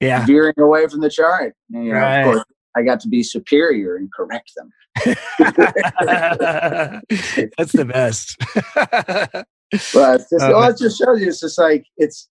yeah, 0.00 0.26
veering 0.26 0.54
away 0.58 0.86
from 0.86 1.00
the 1.00 1.08
chart. 1.08 1.54
And, 1.72 1.86
you 1.86 1.92
know, 1.92 2.00
Right. 2.00 2.18
of 2.18 2.24
course, 2.24 2.44
I 2.76 2.82
got 2.82 3.00
to 3.00 3.08
be 3.08 3.22
superior 3.22 3.96
and 3.96 4.10
correct 4.12 4.52
them. 4.54 4.70
that's 7.56 7.72
the 7.72 7.84
best. 7.90 8.36
But 9.92 10.20
it's 10.20 10.30
just, 10.30 10.44
Uh, 10.44 10.50
well, 10.52 10.70
it 10.70 10.78
just 10.78 10.98
shows 10.98 11.20
you 11.20 11.28
it's 11.28 11.40
just 11.40 11.58
like 11.58 11.84
it's 11.96 12.28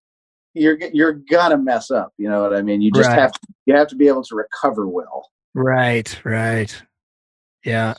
you're 0.53 0.77
you're 0.93 1.13
gonna 1.13 1.57
mess 1.57 1.91
up. 1.91 2.13
You 2.17 2.29
know 2.29 2.41
what 2.41 2.55
I 2.55 2.61
mean? 2.61 2.81
You 2.81 2.91
just 2.91 3.09
Right. 3.09 3.19
have 3.19 3.33
to 3.33 3.39
you 3.65 3.75
have 3.75 3.87
to 3.87 3.95
be 3.95 4.07
able 4.07 4.23
to 4.23 4.35
recover 4.35 4.87
well. 4.87 5.29
Right, 5.53 6.17
right. 6.23 6.81
Yeah. 7.65 7.95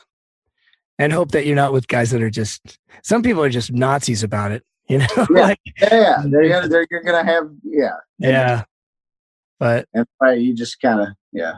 And 0.99 1.13
hope 1.13 1.33
that 1.33 1.45
you're 1.45 1.57
not 1.57 1.73
with 1.73 1.89
guys 1.89 2.11
that 2.13 2.23
are 2.23 2.31
just 2.31 2.79
some 3.03 3.23
people 3.23 3.43
are 3.43 3.51
just 3.51 3.73
Nazis 3.73 4.23
about 4.23 4.53
it, 4.53 4.63
you 4.89 4.99
know? 4.99 5.07
Yeah. 5.17 5.41
like 5.41 5.61
Yeah. 5.81 6.23
They're 6.27 6.49
gonna 6.49 6.69
they're 6.69 6.87
you're 6.91 7.03
gonna 7.03 7.25
have 7.25 7.51
yeah. 7.65 7.97
yeah. 8.19 8.65
But 9.59 9.89
And 9.95 10.07
right, 10.21 10.39
you 10.39 10.55
just 10.55 10.81
kind 10.81 11.01
of 11.01 11.09
yeah. 11.33 11.55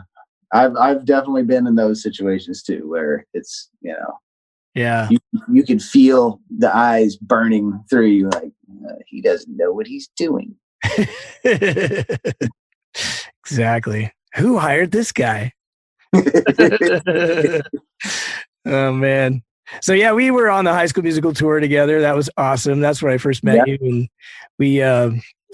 I've 0.52 0.76
I've 0.76 1.04
definitely 1.04 1.42
been 1.42 1.66
in 1.66 1.74
those 1.74 2.02
situations 2.02 2.62
too, 2.62 2.88
where 2.88 3.26
it's 3.34 3.68
you 3.80 3.92
know 3.92 4.18
yeah. 4.76 5.08
you 5.10 5.18
you 5.50 5.64
can 5.64 5.80
feel 5.80 6.40
the 6.56 6.74
eyes 6.74 7.16
burning 7.16 7.82
through 7.90 8.06
you, 8.06 8.28
like 8.28 8.52
uh, 8.88 8.94
he 9.06 9.20
doesn't 9.22 9.56
know 9.56 9.72
what 9.72 9.86
he's 9.86 10.08
doing. 10.16 10.54
exactly. 13.42 14.12
Who 14.36 14.58
hired 14.58 14.92
this 14.92 15.12
guy? 15.12 15.52
oh 18.66 18.92
man. 18.92 19.42
So 19.80 19.92
yeah, 19.94 20.12
we 20.12 20.30
were 20.30 20.48
on 20.48 20.64
the 20.64 20.72
high 20.72 20.86
school 20.86 21.02
musical 21.02 21.32
tour 21.34 21.58
together. 21.60 22.00
That 22.00 22.14
was 22.14 22.30
awesome. 22.36 22.80
That's 22.80 23.02
where 23.02 23.12
I 23.12 23.18
first 23.18 23.42
met 23.42 23.66
you 23.66 23.78
and 23.80 24.08
we 24.58 24.82
uh 24.82 25.10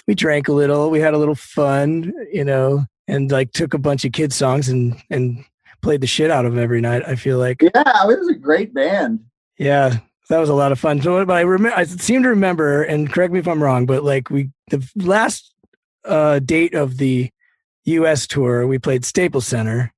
we 0.06 0.14
drank 0.14 0.48
a 0.48 0.52
little, 0.52 0.90
we 0.90 0.98
had 0.98 1.14
a 1.14 1.18
little 1.18 1.34
fun, 1.36 2.12
you 2.32 2.44
know, 2.44 2.84
and 3.06 3.30
like 3.30 3.52
took 3.52 3.72
a 3.72 3.78
bunch 3.78 4.04
of 4.04 4.12
kids 4.12 4.34
songs 4.36 4.68
and 4.68 5.00
and 5.10 5.44
played 5.80 6.00
the 6.00 6.06
shit 6.06 6.30
out 6.30 6.44
of 6.44 6.52
them 6.54 6.62
every 6.62 6.80
night. 6.80 7.02
I 7.06 7.14
feel 7.16 7.38
like 7.38 7.62
Yeah, 7.62 7.70
it 7.76 8.18
was 8.18 8.28
a 8.28 8.34
great 8.34 8.74
band. 8.74 9.20
yeah, 9.58 9.96
that 10.28 10.38
was 10.38 10.48
a 10.48 10.54
lot 10.54 10.72
of 10.72 10.78
fun. 10.78 11.00
So, 11.02 11.24
but 11.24 11.36
I 11.36 11.40
remember, 11.40 11.76
I 11.76 11.84
seem 11.84 12.22
to 12.22 12.28
remember, 12.28 12.82
and 12.84 13.12
correct 13.12 13.32
me 13.32 13.38
if 13.40 13.48
I'm 13.48 13.62
wrong, 13.62 13.86
but 13.86 14.04
like 14.04 14.30
we, 14.30 14.50
the 14.70 14.86
last 14.96 15.52
uh, 16.04 16.38
date 16.38 16.74
of 16.74 16.98
the 16.98 17.30
U.S. 17.84 18.26
tour, 18.26 18.66
we 18.66 18.78
played 18.78 19.04
Staples 19.04 19.46
Center, 19.46 19.92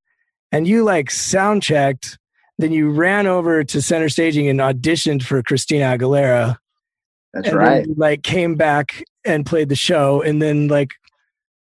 and 0.53 0.67
you 0.67 0.85
like 0.85 1.11
sound 1.11 1.63
checked. 1.63 2.19
Then 2.59 2.73
you 2.73 2.91
ran 2.91 3.27
over 3.27 3.65
to 3.65 3.83
center 3.83 4.09
staging 4.09 4.49
and 4.49 4.61
auditioned 4.61 5.23
for 5.23 5.43
Christina 5.43 5.97
Aguilera. 5.97 6.57
That's 7.33 7.53
right. 7.53 7.87
You, 7.87 7.95
like 7.97 8.23
came 8.23 8.55
back 8.55 9.05
and 9.25 9.45
played 9.45 9.69
the 9.69 9.75
show, 9.75 10.23
and 10.23 10.41
then 10.41 10.69
like 10.69 10.93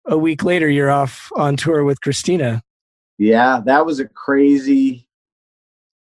a 0.06 0.18
week 0.18 0.44
later, 0.44 0.68
you're 0.68 0.90
off 0.90 1.30
on 1.36 1.56
tour 1.56 1.84
with 1.84 2.00
Christina. 2.02 2.62
Yeah, 3.16 3.62
that 3.64 3.86
was 3.86 4.00
a 4.00 4.06
crazy. 4.06 5.08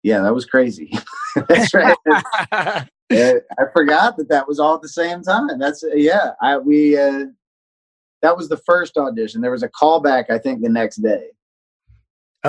Yeah, 0.03 0.21
that 0.21 0.35
was 0.35 0.45
crazy. 0.45 0.93
That's 1.47 1.73
right. 1.73 1.97
I 3.11 3.65
forgot 3.73 4.17
that 4.17 4.29
that 4.29 4.47
was 4.47 4.59
all 4.59 4.75
at 4.75 4.81
the 4.81 4.89
same 4.89 5.23
time. 5.23 5.47
That's 5.59 5.83
yeah. 5.95 6.31
I 6.41 6.57
we 6.57 6.97
uh, 6.97 7.25
that 8.21 8.37
was 8.37 8.49
the 8.49 8.57
first 8.57 8.97
audition. 8.97 9.41
There 9.41 9.51
was 9.51 9.63
a 9.63 9.69
callback, 9.69 10.29
I 10.29 10.37
think, 10.37 10.61
the 10.61 10.69
next 10.69 10.97
day, 10.97 11.27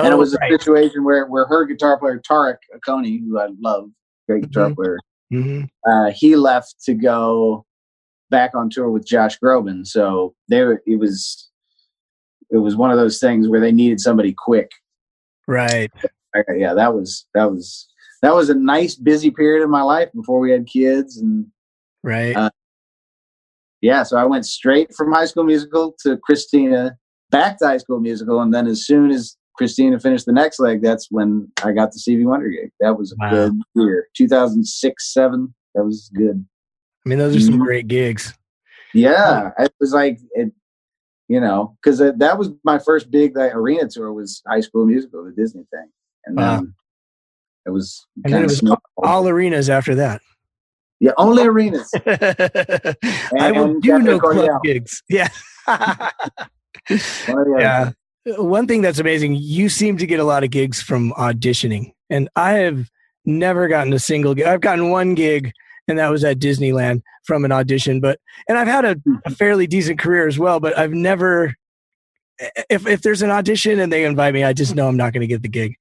and 0.03 0.07
it 0.13 0.15
Oh, 0.15 0.17
was 0.17 0.37
right. 0.39 0.51
a 0.51 0.57
situation 0.57 1.03
where 1.03 1.25
where 1.27 1.45
her 1.47 1.65
guitar 1.65 1.97
player 1.99 2.19
Tariqh 2.19 2.57
Akoni, 2.75 3.19
who 3.21 3.39
I 3.39 3.49
love, 3.59 3.89
great 4.27 4.43
guitar 4.43 4.69
Mhm. 4.69 4.75
player. 4.75 4.99
hmm 5.31 5.61
Uh, 5.87 6.11
he 6.11 6.35
left 6.35 6.75
to 6.85 6.93
go 6.93 7.65
back 8.29 8.53
on 8.55 8.69
tour 8.69 8.89
with 8.91 9.05
Josh 9.05 9.39
Groban, 9.39 9.85
so 9.85 10.35
they 10.49 10.63
were, 10.63 10.81
it 10.85 10.97
was 10.99 11.49
it 12.51 12.57
was 12.57 12.75
one 12.75 12.91
of 12.91 12.97
those 12.97 13.19
things 13.19 13.47
where 13.47 13.59
they 13.61 13.71
needed 13.71 13.99
somebody 13.99 14.33
quick. 14.37 14.71
Right. 15.47 15.91
Yeah, 16.55 16.73
that 16.75 16.93
was 16.93 17.27
that 17.33 17.51
was 17.51 17.87
that 18.21 18.33
was 18.35 18.49
a 18.49 18.55
nice 18.55 18.95
busy 18.95 19.31
period 19.31 19.63
of 19.63 19.69
my 19.69 19.81
life 19.81 20.09
before 20.13 20.39
we 20.39 20.51
had 20.51 20.67
kids 20.67 21.17
and 21.17 21.45
Right. 22.03 22.35
Uh, 22.35 22.49
yeah, 23.81 24.03
so 24.03 24.17
I 24.17 24.25
went 24.25 24.45
straight 24.45 24.93
from 24.95 25.11
High 25.11 25.25
School 25.25 25.43
Musical 25.43 25.95
to 26.03 26.17
Christina, 26.17 26.97
back 27.29 27.57
to 27.59 27.67
High 27.67 27.77
School 27.77 27.99
Musical, 27.99 28.41
and 28.41 28.53
then 28.53 28.67
as 28.67 28.85
soon 28.85 29.09
as 29.11 29.37
Christina 29.59 29.99
finished 29.99 30.25
the 30.25 30.31
next 30.31 30.57
leg, 30.61 30.81
that's 30.81 31.07
when 31.11 31.51
I 31.65 31.73
got 31.73 31.91
the 31.91 31.99
Stevie 31.99 32.25
Wonder 32.25 32.47
gig. 32.47 32.71
That 32.79 32.97
was 32.97 33.11
a 33.11 33.15
Wow. 33.19 33.29
good 33.29 33.53
year, 33.75 34.07
2006, 34.15 35.13
seven. 35.13 35.53
That 35.75 35.83
was 35.83 36.09
good. 36.15 36.45
I 37.05 37.09
mean, 37.09 37.19
those 37.19 37.35
are 37.35 37.41
some 37.41 37.55
Mhm. 37.59 37.65
great 37.65 37.87
gigs. 37.89 38.33
Yeah, 38.93 39.51
it 39.59 39.73
was 39.81 39.91
like 39.91 40.17
it, 40.31 40.53
you 41.27 41.41
know, 41.41 41.77
because 41.83 41.97
that 41.99 42.37
was 42.39 42.51
my 42.63 42.79
first 42.79 43.11
big 43.11 43.35
like, 43.35 43.53
arena 43.53 43.89
tour 43.89 44.13
was 44.13 44.41
High 44.47 44.61
School 44.61 44.85
Musical, 44.85 45.25
the 45.25 45.33
Disney 45.33 45.65
thing, 45.71 45.91
and 46.25 46.37
Wow. 46.37 46.55
then 46.61 46.73
it 47.65 47.71
was 47.71 48.07
And 48.23 48.33
then 48.33 48.39
kind 48.43 48.51
it 48.51 48.63
of 48.63 48.69
was 48.71 48.79
all 49.03 49.27
arenas 49.27 49.69
after 49.69 49.93
that. 49.95 50.21
yeah, 51.01 51.11
only 51.17 51.43
arenas. 51.45 51.91
I 52.05 53.51
will 53.51 53.65
and 53.73 53.81
do 53.81 53.99
no 53.99 54.19
club 54.21 54.61
gigs. 54.63 55.03
Yeah. 55.09 55.27
Or 57.27 57.59
yeah. 57.59 57.91
One 58.37 58.67
thing 58.67 58.81
that's 58.81 58.99
amazing, 58.99 59.35
you 59.35 59.69
seem 59.69 59.97
to 59.97 60.05
get 60.05 60.19
a 60.19 60.23
lot 60.23 60.43
of 60.43 60.49
gigs 60.49 60.81
from 60.81 61.11
auditioning. 61.13 61.93
And 62.09 62.29
I 62.35 62.53
have 62.53 62.89
never 63.25 63.67
gotten 63.67 63.93
a 63.93 63.99
single 63.99 64.33
gig. 64.33 64.45
I've 64.45 64.61
gotten 64.61 64.89
one 64.89 65.15
gig, 65.15 65.51
and 65.87 65.99
that 65.99 66.09
was 66.09 66.23
at 66.23 66.39
Disneyland 66.39 67.01
from 67.25 67.45
an 67.45 67.51
audition. 67.51 67.99
But 67.99 68.19
and 68.47 68.57
I've 68.57 68.67
had 68.67 68.85
a, 68.85 68.95
a 69.25 69.29
fairly 69.29 69.67
decent 69.67 69.99
career 69.99 70.27
as 70.27 70.39
well, 70.39 70.59
but 70.59 70.77
I've 70.77 70.93
never 70.93 71.55
if 72.69 72.87
if 72.87 73.01
there's 73.01 73.21
an 73.21 73.31
audition 73.31 73.79
and 73.79 73.91
they 73.91 74.05
invite 74.05 74.33
me, 74.33 74.43
I 74.43 74.53
just 74.53 74.75
know 74.75 74.87
I'm 74.87 74.97
not 74.97 75.13
going 75.13 75.21
to 75.21 75.27
get 75.27 75.41
the 75.41 75.49
gig. 75.49 75.75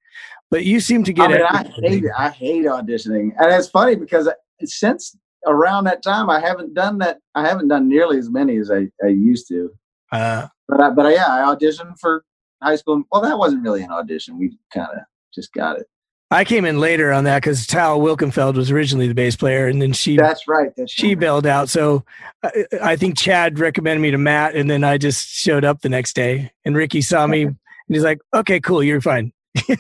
But 0.50 0.64
you 0.64 0.80
seem 0.80 1.04
to 1.04 1.12
get 1.12 1.26
I 1.26 1.28
mean, 1.28 1.40
it. 1.40 1.46
I 1.50 1.62
hate 1.62 2.04
it. 2.04 2.10
I 2.16 2.30
hate 2.30 2.64
auditioning, 2.64 3.32
and 3.38 3.52
it's 3.52 3.68
funny 3.68 3.96
because 3.96 4.28
since 4.64 5.16
around 5.46 5.84
that 5.84 6.02
time, 6.02 6.30
I 6.30 6.40
haven't 6.40 6.74
done 6.74 6.98
that. 6.98 7.18
I 7.34 7.46
haven't 7.46 7.68
done 7.68 7.88
nearly 7.88 8.18
as 8.18 8.30
many 8.30 8.56
as 8.56 8.70
I, 8.70 8.88
I 9.04 9.08
used 9.08 9.48
to. 9.48 9.70
Uh, 10.10 10.46
But 10.66 10.80
I, 10.80 10.90
but 10.90 11.06
I, 11.06 11.12
yeah, 11.12 11.26
I 11.28 11.54
auditioned 11.54 11.98
for 12.00 12.24
high 12.62 12.76
school. 12.76 13.02
Well, 13.10 13.22
that 13.22 13.38
wasn't 13.38 13.62
really 13.62 13.82
an 13.82 13.90
audition. 13.90 14.38
We 14.38 14.58
kind 14.72 14.88
of 14.92 14.98
just 15.34 15.52
got 15.52 15.78
it. 15.78 15.86
I 16.30 16.44
came 16.44 16.66
in 16.66 16.78
later 16.78 17.10
on 17.10 17.24
that 17.24 17.40
because 17.42 17.66
Tal 17.66 18.00
Wilkenfeld 18.00 18.54
was 18.54 18.70
originally 18.70 19.08
the 19.08 19.14
bass 19.14 19.34
player, 19.34 19.66
and 19.66 19.80
then 19.80 19.94
she 19.94 20.16
That's 20.16 20.46
right. 20.46 20.70
That's 20.76 20.92
she 20.92 21.08
right. 21.08 21.20
bailed 21.20 21.46
out. 21.46 21.70
So 21.70 22.04
I, 22.42 22.64
I 22.82 22.96
think 22.96 23.16
Chad 23.16 23.58
recommended 23.58 24.02
me 24.02 24.10
to 24.10 24.18
Matt, 24.18 24.54
and 24.54 24.70
then 24.70 24.84
I 24.84 24.98
just 24.98 25.26
showed 25.28 25.64
up 25.64 25.80
the 25.80 25.88
next 25.88 26.14
day. 26.14 26.50
And 26.66 26.76
Rickey 26.76 27.00
saw 27.00 27.26
me, 27.26 27.44
and 27.44 27.56
he's 27.88 28.04
like, 28.04 28.18
"Okay, 28.34 28.60
cool, 28.60 28.82
you're 28.82 29.00
fine." 29.00 29.32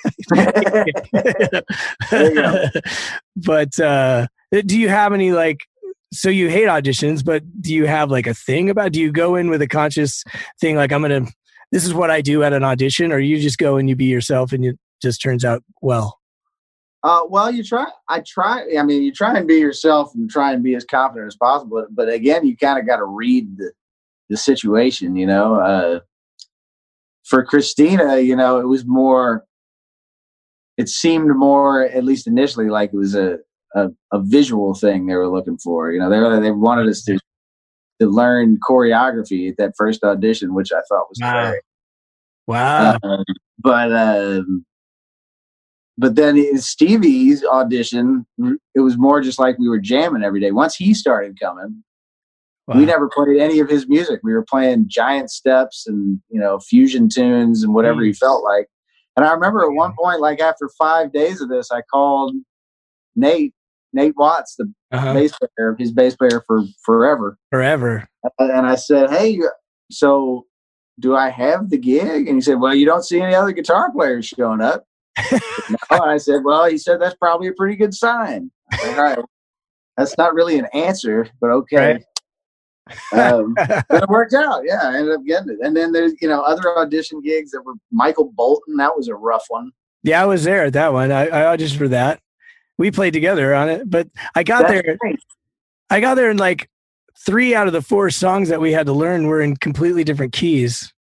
You 2.10 2.68
but 3.36 3.78
uh, 3.78 4.26
do 4.50 4.78
you 4.78 4.88
have 4.88 5.12
any 5.12 5.32
like? 5.32 5.60
So 6.10 6.30
you 6.30 6.48
hate 6.48 6.68
auditions, 6.68 7.22
but 7.22 7.42
do 7.60 7.74
you 7.74 7.86
have 7.86 8.10
like 8.10 8.26
a 8.26 8.32
thing 8.32 8.70
about? 8.70 8.92
Do 8.92 9.00
you 9.00 9.12
go 9.12 9.36
in 9.36 9.50
with 9.50 9.60
a 9.60 9.68
conscious 9.68 10.24
thing, 10.60 10.76
like 10.76 10.92
I'm 10.92 11.02
gonna? 11.02 11.26
This 11.70 11.84
is 11.84 11.92
what 11.92 12.10
I 12.10 12.20
do 12.20 12.42
at 12.42 12.52
an 12.52 12.64
audition, 12.64 13.12
or 13.12 13.18
you 13.18 13.38
just 13.38 13.58
go 13.58 13.76
and 13.76 13.88
you 13.88 13.96
be 13.96 14.06
yourself, 14.06 14.52
and 14.52 14.64
it 14.64 14.78
just 15.02 15.20
turns 15.20 15.44
out 15.44 15.62
well. 15.82 16.18
Uh, 17.04 17.20
well, 17.28 17.50
you 17.50 17.62
try. 17.62 17.86
I 18.08 18.20
try. 18.26 18.66
I 18.78 18.82
mean, 18.82 19.02
you 19.02 19.12
try 19.12 19.36
and 19.36 19.46
be 19.46 19.56
yourself 19.56 20.12
and 20.14 20.28
try 20.28 20.52
and 20.52 20.62
be 20.62 20.74
as 20.74 20.84
confident 20.84 21.28
as 21.28 21.36
possible. 21.36 21.86
But 21.90 22.08
again, 22.08 22.46
you 22.46 22.56
kind 22.56 22.78
of 22.78 22.86
got 22.86 22.96
to 22.96 23.04
read 23.04 23.56
the 23.58 23.72
the 24.28 24.36
situation. 24.36 25.14
You 25.14 25.26
know, 25.26 25.54
uh, 25.56 26.00
for 27.24 27.44
Christina, 27.44 28.18
you 28.18 28.34
know, 28.34 28.58
it 28.58 28.66
was 28.66 28.84
more. 28.84 29.44
It 30.76 30.88
seemed 30.88 31.34
more, 31.34 31.82
at 31.82 32.04
least 32.04 32.26
initially, 32.26 32.68
like 32.68 32.92
it 32.92 32.96
was 32.96 33.14
a 33.14 33.38
a, 33.74 33.88
a 34.12 34.20
visual 34.20 34.74
thing 34.74 35.06
they 35.06 35.14
were 35.14 35.28
looking 35.28 35.58
for. 35.58 35.92
You 35.92 36.00
know, 36.00 36.10
they 36.10 36.40
they 36.40 36.50
wanted 36.50 36.88
us 36.88 37.04
to 37.04 37.18
to 38.00 38.06
learn 38.06 38.58
choreography 38.68 39.50
at 39.50 39.56
that 39.58 39.74
first 39.76 40.04
audition, 40.04 40.54
which 40.54 40.72
I 40.72 40.80
thought 40.88 41.08
was 41.08 41.18
Wow. 41.20 41.50
great. 41.50 41.62
Wow. 42.46 42.96
Um, 43.02 43.24
but 43.58 43.92
um, 43.92 44.64
but 45.98 46.14
then 46.14 46.36
Stevie's 46.58 47.44
audition, 47.44 48.24
it 48.74 48.80
was 48.80 48.96
more 48.96 49.20
just 49.20 49.38
like 49.38 49.58
we 49.58 49.68
were 49.68 49.80
jamming 49.80 50.22
every 50.22 50.40
day. 50.40 50.52
Once 50.52 50.76
he 50.76 50.94
started 50.94 51.38
coming, 51.40 51.82
wow. 52.68 52.76
we 52.76 52.84
never 52.86 53.08
played 53.08 53.40
any 53.40 53.58
of 53.58 53.68
his 53.68 53.88
music. 53.88 54.20
We 54.22 54.32
were 54.32 54.44
playing 54.48 54.84
giant 54.88 55.30
steps 55.30 55.86
and 55.86 56.20
you 56.30 56.40
know 56.40 56.58
fusion 56.60 57.08
tunes 57.08 57.62
and 57.64 57.74
whatever 57.74 58.02
he 58.02 58.12
felt 58.12 58.44
like. 58.44 58.68
And 59.16 59.26
I 59.26 59.32
remember 59.32 59.64
at 59.64 59.72
one 59.72 59.92
point, 60.00 60.20
like 60.20 60.40
after 60.40 60.70
five 60.78 61.12
days 61.12 61.40
of 61.40 61.48
this, 61.48 61.72
I 61.72 61.82
called 61.82 62.36
Nate 63.16 63.52
Nate 63.92 64.16
Watts, 64.16 64.56
the 64.56 64.72
uh-huh. 64.92 65.14
bass 65.14 65.32
player, 65.38 65.76
his 65.78 65.92
bass 65.92 66.16
player 66.16 66.42
for 66.46 66.62
forever, 66.82 67.38
forever. 67.50 68.08
and 68.38 68.66
I 68.66 68.74
said, 68.74 69.10
"Hey, 69.10 69.38
so 69.90 70.46
do 70.98 71.16
I 71.16 71.30
have 71.30 71.70
the 71.70 71.78
gig?" 71.78 72.28
And 72.28 72.36
he 72.36 72.40
said, 72.40 72.60
"Well, 72.60 72.74
you 72.74 72.86
don't 72.86 73.04
see 73.04 73.20
any 73.20 73.34
other 73.34 73.52
guitar 73.52 73.90
players 73.92 74.26
showing 74.26 74.60
up." 74.60 74.84
no. 75.32 75.38
And 75.90 76.02
I 76.02 76.18
said, 76.18 76.44
"Well," 76.44 76.66
he 76.66 76.78
said, 76.78 77.00
"That's 77.00 77.16
probably 77.16 77.48
a 77.48 77.52
pretty 77.54 77.76
good 77.76 77.94
sign." 77.94 78.50
Said, 78.72 78.98
All 78.98 79.04
right, 79.04 79.18
that's 79.96 80.16
not 80.18 80.34
really 80.34 80.58
an 80.58 80.66
answer, 80.74 81.28
but 81.40 81.50
okay. 81.50 82.04
Um, 83.12 83.54
but 83.88 84.02
it 84.02 84.08
worked 84.08 84.34
out. 84.34 84.62
Yeah, 84.64 84.80
I 84.82 84.96
ended 84.96 85.14
up 85.14 85.24
getting 85.24 85.50
it. 85.50 85.58
And 85.60 85.76
then 85.76 85.92
there's 85.92 86.14
you 86.20 86.28
know 86.28 86.42
other 86.42 86.78
audition 86.78 87.20
gigs 87.22 87.50
that 87.52 87.62
were 87.62 87.74
Michael 87.90 88.32
Bolton. 88.34 88.76
That 88.76 88.96
was 88.96 89.08
a 89.08 89.14
rough 89.14 89.44
one. 89.48 89.72
Yeah, 90.02 90.22
I 90.22 90.26
was 90.26 90.44
there 90.44 90.64
at 90.64 90.72
that 90.74 90.92
one. 90.92 91.10
I, 91.10 91.26
I 91.26 91.56
auditioned 91.56 91.78
for 91.78 91.88
that. 91.88 92.20
We 92.78 92.90
played 92.90 93.12
together 93.12 93.54
on 93.54 93.68
it, 93.68 93.90
but 93.90 94.08
I 94.34 94.42
got 94.44 94.68
That's 94.68 94.82
there. 94.86 94.96
great. 94.98 95.18
I 95.90 96.00
got 96.00 96.14
there 96.14 96.30
and 96.30 96.38
like 96.38 96.70
three 97.18 97.54
out 97.54 97.66
of 97.66 97.72
the 97.72 97.82
four 97.82 98.08
songs 98.10 98.48
that 98.48 98.60
we 98.60 98.72
had 98.72 98.86
to 98.86 98.92
learn 98.92 99.26
were 99.26 99.40
in 99.40 99.56
completely 99.56 100.04
different 100.04 100.32
keys, 100.32 100.92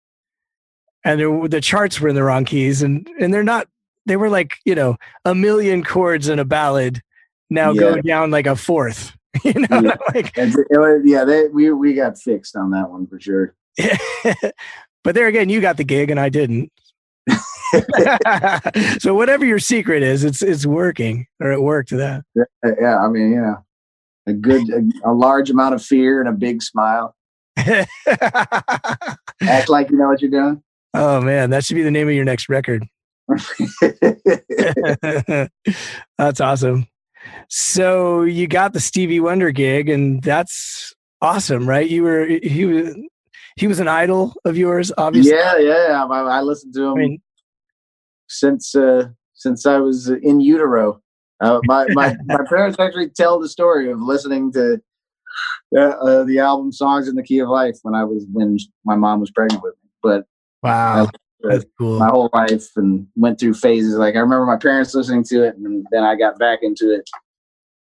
and 1.05 1.21
there, 1.21 1.49
the 1.49 1.61
charts 1.61 2.01
were 2.01 2.09
in 2.09 2.15
the 2.15 2.23
wrong 2.23 2.45
keys, 2.45 2.83
and 2.83 3.09
and 3.21 3.33
they're 3.33 3.43
not. 3.45 3.69
They 4.07 4.17
were 4.17 4.31
like 4.31 4.55
you 4.65 4.75
know 4.75 4.97
a 5.25 5.35
million 5.35 5.85
chords 5.85 6.29
in 6.29 6.39
a 6.39 6.45
ballad. 6.45 7.03
Now 7.51 7.73
go 7.73 7.95
Yeah. 7.97 8.01
down 8.03 8.31
like 8.31 8.47
a 8.47 8.57
fourth. 8.57 9.13
You 9.45 9.53
know, 9.53 9.81
Yeah. 9.83 9.97
like. 10.15 10.35
Was, 10.37 11.03
yeah, 11.05 11.25
they, 11.25 11.49
we 11.49 11.71
we 11.71 11.93
got 11.93 12.19
fixed 12.19 12.57
on 12.57 12.71
that 12.71 12.91
one 12.91 13.07
for 13.07 13.21
sure. 13.21 13.55
but 15.05 15.15
there 15.15 15.27
again, 15.27 15.51
you 15.51 15.61
got 15.61 15.77
the 15.77 15.85
gig 15.85 16.11
and 16.11 16.19
I 16.19 16.31
didn't. 16.31 16.73
so 18.99 19.15
whatever 19.15 19.45
your 19.45 19.59
secret 19.59 20.03
is, 20.03 20.25
it's 20.25 20.43
it's 20.43 20.67
working 20.67 21.27
or 21.41 21.53
it 21.53 21.63
worked. 21.63 21.91
That. 21.91 22.25
Yeah, 22.35 22.99
I 22.99 23.09
mean, 23.09 23.33
yeah, 23.33 23.57
a 24.27 24.33
good, 24.33 24.69
a, 24.71 25.11
a 25.11 25.13
large 25.13 25.51
amount 25.51 25.75
of 25.75 25.83
fear 25.83 26.21
and 26.21 26.29
a 26.29 26.33
big 26.33 26.63
smile. 26.63 27.15
Act 27.57 27.89
like 29.69 29.91
you 29.91 29.97
know 29.97 30.09
what 30.09 30.21
you're 30.21 30.31
doing. 30.31 30.63
oh 30.95 31.21
man, 31.21 31.51
that 31.51 31.65
should 31.65 31.75
be 31.75 31.83
the 31.83 31.91
name 31.91 32.09
of 32.09 32.15
your 32.15 32.25
next 32.25 32.49
record. 32.49 32.87
that's 36.19 36.41
awesome. 36.41 36.87
So 37.49 38.23
you 38.23 38.47
got 38.47 38.73
the 38.73 38.81
Stevie 38.81 39.21
Wonder 39.21 39.51
gig, 39.51 39.89
and 39.89 40.23
that's 40.23 40.95
awesome, 41.21 41.69
right? 41.69 41.89
You 41.89 42.05
were 42.05 42.27
he 42.27 42.65
was 42.65 42.95
he 43.57 43.67
was 43.67 43.81
an 43.81 43.89
idol 43.89 44.35
of 44.45 44.57
yours, 44.57 44.93
obviously. 44.97 45.33
yeah, 45.33 45.59
yeah. 45.59 46.05
I, 46.05 46.21
I 46.21 46.41
listened 46.43 46.75
to 46.75 46.85
him 46.85 46.93
I 46.93 46.95
mean, 46.95 47.19
since 48.29 48.75
uh, 48.75 49.09
since 49.35 49.67
I 49.67 49.79
was 49.79 50.09
in 50.09 50.41
utero. 50.41 51.01
Uh, 51.41 51.61
my, 51.65 51.87
my 51.91 52.17
my 52.25 52.39
parents 52.49 52.79
actually 52.79 53.11
tell 53.11 53.39
the 53.39 53.49
story 53.49 53.91
of 53.91 54.01
listening 54.01 54.53
to 54.53 54.81
uh, 55.77 55.81
uh, 55.81 56.25
the 56.25 56.39
album 56.39 56.73
"Songs 56.73 57.09
in 57.09 57.15
the 57.15 57.23
Key 57.23 57.41
of 57.41 57.49
Life" 57.49 57.77
when 57.83 57.95
I 57.95 58.05
was 58.05 58.25
when 58.33 58.57
my 58.85 58.97
mom 58.97 59.21
was 59.21 59.31
pregnant 59.31 59.63
with 59.63 59.75
me. 59.83 59.91
But 60.03 60.25
wow, 60.63 61.09
that's 61.43 61.65
cool. 61.79 61.99
my 61.99 62.09
whole 62.09 62.31
life 62.33 62.69
and 62.77 63.07
went 63.17 63.39
through 63.39 63.55
phases. 63.55 63.95
Like 63.95 64.17
I 64.17 64.21
remember 64.21 64.47
my 64.47 64.57
parents 64.57 64.95
listening 64.95 65.25
to 65.25 65.45
it, 65.45 65.57
and 65.57 65.87
then 65.91 66.03
I 66.03 66.17
got 66.17 66.39
back 66.39 66.61
into 66.63 66.93
it 66.93 67.09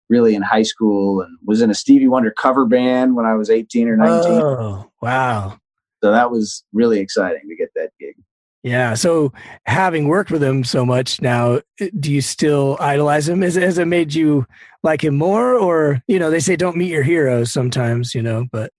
really 0.09 0.35
in 0.35 0.41
high 0.41 0.63
school 0.63 1.21
and 1.21 1.37
was 1.45 1.61
in 1.61 1.69
a 1.69 1.75
Stevie 1.75 2.07
Wonder 2.07 2.31
cover 2.31 2.65
band 2.65 3.15
when 3.15 3.25
I 3.25 3.35
was 3.35 3.49
18 3.49 3.87
or 3.87 3.95
19. 3.95 4.41
Oh, 4.41 4.91
wow. 5.01 5.59
So 6.03 6.11
that 6.11 6.31
was 6.31 6.63
really 6.73 6.99
exciting 6.99 7.47
to 7.47 7.55
get 7.55 7.69
that 7.75 7.91
gig. 7.99 8.15
Yeah. 8.63 8.93
So 8.93 9.31
having 9.65 10.07
worked 10.07 10.31
with 10.31 10.43
him 10.43 10.63
so 10.63 10.85
much 10.85 11.21
now, 11.21 11.61
do 11.99 12.11
you 12.11 12.21
still 12.21 12.75
idolize 12.79 13.29
him? 13.29 13.41
Has, 13.41 13.55
has 13.55 13.77
it 13.77 13.85
made 13.85 14.13
you 14.13 14.45
like 14.83 15.03
him 15.03 15.15
more? 15.17 15.55
Or, 15.55 16.01
you 16.07 16.19
know, 16.19 16.29
they 16.29 16.41
say 16.41 16.55
don't 16.57 16.75
meet 16.75 16.91
your 16.91 17.03
heroes 17.03 17.53
sometimes, 17.53 18.13
you 18.13 18.21
know, 18.21 18.47
but 18.51 18.71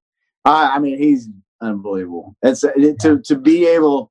I, 0.45 0.73
I 0.75 0.79
mean, 0.79 0.99
he's 0.99 1.29
unbelievable. 1.63 2.37
It's 2.43 2.63
it, 2.65 3.01
to 3.01 3.21
to 3.21 3.37
be 3.37 3.67
able 3.67 4.11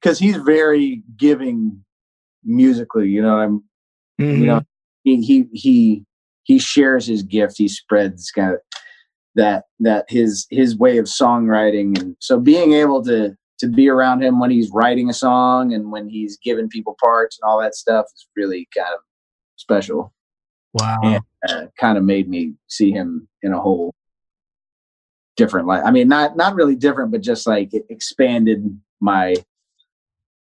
because 0.00 0.18
he's 0.18 0.36
very 0.36 1.02
giving 1.16 1.82
musically. 2.44 3.08
You 3.08 3.22
know, 3.22 3.36
I'm 3.36 3.64
Mhm. 4.20 4.38
you 4.38 4.46
know 4.46 4.60
he 5.04 5.22
he 5.22 5.44
he 5.52 6.04
he 6.44 6.58
shares 6.58 7.06
his 7.06 7.22
gift. 7.22 7.54
He 7.56 7.68
spreads 7.68 8.30
kind 8.30 8.54
of 8.54 8.60
that 9.34 9.64
that 9.80 10.04
his 10.08 10.46
his 10.50 10.76
way 10.76 10.98
of 10.98 11.06
songwriting, 11.06 11.98
and 11.98 12.14
so 12.18 12.38
being 12.38 12.72
able 12.74 13.02
to 13.04 13.34
to 13.62 13.68
be 13.68 13.88
around 13.88 14.24
him 14.24 14.40
when 14.40 14.50
he's 14.50 14.72
writing 14.72 15.08
a 15.08 15.14
song 15.14 15.72
and 15.72 15.92
when 15.92 16.08
he's 16.08 16.36
giving 16.42 16.68
people 16.68 16.96
parts 17.00 17.38
and 17.40 17.48
all 17.48 17.60
that 17.60 17.76
stuff 17.76 18.06
is 18.12 18.26
really 18.34 18.68
kind 18.76 18.92
of 18.92 19.00
special. 19.54 20.12
Wow. 20.74 20.98
And 21.04 21.22
uh, 21.48 21.66
kind 21.78 21.96
of 21.96 22.02
made 22.02 22.28
me 22.28 22.54
see 22.66 22.90
him 22.90 23.28
in 23.42 23.52
a 23.52 23.60
whole 23.60 23.94
different 25.36 25.68
light. 25.68 25.84
I 25.84 25.92
mean, 25.92 26.08
not 26.08 26.36
not 26.36 26.56
really 26.56 26.74
different, 26.74 27.12
but 27.12 27.20
just 27.20 27.46
like 27.46 27.72
it 27.72 27.84
expanded 27.88 28.80
my 29.00 29.36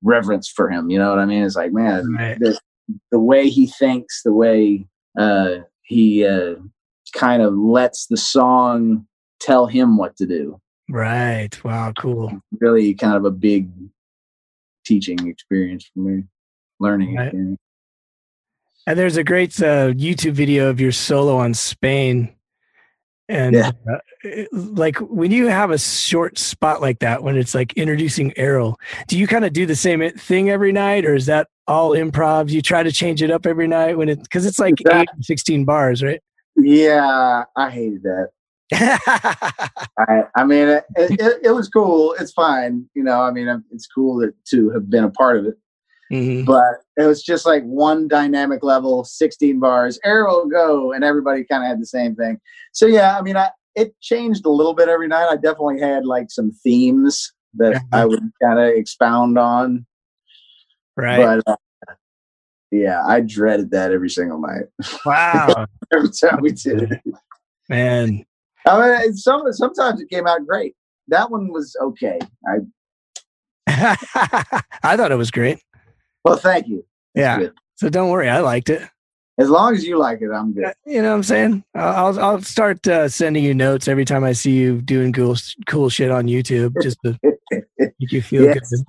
reverence 0.02 0.50
for 0.50 0.68
him. 0.68 0.90
You 0.90 0.98
know 0.98 1.10
what 1.12 1.20
I 1.20 1.26
mean? 1.26 1.44
It's 1.44 1.56
like, 1.56 1.74
man, 1.74 2.12
Right. 2.12 2.40
the, 2.40 2.60
the 3.12 3.20
way 3.20 3.50
he 3.50 3.68
thinks, 3.68 4.24
the 4.24 4.34
way 4.34 4.88
uh, 5.20 5.58
he 5.84 6.26
uh, 6.26 6.56
kind 7.14 7.44
of 7.44 7.54
lets 7.54 8.08
the 8.08 8.18
song 8.18 9.06
tell 9.40 9.68
him 9.68 9.96
what 9.96 10.16
to 10.18 10.26
do. 10.26 10.60
Right. 10.90 11.64
Wow. 11.64 11.94
Cool. 11.98 12.40
Really, 12.60 12.94
kind 12.94 13.16
of 13.16 13.26
a 13.26 13.32
big 13.32 13.70
teaching 14.86 15.28
experience 15.28 15.90
for 15.94 16.00
me, 16.02 16.24
learning 16.80 17.16
Right. 17.16 17.28
experience. 17.28 17.60
And 18.88 19.00
there's 19.00 19.18
a 19.18 19.24
great 19.24 19.60
uh, 19.62 19.90
YouTube 19.94 20.34
video 20.34 20.70
of 20.70 20.80
your 20.80 20.92
solo 20.92 21.38
on 21.38 21.56
Spain. 21.56 22.36
And 23.28 23.56
Yeah. 23.56 23.72
uh, 23.92 23.98
it- 24.24 24.54
like 24.54 24.98
when 25.00 25.32
you 25.32 25.48
have 25.48 25.72
a 25.72 25.80
short 25.80 26.38
spot 26.38 26.82
like 26.82 27.00
that, 27.00 27.24
when 27.24 27.36
it's 27.36 27.56
like 27.56 27.74
introducing 27.74 28.32
Errol, 28.38 28.78
do 29.08 29.18
you 29.18 29.26
kind 29.26 29.44
of 29.44 29.54
do 29.54 29.66
the 29.66 29.76
same 29.76 30.08
thing 30.12 30.52
every 30.52 30.72
night 30.72 31.04
or 31.06 31.16
is 31.16 31.26
that 31.26 31.48
all 31.68 31.92
improv? 31.92 32.52
You 32.52 32.62
try 32.62 32.84
to 32.84 32.92
change 32.92 33.24
it 33.24 33.32
up 33.32 33.48
every 33.48 33.68
night 33.68 33.98
when 33.98 34.10
it, 34.10 34.22
because 34.22 34.46
it's 34.46 34.60
like 34.60 34.76
That- 34.84 35.02
eight, 35.02 35.26
16 35.26 35.66
bars, 35.66 36.04
right? 36.04 36.22
Yeah, 36.56 37.46
I 37.56 37.70
hated 37.72 38.04
that. 38.04 38.30
I, 38.74 40.24
I 40.36 40.44
mean, 40.44 40.68
it, 40.68 40.84
it, 40.96 41.40
it 41.44 41.52
was 41.52 41.70
cool. 41.70 42.14
It's 42.20 42.32
fine, 42.32 42.90
you 42.96 43.04
know. 43.04 43.22
I 43.22 43.32
mean, 43.32 43.64
it's 43.72 43.88
cool 43.88 44.18
that, 44.20 44.34
to 44.52 44.70
have 44.72 44.90
been 44.90 45.04
a 45.04 45.12
part 45.12 45.38
of 45.38 45.46
it. 45.46 45.56
Mhm. 46.14 46.46
but 46.46 46.76
it 46.98 47.08
was 47.08 47.24
just 47.24 47.48
like 47.48 47.64
one 47.64 48.08
dynamic 48.08 48.64
level 48.64 49.04
16 49.04 49.60
bars 49.60 49.98
Errol 50.06 50.46
go 50.46 50.94
and 50.94 51.04
everybody 51.04 51.44
kind 51.44 51.64
of 51.64 51.68
had 51.68 51.82
the 51.82 51.86
same 51.88 52.16
thing 52.16 52.40
so 52.74 52.86
yeah 52.86 53.18
i 53.18 53.24
mean 53.24 53.36
i 53.36 53.50
it 53.74 54.00
changed 54.02 54.46
a 54.46 54.50
little 54.52 54.76
bit 54.76 54.88
every 54.88 55.08
night 55.08 55.28
i 55.32 55.36
definitely 55.36 55.80
had 55.80 56.06
like 56.06 56.28
some 56.30 56.52
themes 56.64 57.34
that 57.56 57.72
Yeah. 57.72 57.80
i 57.92 58.06
would 58.06 58.20
kind 58.40 58.60
of 58.60 58.68
expound 58.68 59.40
on 59.40 59.84
Right. 60.96 61.42
but 61.48 61.52
uh, 61.88 61.94
yeah 62.70 63.02
i 63.08 63.20
dreaded 63.20 63.72
that 63.72 63.92
every 63.92 64.12
single 64.12 64.40
night 64.40 64.66
wow. 65.08 65.66
every 65.92 66.10
time 66.12 66.40
we 66.40 66.52
did 66.52 66.84
it 66.84 67.02
Man. 67.68 68.24
I 68.68 69.00
mean 69.02 69.14
some, 69.16 69.52
sometimes 69.54 70.02
it 70.02 70.10
came 70.10 70.26
out 70.28 70.46
great 70.46 70.76
that 71.08 71.30
one 71.30 71.52
was 71.52 71.76
okay 71.82 72.20
i 72.48 72.58
I 74.84 74.96
thought 74.98 75.12
it 75.12 75.18
was 75.18 75.32
great. 75.32 75.60
well 76.24 76.38
thank 76.38 76.68
you 76.68 76.86
Yeah. 77.14 77.40
good. 77.40 77.54
So 77.76 77.90
don't 77.90 78.10
worry. 78.10 78.30
I 78.30 78.40
liked 78.40 78.70
it. 78.70 78.82
as 79.38 79.50
long 79.50 79.74
as 79.74 79.84
you 79.84 79.98
like 79.98 80.22
it 80.22 80.30
i'm 80.32 80.54
good 80.54 80.72
You 80.86 81.02
know 81.02 81.10
what 81.10 81.16
I'm 81.16 81.24
saying? 81.24 81.64
I'll 81.76 81.96
I'll- 82.06 82.20
I'll 82.20 82.42
start 82.42 82.88
uh, 82.88 83.10
sending 83.10 83.44
you 83.44 83.54
notes 83.54 83.88
every 83.88 84.06
time 84.06 84.24
I 84.24 84.32
see 84.34 84.52
you 84.52 84.82
doing 84.82 85.12
cool 85.14 85.36
cool 85.68 85.90
shit 85.90 86.10
on 86.12 86.28
YouTube, 86.28 86.74
just 86.82 86.98
to 87.04 87.20
make 87.80 88.12
you 88.12 88.22
feel 88.22 88.44
Yes. 88.46 88.84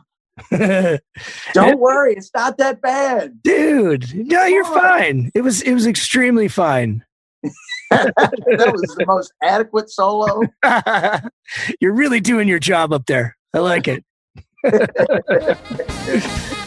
good. 0.51 1.01
don't 1.55 1.81
worry 1.81 2.15
it's 2.15 2.31
not 2.35 2.59
that 2.59 2.81
bad 2.83 3.43
Dude, 3.43 4.15
no, 4.15 4.45
you're 4.45 4.65
fine. 4.67 5.31
It 5.35 5.41
was 5.41 5.63
it 5.63 5.73
was 5.73 5.87
extremely 5.87 6.47
fine. 6.49 7.03
that 7.91 8.73
was 8.73 8.95
the 8.97 9.07
most 9.07 9.33
adequate 9.43 9.91
solo. 9.91 10.43
you're 11.81 11.95
really 11.95 12.21
doing 12.21 12.49
your 12.49 12.59
job 12.59 12.93
up 12.93 13.07
there. 13.07 13.37
I 13.55 13.59
like 13.59 13.89
it. 13.89 14.05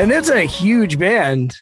And 0.00 0.10
it's 0.12 0.30
a 0.30 0.42
huge 0.42 0.98
band. 0.98 1.54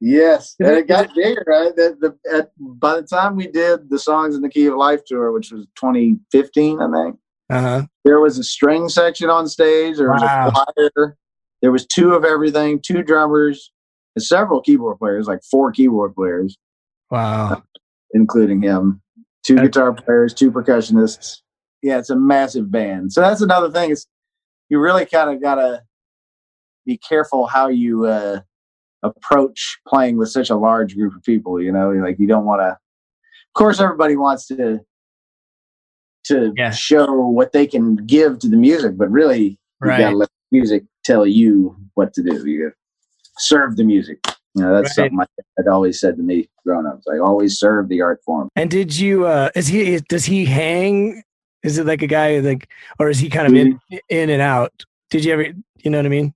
Yes, 0.00 0.54
and 0.60 0.68
it- 0.78 0.88
got 0.88 1.14
bigger. 1.14 1.44
Right? 1.46 1.76
The, 1.76 1.96
the, 2.00 2.36
at, 2.38 2.50
by 2.58 2.96
the 2.96 3.06
time 3.06 3.36
we 3.36 3.46
did 3.46 3.90
the 3.90 3.98
songs 3.98 4.34
in 4.34 4.40
the 4.40 4.48
Key 4.48 4.66
of 4.66 4.76
Life 4.76 5.00
tour, 5.06 5.30
which 5.32 5.52
was 5.52 5.66
2015, 5.76 6.80
I 6.80 6.90
think, 7.04 7.16
Uh-huh. 7.50 7.82
there 8.04 8.18
was 8.20 8.38
a 8.38 8.44
string 8.44 8.88
section 8.88 9.28
on 9.28 9.46
stage. 9.46 9.98
There 9.98 10.10
was 10.10 10.22
Wow. 10.22 10.48
a 10.48 10.52
choir. 10.96 11.16
There 11.60 11.70
was 11.72 11.86
two 11.86 12.14
of 12.14 12.24
everything, 12.24 12.80
two 12.82 13.02
drummers, 13.02 13.70
and 14.16 14.22
several 14.22 14.62
keyboard 14.62 14.98
players, 14.98 15.26
like 15.26 15.40
four 15.50 15.70
keyboard 15.70 16.14
players, 16.14 16.56
Wow. 17.10 17.62
including 18.14 18.62
him. 18.62 19.02
Two 19.44 19.54
Okay. 19.54 19.64
guitar 19.64 19.92
players, 19.92 20.32
two 20.32 20.50
percussionists. 20.50 21.42
Yeah, 21.82 21.98
it's 21.98 22.08
a 22.10 22.16
massive 22.16 22.70
band. 22.70 23.12
So 23.12 23.20
that's 23.20 23.40
another 23.42 23.70
thing. 23.70 23.90
Is 23.90 24.06
you 24.70 24.78
really 24.80 25.04
kind 25.04 25.28
of 25.30 25.42
gotta 25.42 25.82
be 26.90 26.98
careful 26.98 27.46
how 27.46 27.68
you 27.68 28.06
uh, 28.06 28.40
approach 29.04 29.78
playing 29.86 30.16
with 30.18 30.28
such 30.28 30.50
a 30.50 30.56
large 30.56 30.96
group 30.96 31.14
of 31.14 31.22
people. 31.22 31.62
You 31.62 31.70
know, 31.70 31.90
like 31.92 32.18
you 32.18 32.26
don't 32.26 32.44
want 32.44 32.60
to. 32.62 32.70
Of 32.70 33.54
course, 33.54 33.80
everybody 33.80 34.16
wants 34.16 34.46
to 34.48 34.80
to 36.24 36.52
Yeah. 36.56 36.70
show 36.70 37.06
what 37.14 37.52
they 37.52 37.66
can 37.66 37.94
give 38.06 38.40
to 38.40 38.48
the 38.48 38.56
music, 38.56 38.96
but 38.98 39.08
really, 39.10 39.58
you 39.82 39.88
gotta 39.96 40.16
let 40.16 40.28
the 40.28 40.58
music 40.58 40.82
tell 41.04 41.24
you 41.26 41.76
what 41.94 42.12
to 42.14 42.22
do. 42.22 42.44
You 42.46 42.72
serve 43.38 43.76
the 43.76 43.84
music. 43.84 44.18
You 44.54 44.62
know, 44.62 44.74
that's 44.74 44.88
Right. 44.90 44.94
something 45.10 45.16
my 45.16 45.26
dad 45.56 45.68
always 45.70 46.00
said 46.00 46.16
to 46.16 46.22
me 46.22 46.48
growing 46.66 46.86
up. 46.86 46.96
It's 46.98 47.06
like 47.06 47.20
always 47.20 47.56
serve 47.58 47.88
the 47.88 48.02
art 48.02 48.20
form. 48.24 48.48
And 48.56 48.68
did 48.68 48.98
you 48.98 49.26
uh 49.26 49.50
is 49.54 49.68
he 49.68 50.00
does 50.08 50.24
he 50.24 50.44
hang? 50.44 51.22
Is 51.62 51.78
it 51.78 51.86
like 51.86 52.02
a 52.02 52.06
guy 52.08 52.38
like 52.40 52.68
or 52.98 53.08
is 53.08 53.18
he 53.20 53.30
kind 53.30 53.46
of 53.46 53.54
in 53.54 53.80
in 54.08 54.28
and 54.28 54.42
out? 54.42 54.72
Did 55.10 55.24
you 55.24 55.32
ever 55.32 55.46
you 55.82 55.90
know 55.90 55.98
what 55.98 56.06
I 56.06 56.10
mean? 56.10 56.34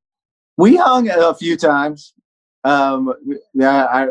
We 0.56 0.76
hung 0.76 1.08
a 1.08 1.34
few 1.34 1.56
times. 1.56 2.14
Um, 2.62 3.12
yeah, 3.54 3.84
I 3.86 4.08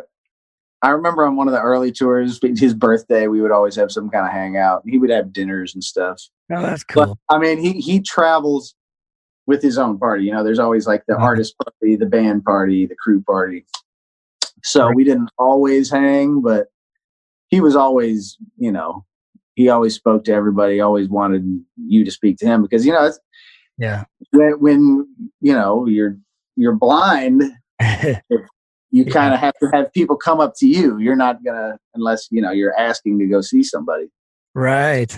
I 0.81 0.89
remember 0.89 1.25
on 1.25 1.35
one 1.37 1.47
of 1.47 1.53
the 1.53 1.61
early 1.61 1.91
tours, 1.91 2.39
his 2.43 2.73
birthday, 2.73 3.27
we 3.27 3.41
would 3.41 3.51
always 3.51 3.75
have 3.77 3.91
some 3.91 4.09
kind 4.09 4.25
of 4.25 4.31
hangout. 4.33 4.83
He 4.85 4.97
would 4.97 5.09
have 5.09 5.31
dinners 5.31 5.73
and 5.73 5.83
stuff. 5.83 6.21
Oh, 6.51 6.61
that's 6.61 6.83
But 6.93 7.05
cool. 7.05 7.19
I 7.29 7.37
mean, 7.39 7.57
he 7.59 7.73
he 7.73 8.01
travels 8.01 8.75
with 9.47 9.61
his 9.61 9.77
own 9.77 9.97
party. 9.97 10.25
You 10.25 10.33
know, 10.33 10.43
there's 10.43 10.59
always 10.59 10.85
like 10.87 11.03
the 11.07 11.15
artist 11.17 11.55
party, 11.63 11.95
the 11.95 12.05
band 12.05 12.43
party, 12.43 12.85
the 12.85 12.95
crew 12.95 13.21
party. 13.23 13.65
So 14.63 14.87
Right. 14.87 14.95
we 14.95 15.03
didn't 15.03 15.29
always 15.37 15.89
hang, 15.89 16.41
but 16.41 16.67
he 17.49 17.59
was 17.59 17.75
always, 17.75 18.37
you 18.57 18.71
know, 18.71 19.05
he 19.55 19.67
always 19.69 19.95
spoke 19.95 20.23
to 20.25 20.33
everybody. 20.33 20.79
Always 20.81 21.07
wanted 21.09 21.45
you 21.77 22.03
to 22.05 22.11
speak 22.11 22.37
to 22.37 22.45
him 22.45 22.61
because 22.61 22.85
you 22.85 22.91
know 22.93 23.05
it's, 23.05 23.19
Yeah. 23.77 24.03
when 24.31 24.59
when 24.59 25.07
you 25.41 25.53
know 25.53 25.85
you're 25.87 26.17
you're 26.55 26.75
blind 26.75 27.43
you 28.91 29.05
kind 29.05 29.33
of 29.33 29.39
have 29.39 29.55
to 29.59 29.69
have 29.73 29.91
people 29.91 30.15
come 30.15 30.39
up 30.39 30.53
to 30.55 30.67
you. 30.67 30.99
You're 30.99 31.15
not 31.15 31.43
gonna 31.43 31.77
unless 31.95 32.27
you 32.29 32.41
know 32.41 32.51
you're 32.51 32.77
asking 32.77 33.17
to 33.19 33.25
go 33.25 33.41
see 33.41 33.63
somebody. 33.63 34.05
right. 34.53 35.13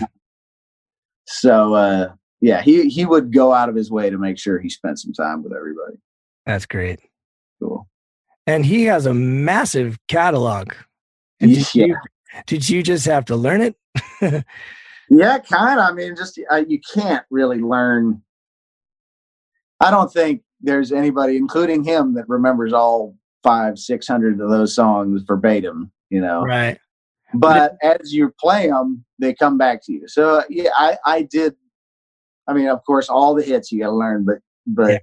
So 1.26 1.74
uh, 1.74 2.12
yeah, 2.40 2.62
he 2.62 2.88
he 2.88 3.04
would 3.04 3.32
go 3.32 3.52
out 3.52 3.68
of 3.68 3.74
his 3.74 3.90
way 3.90 4.08
to 4.10 4.16
make 4.18 4.38
sure 4.38 4.58
he 4.58 4.70
spent 4.70 4.98
some 4.98 5.12
time 5.12 5.42
with 5.42 5.52
everybody. 5.52 5.98
That's 6.46 6.64
great. 6.66 7.00
Cool. 7.60 7.86
And 8.46 8.64
he 8.64 8.84
has 8.84 9.06
a 9.06 9.14
massive 9.14 9.98
catalog. 10.08 10.72
And 11.40 11.52
did, 11.52 11.74
Yeah. 11.74 11.86
you, 11.86 11.96
did 12.46 12.68
you 12.68 12.82
just 12.82 13.04
have 13.06 13.26
to 13.26 13.36
learn 13.36 13.60
it? 13.60 13.76
Yeah, 15.08 15.38
kind 15.38 15.78
of. 15.78 15.86
I 15.86 15.92
mean, 15.92 16.16
just 16.16 16.36
uh, 16.50 16.64
you 16.66 16.80
can't 16.92 17.24
really 17.30 17.60
learn. 17.60 18.22
I 19.78 19.92
don't 19.92 20.12
think 20.12 20.42
there's 20.60 20.92
anybody, 20.92 21.36
including 21.36 21.84
him, 21.84 22.14
that 22.14 22.28
remembers 22.28 22.72
all 22.72 23.16
five, 23.42 23.78
six 23.78 24.06
hundred 24.06 24.40
of 24.40 24.50
those 24.50 24.74
songs 24.74 25.22
verbatim. 25.22 25.90
You 26.10 26.20
know, 26.20 26.42
Right. 26.42 26.78
but 27.34 27.74
as 27.82 28.12
you 28.12 28.32
play 28.40 28.68
them, 28.68 29.04
they 29.18 29.34
come 29.34 29.58
back 29.58 29.84
to 29.84 29.92
you. 29.92 30.08
So 30.08 30.42
yeah, 30.48 30.70
I 30.76 30.96
I 31.04 31.22
did. 31.22 31.54
I 32.48 32.52
mean, 32.52 32.68
of 32.68 32.84
course, 32.84 33.08
all 33.08 33.34
the 33.34 33.42
hits 33.42 33.72
you 33.72 33.80
got 33.80 33.86
to 33.86 33.96
learn, 33.96 34.24
but 34.24 34.38
but 34.66 35.02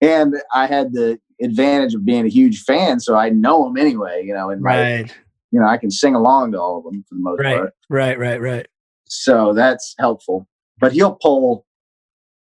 and 0.00 0.34
I 0.54 0.66
had 0.66 0.92
the 0.92 1.18
advantage 1.42 1.94
of 1.94 2.04
being 2.04 2.26
a 2.26 2.28
huge 2.28 2.62
fan, 2.62 3.00
so 3.00 3.16
I 3.16 3.30
know 3.30 3.64
them 3.64 3.76
anyway. 3.78 4.22
You 4.24 4.34
know, 4.34 4.50
and 4.50 4.60
my- 4.62 4.76
Right. 5.00 5.16
you 5.50 5.58
know 5.60 5.66
I 5.66 5.78
can 5.78 5.90
sing 5.90 6.14
along 6.14 6.52
to 6.52 6.60
all 6.60 6.78
of 6.78 6.84
them 6.84 7.04
for 7.08 7.14
the 7.14 7.20
most 7.20 7.40
Right. 7.40 7.56
part. 7.56 7.74
Right. 7.88 8.18
Right. 8.18 8.40
Right. 8.40 8.52
Right. 8.52 8.68
So 9.06 9.52
that's 9.54 9.94
helpful. 9.98 10.46
But 10.78 10.92
he'll 10.92 11.16
pull 11.20 11.66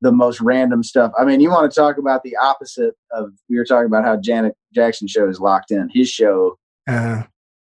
the 0.00 0.12
most 0.12 0.40
random 0.40 0.82
stuff. 0.82 1.12
I 1.18 1.24
mean, 1.24 1.40
you 1.40 1.50
want 1.50 1.70
to 1.70 1.74
talk 1.74 1.98
about 1.98 2.22
the 2.22 2.36
opposite 2.36 2.94
of 3.12 3.30
we 3.48 3.56
were 3.56 3.64
talking 3.64 3.86
about 3.86 4.04
how 4.04 4.16
Janet 4.16 4.54
Jackson 4.74 5.08
show 5.08 5.28
is 5.28 5.40
locked 5.40 5.70
in. 5.70 5.88
His 5.92 6.08
show 6.08 6.58
Uh, 6.86 7.22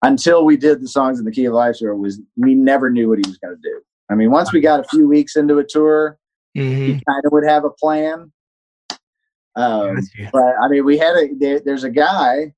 until 0.03 0.45
we 0.45 0.57
did 0.57 0.83
the 0.83 0.89
songs 0.89 1.19
in 1.19 1.25
the 1.25 1.31
Key 1.31 1.45
of 1.47 1.55
Life 1.55 1.77
tour 1.79 1.95
was 1.95 2.21
we 2.37 2.55
never 2.55 2.91
knew 2.91 3.09
what 3.09 3.19
he 3.19 3.29
was 3.29 3.39
going 3.39 3.55
to 3.55 3.61
do. 3.63 3.81
I 4.11 4.15
mean, 4.15 4.31
once 4.31 4.53
we 4.53 4.61
got 4.61 4.81
a 4.81 4.85
few 4.85 5.09
weeks 5.09 5.37
into 5.37 5.59
a 5.59 5.65
tour, 5.65 6.19
mhm. 6.57 6.87
he 6.87 6.93
kind 6.93 7.25
of 7.25 7.33
would 7.33 7.47
have 7.47 7.65
a 7.65 7.71
plan. 7.71 8.33
Um, 9.57 9.97
Gotcha. 9.97 10.31
but 10.33 10.55
I 10.63 10.69
mean, 10.69 10.85
we 10.85 10.99
had 10.99 11.17
a 11.17 11.29
there, 11.39 11.61
there's 11.61 11.85
a 11.85 11.91
guy 11.91 12.53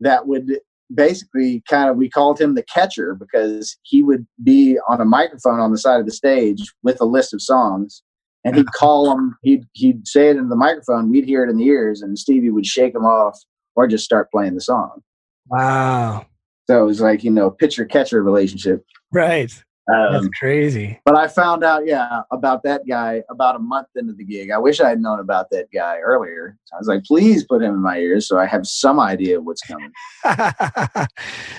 that 0.00 0.26
would 0.26 0.58
basically 0.94 1.62
kind 1.68 1.88
of 1.88 1.96
we 1.96 2.10
called 2.10 2.40
him 2.40 2.54
the 2.54 2.64
catcher 2.64 3.14
because 3.14 3.78
he 3.82 4.02
would 4.02 4.26
be 4.42 4.78
on 4.88 5.00
a 5.00 5.04
microphone 5.04 5.60
on 5.60 5.70
the 5.70 5.78
side 5.78 6.00
of 6.00 6.06
the 6.06 6.12
stage 6.12 6.72
with 6.82 7.00
a 7.00 7.04
list 7.04 7.32
of 7.32 7.40
songs, 7.40 8.02
and 8.44 8.56
he'd 8.56 8.72
call 8.72 9.08
them. 9.08 9.36
He'd 9.42 9.64
he'd 9.72 10.06
say 10.06 10.28
it 10.28 10.36
into 10.36 10.48
the 10.48 10.56
microphone. 10.56 11.10
We'd 11.10 11.24
hear 11.26 11.44
it 11.44 11.50
in 11.50 11.56
the 11.56 11.66
ears, 11.66 12.02
and 12.02 12.18
Stevie 12.18 12.50
would 12.50 12.66
shake 12.66 12.92
them 12.92 13.04
off 13.04 13.38
or 13.76 13.86
just 13.86 14.04
start 14.04 14.30
playing 14.30 14.54
the 14.54 14.60
song. 14.60 15.00
Wow. 15.48 16.26
So 16.68 16.82
it 16.82 16.86
was 16.86 17.00
like 17.00 17.24
you 17.24 17.30
know 17.30 17.50
pitcher 17.50 17.84
catcher 17.84 18.22
relationship. 18.22 18.84
Right. 19.12 19.52
That's 19.88 20.24
Um, 20.24 20.30
crazy. 20.38 21.00
but 21.04 21.16
I 21.18 21.26
found 21.26 21.64
out, 21.64 21.84
yeah, 21.86 22.20
about 22.30 22.62
that 22.62 22.82
guy 22.88 23.24
about 23.28 23.56
a 23.56 23.58
month 23.58 23.88
into 23.96 24.12
the 24.12 24.24
gig. 24.24 24.52
I 24.52 24.58
wish 24.58 24.80
I 24.80 24.88
had 24.88 25.00
known 25.00 25.18
about 25.18 25.50
that 25.50 25.66
guy 25.74 25.98
earlier. 25.98 26.56
I 26.72 26.76
was 26.78 26.86
like, 26.86 27.02
please 27.02 27.44
put 27.44 27.62
him 27.62 27.74
in 27.74 27.82
my 27.82 27.98
ears 27.98 28.28
so 28.28 28.38
I 28.38 28.46
have 28.46 28.64
some 28.64 29.00
idea 29.00 29.38
of 29.38 29.44
what's 29.44 29.62
coming. 29.62 29.90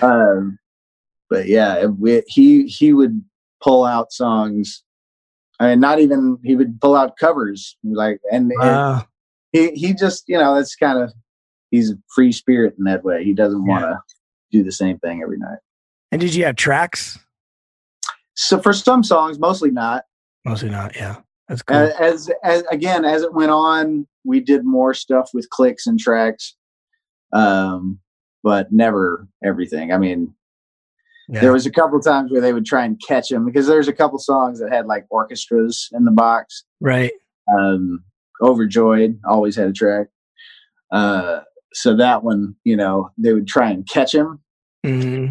Um, 0.02 0.58
but 1.30 1.46
yeah, 1.46 1.86
we, 1.86 2.22
he 2.26 2.66
he 2.66 2.92
would 2.92 3.22
pull 3.62 3.84
out 3.84 4.12
songs. 4.12 4.83
I 5.64 5.70
mean, 5.70 5.80
not 5.80 5.98
even 6.00 6.38
he 6.44 6.56
would 6.56 6.80
pull 6.80 6.94
out 6.94 7.16
covers 7.16 7.76
like, 7.84 8.20
and, 8.30 8.52
he 9.52 9.70
he 9.70 9.94
just 9.94 10.24
you 10.26 10.36
know 10.36 10.54
that's 10.56 10.74
kind 10.74 10.98
of 10.98 11.12
he's 11.70 11.92
a 11.92 11.94
free 12.14 12.32
spirit 12.32 12.74
in 12.78 12.84
that 12.84 13.04
way. 13.04 13.24
He 13.24 13.32
doesn't 13.32 13.64
Yeah. 13.64 13.68
want 13.72 13.84
to 13.84 14.00
do 14.50 14.64
the 14.64 14.72
same 14.72 14.98
thing 14.98 15.22
every 15.22 15.38
night. 15.38 15.58
And 16.10 16.20
did 16.20 16.34
you 16.34 16.44
have 16.44 16.56
tracks? 16.56 17.18
So 18.34 18.58
for 18.60 18.72
some 18.72 19.04
songs, 19.04 19.38
mostly 19.38 19.70
not. 19.70 20.04
Mostly 20.44 20.70
not. 20.70 20.96
Yeah. 20.96 21.16
That's 21.48 21.62
cool. 21.62 21.76
as, 21.76 21.92
as 22.00 22.30
as 22.42 22.62
again 22.70 23.04
as 23.04 23.22
it 23.22 23.32
went 23.34 23.50
on 23.52 24.06
we 24.24 24.40
did 24.40 24.64
more 24.64 24.94
stuff 24.94 25.30
with 25.34 25.48
clicks 25.50 25.86
and 25.86 26.00
tracks 26.00 26.56
um 27.34 27.98
but 28.42 28.72
never 28.72 29.28
everything 29.44 29.92
i 29.92 29.98
mean 29.98 30.34
yeah. 31.28 31.40
there 31.40 31.52
was 31.52 31.66
a 31.66 31.70
couple 31.70 31.98
times 32.00 32.30
where 32.30 32.40
they 32.40 32.52
would 32.52 32.66
try 32.66 32.84
and 32.84 33.00
catch 33.06 33.30
him 33.30 33.44
because 33.44 33.66
there's 33.66 33.88
a 33.88 33.92
couple 33.92 34.18
songs 34.18 34.60
that 34.60 34.72
had 34.72 34.86
like 34.86 35.06
orchestras 35.10 35.88
in 35.92 36.04
the 36.04 36.10
box 36.10 36.64
right. 36.80 37.12
um 37.58 38.02
overjoyed 38.42 39.18
always 39.28 39.56
had 39.56 39.68
a 39.68 39.72
track 39.72 40.08
uh 40.92 41.40
so 41.72 41.96
that 41.96 42.22
one 42.22 42.54
you 42.64 42.76
know 42.76 43.10
they 43.18 43.32
would 43.32 43.46
try 43.46 43.70
and 43.70 43.88
catch 43.88 44.14
him 44.14 44.40
hmm 44.84 45.26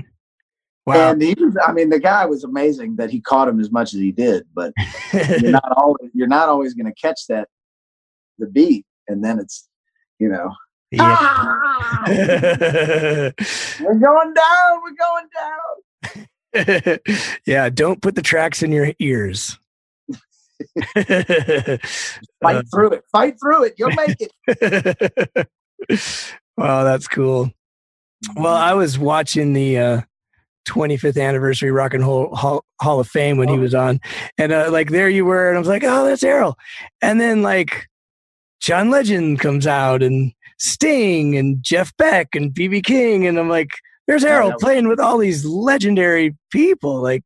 Wow. 0.86 1.12
and 1.12 1.22
he 1.22 1.34
was 1.40 1.56
i 1.66 1.72
mean 1.72 1.90
the 1.90 2.00
guy 2.00 2.26
was 2.26 2.44
amazing 2.44 2.98
that 2.98 3.10
he 3.10 3.22
caught 3.22 3.48
him 3.48 3.62
as 3.62 3.72
much 3.72 3.94
as 3.94 4.02
he 4.02 4.12
did 4.12 4.44
but 4.54 4.74
you're 5.40 5.52
not 5.52 5.72
always 5.78 6.12
you're 6.14 6.28
not 6.28 6.50
always 6.50 6.74
going 6.74 6.92
to 6.94 7.02
catch 7.02 7.22
that 7.30 7.48
the 8.38 8.48
beat 8.48 8.86
and 9.08 9.24
then 9.24 9.40
it's 9.40 9.70
you 10.20 10.28
know 10.28 10.52
yeah. 10.94 11.56
we're 13.82 14.00
going 14.00 14.34
down 14.34 14.82
we're 14.82 14.98
going 15.00 15.28
down 15.36 17.00
yeah. 17.48 17.70
Don't 17.70 18.02
put 18.02 18.14
the 18.16 18.22
tracks 18.22 18.62
in 18.62 18.72
your 18.72 18.92
ears. 19.00 19.58
fight 22.42 22.64
through 22.72 22.92
it 22.92 23.04
fight 23.12 23.36
through 23.42 23.64
it 23.64 23.74
you'll 23.78 23.90
make 23.96 24.16
it 24.20 25.48
wow, 26.58 26.84
that's 26.84 27.08
cool. 27.08 27.52
Well, 28.36 28.56
I 28.56 28.74
was 28.74 28.98
watching 28.98 29.54
the 29.54 29.78
uh, 29.78 30.02
25th 30.68 31.22
anniversary 31.22 31.72
Rock 31.72 31.94
and 31.94 32.04
Roll 32.04 32.34
Hall, 32.36 32.64
Hall 32.80 33.00
of 33.00 33.08
Fame 33.08 33.38
when 33.38 33.50
he 33.50 33.56
Oh. 33.56 33.60
was 33.60 33.76
on, 33.76 34.00
and 34.38 34.52
uh, 34.52 34.70
like 34.72 34.90
there 34.92 35.10
you 35.10 35.26
were, 35.26 35.50
and 35.50 35.58
I 35.58 35.60
was 35.60 35.68
like, 35.68 35.84
oh, 35.84 36.06
that's 36.06 36.24
Errol. 36.24 36.56
And 37.02 37.20
then 37.20 37.42
like 37.42 37.88
John 38.62 38.90
Legend 38.90 39.40
comes 39.40 39.68
out, 39.68 40.02
and 40.02 40.32
Sting, 40.64 41.38
and 41.38 41.58
Jeff 41.62 41.96
Beck, 41.98 42.36
and 42.36 42.52
BB 42.54 42.84
King, 42.86 43.28
and 43.28 43.38
I'm 43.38 43.50
like, 43.50 43.72
there's 44.08 44.24
Errol 44.24 44.50
that 44.50 44.60
playing 44.60 44.88
with 44.88 45.00
all 45.00 45.18
these 45.18 45.44
legendary 45.46 46.36
people. 46.52 47.02
Like 47.02 47.24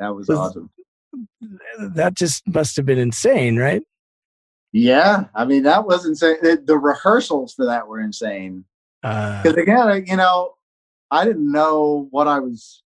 that 0.00 0.14
was 0.14 0.28
Was- 0.28 0.38
awesome. 0.38 0.70
that 1.94 2.14
just 2.14 2.46
must 2.46 2.76
have 2.76 2.86
been 2.86 2.98
insane, 2.98 3.56
right? 3.56 3.82
yeah 4.72 5.24
i 5.34 5.44
mean 5.44 5.62
that 5.62 5.86
was 5.86 6.04
insane. 6.04 6.36
The, 6.42 6.60
the 6.62 6.76
rehearsals 6.76 7.54
for 7.54 7.64
that 7.66 7.86
were 7.86 8.00
insane. 8.00 8.64
Uh, 9.02 9.42
because 9.42 9.56
again 9.56 10.04
you 10.06 10.16
know 10.16 10.54
i 11.10 11.24
didn't 11.24 11.50
know 11.50 12.08
what 12.10 12.26
i 12.28 12.40
was 12.40 12.82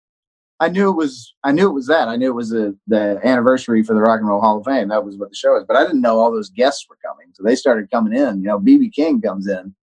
i 0.60 0.68
knew 0.70 0.90
it 0.90 0.96
was 0.96 1.36
i 1.44 1.52
knew 1.52 1.68
it 1.70 1.74
was 1.74 1.86
that. 1.88 2.08
I 2.08 2.16
knew 2.16 2.28
it 2.28 2.36
was 2.36 2.50
the, 2.50 2.76
the 2.88 3.20
anniversary 3.24 3.84
for 3.84 3.94
the 3.94 4.00
rock 4.02 4.20
and 4.20 4.28
roll 4.28 4.42
hall 4.42 4.60
of 4.60 4.66
fame. 4.66 4.88
That 4.88 5.06
was 5.06 5.18
what 5.18 5.30
the 5.30 5.36
show 5.36 5.52
was 5.52 5.66
but 5.68 5.76
i 5.76 5.84
didn't 5.84 6.02
know 6.02 6.18
all 6.20 6.32
those 6.32 6.50
guests 6.50 6.88
were 6.90 6.98
coming. 7.06 7.28
So 7.34 7.44
they 7.44 7.56
started 7.56 7.92
coming 7.92 8.18
in. 8.18 8.38
You 8.42 8.48
know 8.48 8.60
bb 8.60 8.92
king 8.94 9.22
comes 9.22 9.48
in 9.48 9.76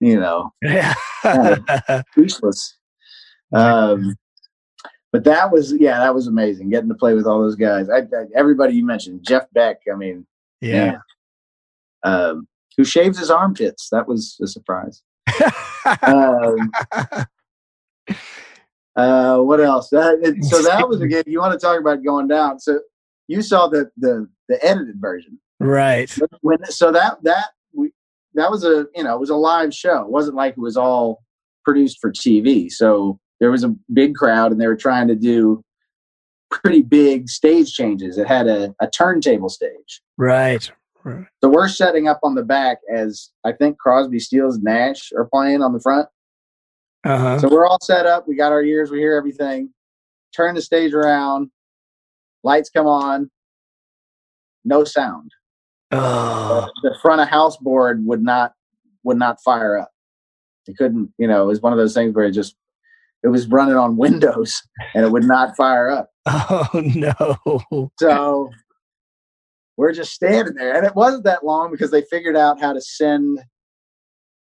you 0.00 0.18
know 0.18 0.52
yeah. 0.62 0.94
speechless. 2.12 2.76
Um, 3.52 4.16
but 5.12 5.24
that 5.24 5.50
was 5.50 5.72
yeah, 5.72 5.98
that 5.98 6.14
was 6.14 6.26
amazing. 6.28 6.70
Getting 6.70 6.88
to 6.88 6.94
play 6.94 7.14
with 7.14 7.26
all 7.26 7.40
those 7.40 7.56
guys. 7.56 7.88
I, 7.90 7.98
I 7.98 8.26
everybody 8.34 8.74
you 8.74 8.84
mentioned, 8.86 9.24
Jeff 9.26 9.44
Beck. 9.52 9.78
I 9.92 9.96
mean, 9.96 10.26
yeah. 10.60 10.98
um, 12.04 12.46
who 12.76 12.84
shaves 12.84 13.18
his 13.18 13.30
armpits? 13.30 13.88
That 13.90 14.06
was 14.06 14.38
a 14.40 14.46
surprise. 14.46 15.02
Um, 16.02 16.70
uh, 18.96 19.38
what 19.38 19.60
else? 19.60 19.92
Uh, 19.92 20.16
it- 20.22 20.44
so 20.44 20.62
that 20.68 20.88
was 20.88 21.00
a 21.00 21.04
again. 21.04 21.24
You 21.26 21.40
want 21.40 21.58
to 21.58 21.64
talk 21.64 21.80
about 21.80 22.04
going 22.04 22.28
down? 22.28 22.60
So 22.60 22.80
you 23.26 23.42
saw 23.42 23.66
the 23.68 23.90
the 23.96 24.28
the 24.48 24.64
edited 24.64 25.00
version. 25.00 25.38
right. 25.58 26.10
when 26.42 26.64
so 26.66 26.92
that 26.92 27.18
that 27.24 27.46
that 28.34 28.50
was 28.50 28.64
a 28.64 28.86
you 28.94 29.02
know 29.02 29.14
it 29.14 29.20
was 29.20 29.30
a 29.30 29.36
live 29.36 29.74
show. 29.74 30.02
It 30.02 30.10
wasn't 30.10 30.36
like 30.36 30.52
it 30.52 30.60
was 30.60 30.76
all 30.76 31.22
produced 31.64 31.98
for 32.00 32.10
TV. 32.10 32.70
So 32.70 33.18
there 33.40 33.50
was 33.50 33.64
a 33.64 33.74
big 33.92 34.14
crowd, 34.14 34.52
and 34.52 34.60
they 34.60 34.66
were 34.66 34.76
trying 34.76 35.08
to 35.08 35.14
do 35.14 35.64
pretty 36.50 36.82
big 36.82 37.28
stage 37.28 37.72
changes. 37.72 38.18
It 38.18 38.26
had 38.26 38.46
a, 38.46 38.74
a 38.80 38.88
turntable 38.88 39.48
stage. 39.48 40.02
Right. 41.04 41.26
So 41.42 41.48
we're 41.48 41.68
setting 41.68 42.08
up 42.08 42.20
on 42.22 42.34
the 42.34 42.42
back 42.42 42.78
as 42.94 43.30
I 43.44 43.52
think 43.52 43.78
Crosby, 43.78 44.18
Stills, 44.18 44.58
Nash 44.58 45.10
are 45.16 45.24
playing 45.24 45.62
on 45.62 45.72
the 45.72 45.80
front. 45.80 46.08
Uh 47.04 47.16
huh. 47.16 47.38
So 47.38 47.48
we're 47.48 47.66
all 47.66 47.78
set 47.80 48.04
up. 48.04 48.28
We 48.28 48.36
got 48.36 48.52
our 48.52 48.62
ears. 48.62 48.90
We 48.90 48.98
hear 48.98 49.16
everything. 49.16 49.72
Turn 50.36 50.54
the 50.54 50.60
stage 50.60 50.92
around. 50.92 51.50
Lights 52.44 52.68
come 52.68 52.86
on. 52.86 53.30
No 54.64 54.84
sound. 54.84 55.32
Oh. 55.92 56.68
the 56.82 56.96
front 57.00 57.20
of 57.20 57.28
house 57.28 57.56
board 57.56 58.04
would 58.04 58.22
not 58.22 58.54
would 59.02 59.18
not 59.18 59.40
fire 59.42 59.78
up. 59.78 59.90
It 60.66 60.76
couldn't, 60.76 61.12
you 61.18 61.26
know, 61.26 61.42
it 61.42 61.46
was 61.46 61.60
one 61.60 61.72
of 61.72 61.78
those 61.78 61.94
things 61.94 62.14
where 62.14 62.26
it 62.26 62.32
just 62.32 62.54
it 63.22 63.28
was 63.28 63.46
running 63.48 63.76
on 63.76 63.96
Windows 63.96 64.62
and 64.94 65.04
it 65.04 65.10
would 65.10 65.24
not 65.24 65.56
fire 65.56 65.90
up. 65.90 66.10
oh 66.26 66.68
no. 66.74 67.90
So 67.98 68.50
we're 69.76 69.92
just 69.92 70.12
standing 70.12 70.54
there, 70.54 70.76
and 70.76 70.86
it 70.86 70.94
wasn't 70.94 71.24
that 71.24 71.44
long 71.44 71.70
because 71.70 71.90
they 71.90 72.02
figured 72.02 72.36
out 72.36 72.60
how 72.60 72.72
to 72.72 72.80
send. 72.80 73.40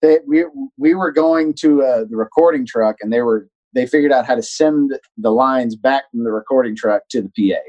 They 0.01 0.19
we 0.27 0.45
we 0.79 0.95
were 0.95 1.11
going 1.11 1.55
to 1.55 1.83
uh, 1.83 2.05
the 2.09 2.17
recording 2.17 2.65
truck, 2.65 2.97
and 3.01 3.13
they 3.13 3.21
were 3.21 3.49
they 3.75 3.87
figured 3.87 4.13
out 4.13 4.27
how 4.27 4.37
to 4.37 4.43
send 4.43 4.93
the 5.19 5.31
lines 5.31 5.75
back 5.75 6.05
from 6.13 6.23
the 6.23 6.31
recording 6.31 6.77
truck 6.77 7.03
to 7.11 7.23
the 7.23 7.53
PA. 7.53 7.61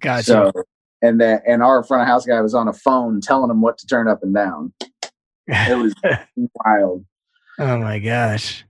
Gotcha. 0.00 0.24
So 0.24 0.52
and 1.02 1.20
that 1.20 1.42
and 1.46 1.62
our 1.62 1.82
front 1.84 2.02
of 2.02 2.06
house 2.08 2.24
guy 2.24 2.40
was 2.40 2.54
on 2.54 2.68
a 2.68 2.72
phone 2.72 3.20
telling 3.20 3.48
them 3.48 3.60
what 3.60 3.78
to 3.78 3.86
turn 3.86 4.08
up 4.08 4.22
and 4.22 4.34
down. 4.34 4.72
It 5.48 5.76
was 5.76 5.94
wild. 6.64 7.04
oh 7.58 7.78
my 7.78 7.98
gosh. 7.98 8.64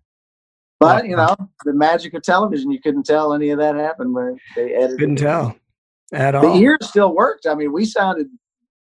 But 0.80 1.06
you 1.06 1.14
know, 1.14 1.36
the 1.64 1.72
magic 1.74 2.14
of 2.14 2.22
television, 2.22 2.70
you 2.72 2.80
couldn't 2.80 3.04
tell 3.04 3.32
any 3.34 3.50
of 3.50 3.58
that 3.60 3.76
happened 3.76 4.14
when 4.14 4.36
they 4.56 4.74
edited. 4.74 4.98
Couldn't 4.98 5.20
it. 5.20 5.24
tell 5.24 5.56
at 6.12 6.34
all. 6.34 6.54
The 6.54 6.60
ears 6.60 6.78
still 6.88 7.14
worked. 7.14 7.46
I 7.46 7.54
mean, 7.54 7.72
we 7.72 7.84
sounded 7.84 8.26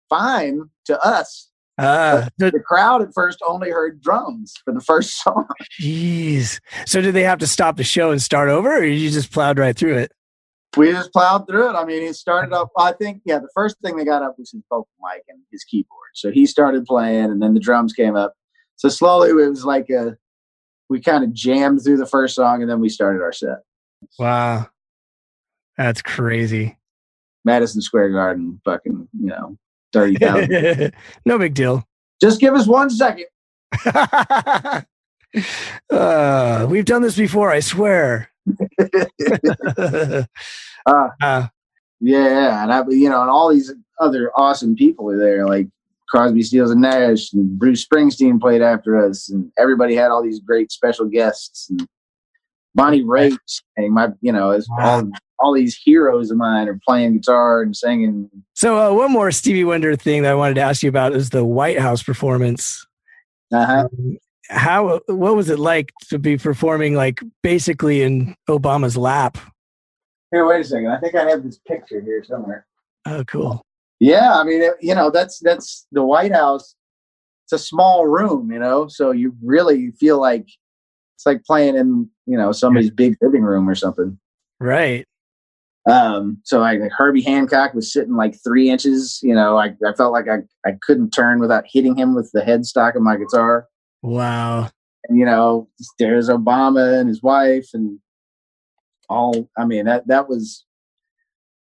fine 0.09 0.61
to 0.85 0.99
us 1.05 1.49
Ah, 1.79 2.27
so- 2.39 2.49
The 2.51 2.59
crowd 2.59 3.01
at 3.01 3.13
first 3.15 3.39
only 3.47 3.71
heard 3.71 3.99
drums 4.01 4.53
for 4.63 4.73
the 4.73 4.79
first 4.81 5.19
song. 5.23 5.47
jeez. 5.81 6.59
So 6.85 7.01
did 7.01 7.15
they 7.15 7.23
have 7.23 7.39
to 7.39 7.47
stop 7.47 7.77
the 7.77 7.83
show 7.83 8.11
and 8.11 8.21
start 8.21 8.49
over, 8.49 8.77
or 8.77 8.83
you 8.83 9.09
just 9.09 9.31
plowed 9.31 9.57
right 9.57 9.75
through 9.75 9.97
it? 9.97 10.11
We 10.75 10.91
just 10.91 11.13
plowed 11.13 11.47
through 11.47 11.69
it. 11.69 11.73
I 11.73 11.85
mean, 11.85 12.01
he 12.01 12.13
started 12.13 12.53
up. 12.53 12.71
I 12.77 12.93
think, 12.93 13.21
yeah, 13.25 13.39
the 13.39 13.49
first 13.53 13.77
thing 13.83 13.95
they 13.95 14.05
got 14.05 14.23
up 14.23 14.35
was 14.39 14.51
his 14.51 14.63
vocal 14.69 14.87
mic 15.01 15.23
and 15.29 15.39
his 15.51 15.63
keyboard. 15.63 16.09
So 16.15 16.31
he 16.31 16.45
started 16.45 16.85
playing, 16.85 17.25
and 17.25 17.41
then 17.41 17.53
the 17.53 17.59
drums 17.59 17.93
came 17.93 18.15
up. 18.15 18.33
So 18.75 18.89
slowly, 18.89 19.29
it 19.29 19.33
was 19.33 19.65
like 19.65 19.89
a. 19.89 20.17
We 20.89 20.99
kind 20.99 21.23
of 21.23 21.33
jammed 21.33 21.83
through 21.83 21.97
the 21.97 22.05
first 22.05 22.35
song, 22.35 22.61
and 22.61 22.69
then 22.69 22.79
we 22.79 22.89
started 22.89 23.21
our 23.21 23.31
set. 23.31 23.59
Wow, 24.19 24.67
that's 25.77 26.01
crazy. 26.01 26.77
Madison 27.45 27.81
Square 27.81 28.11
Garden, 28.11 28.59
fucking, 28.65 29.07
you 29.19 29.27
know, 29.27 29.57
thirty 29.91 30.15
thousand. 30.15 30.93
no 31.25 31.37
big 31.37 31.53
deal. 31.53 31.87
just 32.21 32.39
give 32.39 32.53
us 32.53 32.67
one 32.67 32.89
second. 32.89 33.25
uh, 35.89 36.67
we've 36.69 36.85
done 36.85 37.01
this 37.01 37.17
before, 37.17 37.51
I 37.51 37.59
swear. 37.59 38.29
Uh, 40.85 41.07
Uh, 41.21 41.47
Yeah, 42.01 42.63
and 42.63 42.73
I, 42.73 42.83
you 42.89 43.09
know, 43.09 43.21
and 43.21 43.29
all 43.29 43.49
these 43.49 43.71
other 44.01 44.31
awesome 44.35 44.75
people 44.75 45.05
were 45.05 45.17
there, 45.17 45.47
like 45.47 45.67
Crosby, 46.09 46.43
Stills, 46.43 46.71
and 46.71 46.81
Nash, 46.81 47.31
and 47.31 47.57
Bruce 47.57 47.85
Springsteen 47.87 48.41
played 48.41 48.61
after 48.61 49.07
us, 49.07 49.29
and 49.29 49.49
everybody 49.57 49.95
had 49.95 50.11
all 50.11 50.21
these 50.21 50.39
great 50.39 50.71
special 50.71 51.05
guests, 51.05 51.69
and 51.69 51.87
Bonnie 52.75 53.03
Raitt, 53.03 53.37
and 53.77 53.93
my, 53.93 54.09
you 54.21 54.33
know, 54.33 54.51
as 54.51 54.67
all 54.77 55.09
all 55.39 55.53
these 55.53 55.75
heroes 55.75 56.31
of 56.31 56.37
mine 56.37 56.67
are 56.67 56.79
playing 56.85 57.13
guitar 57.13 57.61
and 57.61 57.75
singing. 57.75 58.29
so, 58.53 58.77
uh, 58.77 58.93
one 58.93 59.11
more 59.11 59.31
Stevie 59.31 59.63
Wonder 59.63 59.95
thing 59.95 60.23
that 60.23 60.31
I 60.31 60.35
wanted 60.35 60.55
to 60.55 60.61
ask 60.61 60.83
you 60.83 60.89
about 60.89 61.13
is 61.13 61.29
the 61.29 61.45
White 61.45 61.79
House 61.79 62.03
performance. 62.03 62.85
Uh-huh. 63.51 63.87
Um, 63.91 64.17
How 64.49 64.99
what 65.07 65.35
was 65.35 65.49
it 65.49 65.59
like 65.59 65.91
to 66.09 66.19
be 66.19 66.37
performing 66.37 66.95
like 66.95 67.21
basically 67.41 68.01
in 68.01 68.35
Obama's 68.49 68.97
lap? 68.97 69.37
Here, 70.31 70.45
wait 70.45 70.61
a 70.61 70.63
second. 70.63 70.87
I 70.91 70.99
think 70.99 71.15
I 71.15 71.29
have 71.29 71.43
this 71.43 71.59
picture 71.59 72.01
here 72.01 72.23
somewhere. 72.23 72.65
Oh, 73.05 73.23
cool. 73.25 73.61
Yeah, 73.99 74.37
I 74.37 74.43
mean, 74.43 74.61
it, 74.61 74.73
you 74.81 74.95
know, 74.95 75.09
that's 75.09 75.39
that's 75.39 75.87
the 75.91 76.03
White 76.03 76.33
House. 76.33 76.75
It's 77.45 77.53
a 77.53 77.59
small 77.59 78.07
room, 78.07 78.51
you 78.51 78.59
know, 78.59 78.87
so 78.87 79.11
you 79.11 79.35
really 79.41 79.91
feel 79.91 80.19
like 80.19 80.47
it's 81.15 81.25
like 81.25 81.43
playing 81.45 81.75
in, 81.75 82.09
you 82.25 82.37
know, 82.37 82.51
somebody's 82.51 82.89
big 82.89 83.15
living 83.21 83.43
room 83.43 83.69
or 83.69 83.75
something. 83.75 84.17
Right. 84.59 85.05
Um, 85.89 86.39
so 86.43 86.63
I 86.63 86.77
like 86.77 86.91
Herbie 86.91 87.21
Hancock 87.21 87.73
was 87.73 87.91
sitting 87.91 88.15
like 88.15 88.35
three 88.43 88.69
inches. 88.69 89.19
You 89.21 89.35
know, 89.35 89.57
I, 89.57 89.75
I 89.85 89.93
felt 89.97 90.13
like 90.13 90.27
I, 90.29 90.37
I 90.65 90.77
couldn't 90.81 91.11
turn 91.11 91.39
without 91.39 91.65
hitting 91.67 91.97
him 91.97 92.15
with 92.15 92.31
the 92.33 92.41
headstock 92.41 92.95
of 92.95 93.01
my 93.01 93.17
guitar. 93.17 93.67
Wow. 94.03 94.69
And 95.09 95.17
you 95.17 95.25
know, 95.25 95.67
there's 95.97 96.29
Obama 96.29 96.99
and 96.99 97.09
his 97.09 97.23
wife 97.23 97.69
and 97.73 97.99
all. 99.09 99.49
I 99.57 99.65
mean, 99.65 99.85
that 99.85 100.07
that 100.07 100.29
was 100.29 100.65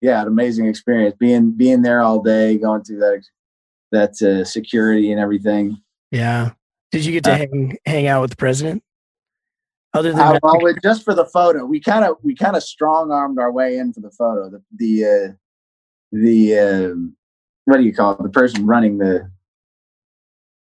yeah, 0.02 0.22
an 0.22 0.28
amazing 0.28 0.66
experience 0.66 1.16
being 1.18 1.52
being 1.52 1.84
there 1.84 2.02
all 2.02 2.22
day, 2.22 2.58
going 2.58 2.84
through 2.84 3.00
that 3.00 3.24
that 3.92 4.22
uh, 4.22 4.44
security 4.44 5.12
and 5.12 5.20
everything. 5.20 5.82
Yeah. 6.12 6.52
Did 6.92 7.06
you 7.06 7.14
get 7.14 7.24
to 7.26 7.32
Uh, 7.32 7.38
hang 7.38 7.78
hang 7.86 8.08
out 8.08 8.22
with 8.22 8.32
the 8.32 8.38
president? 8.38 8.84
Other 9.94 10.12
than 10.12 10.20
Uh, 10.20 10.40
well, 10.42 10.74
just 10.84 11.04
for 11.04 11.14
the 11.14 11.26
photo, 11.26 11.66
we 11.66 11.80
kind 11.80 12.04
of 12.04 12.18
we 12.24 12.36
kind 12.36 12.56
of 12.56 12.64
strong 12.64 13.12
armed 13.12 13.40
our 13.40 13.52
way 13.52 13.78
in 13.78 13.94
for 13.94 14.00
the 14.00 14.12
photo. 14.12 14.50
The 14.50 14.62
the 14.76 15.06
uh, 15.06 15.34
the 16.12 16.60
um, 16.60 17.16
what 17.66 17.78
do 17.78 17.84
you 17.84 17.94
call 17.94 18.14
it? 18.14 18.24
The 18.24 18.30
person 18.30 18.66
running 18.66 18.98
the 18.98 19.30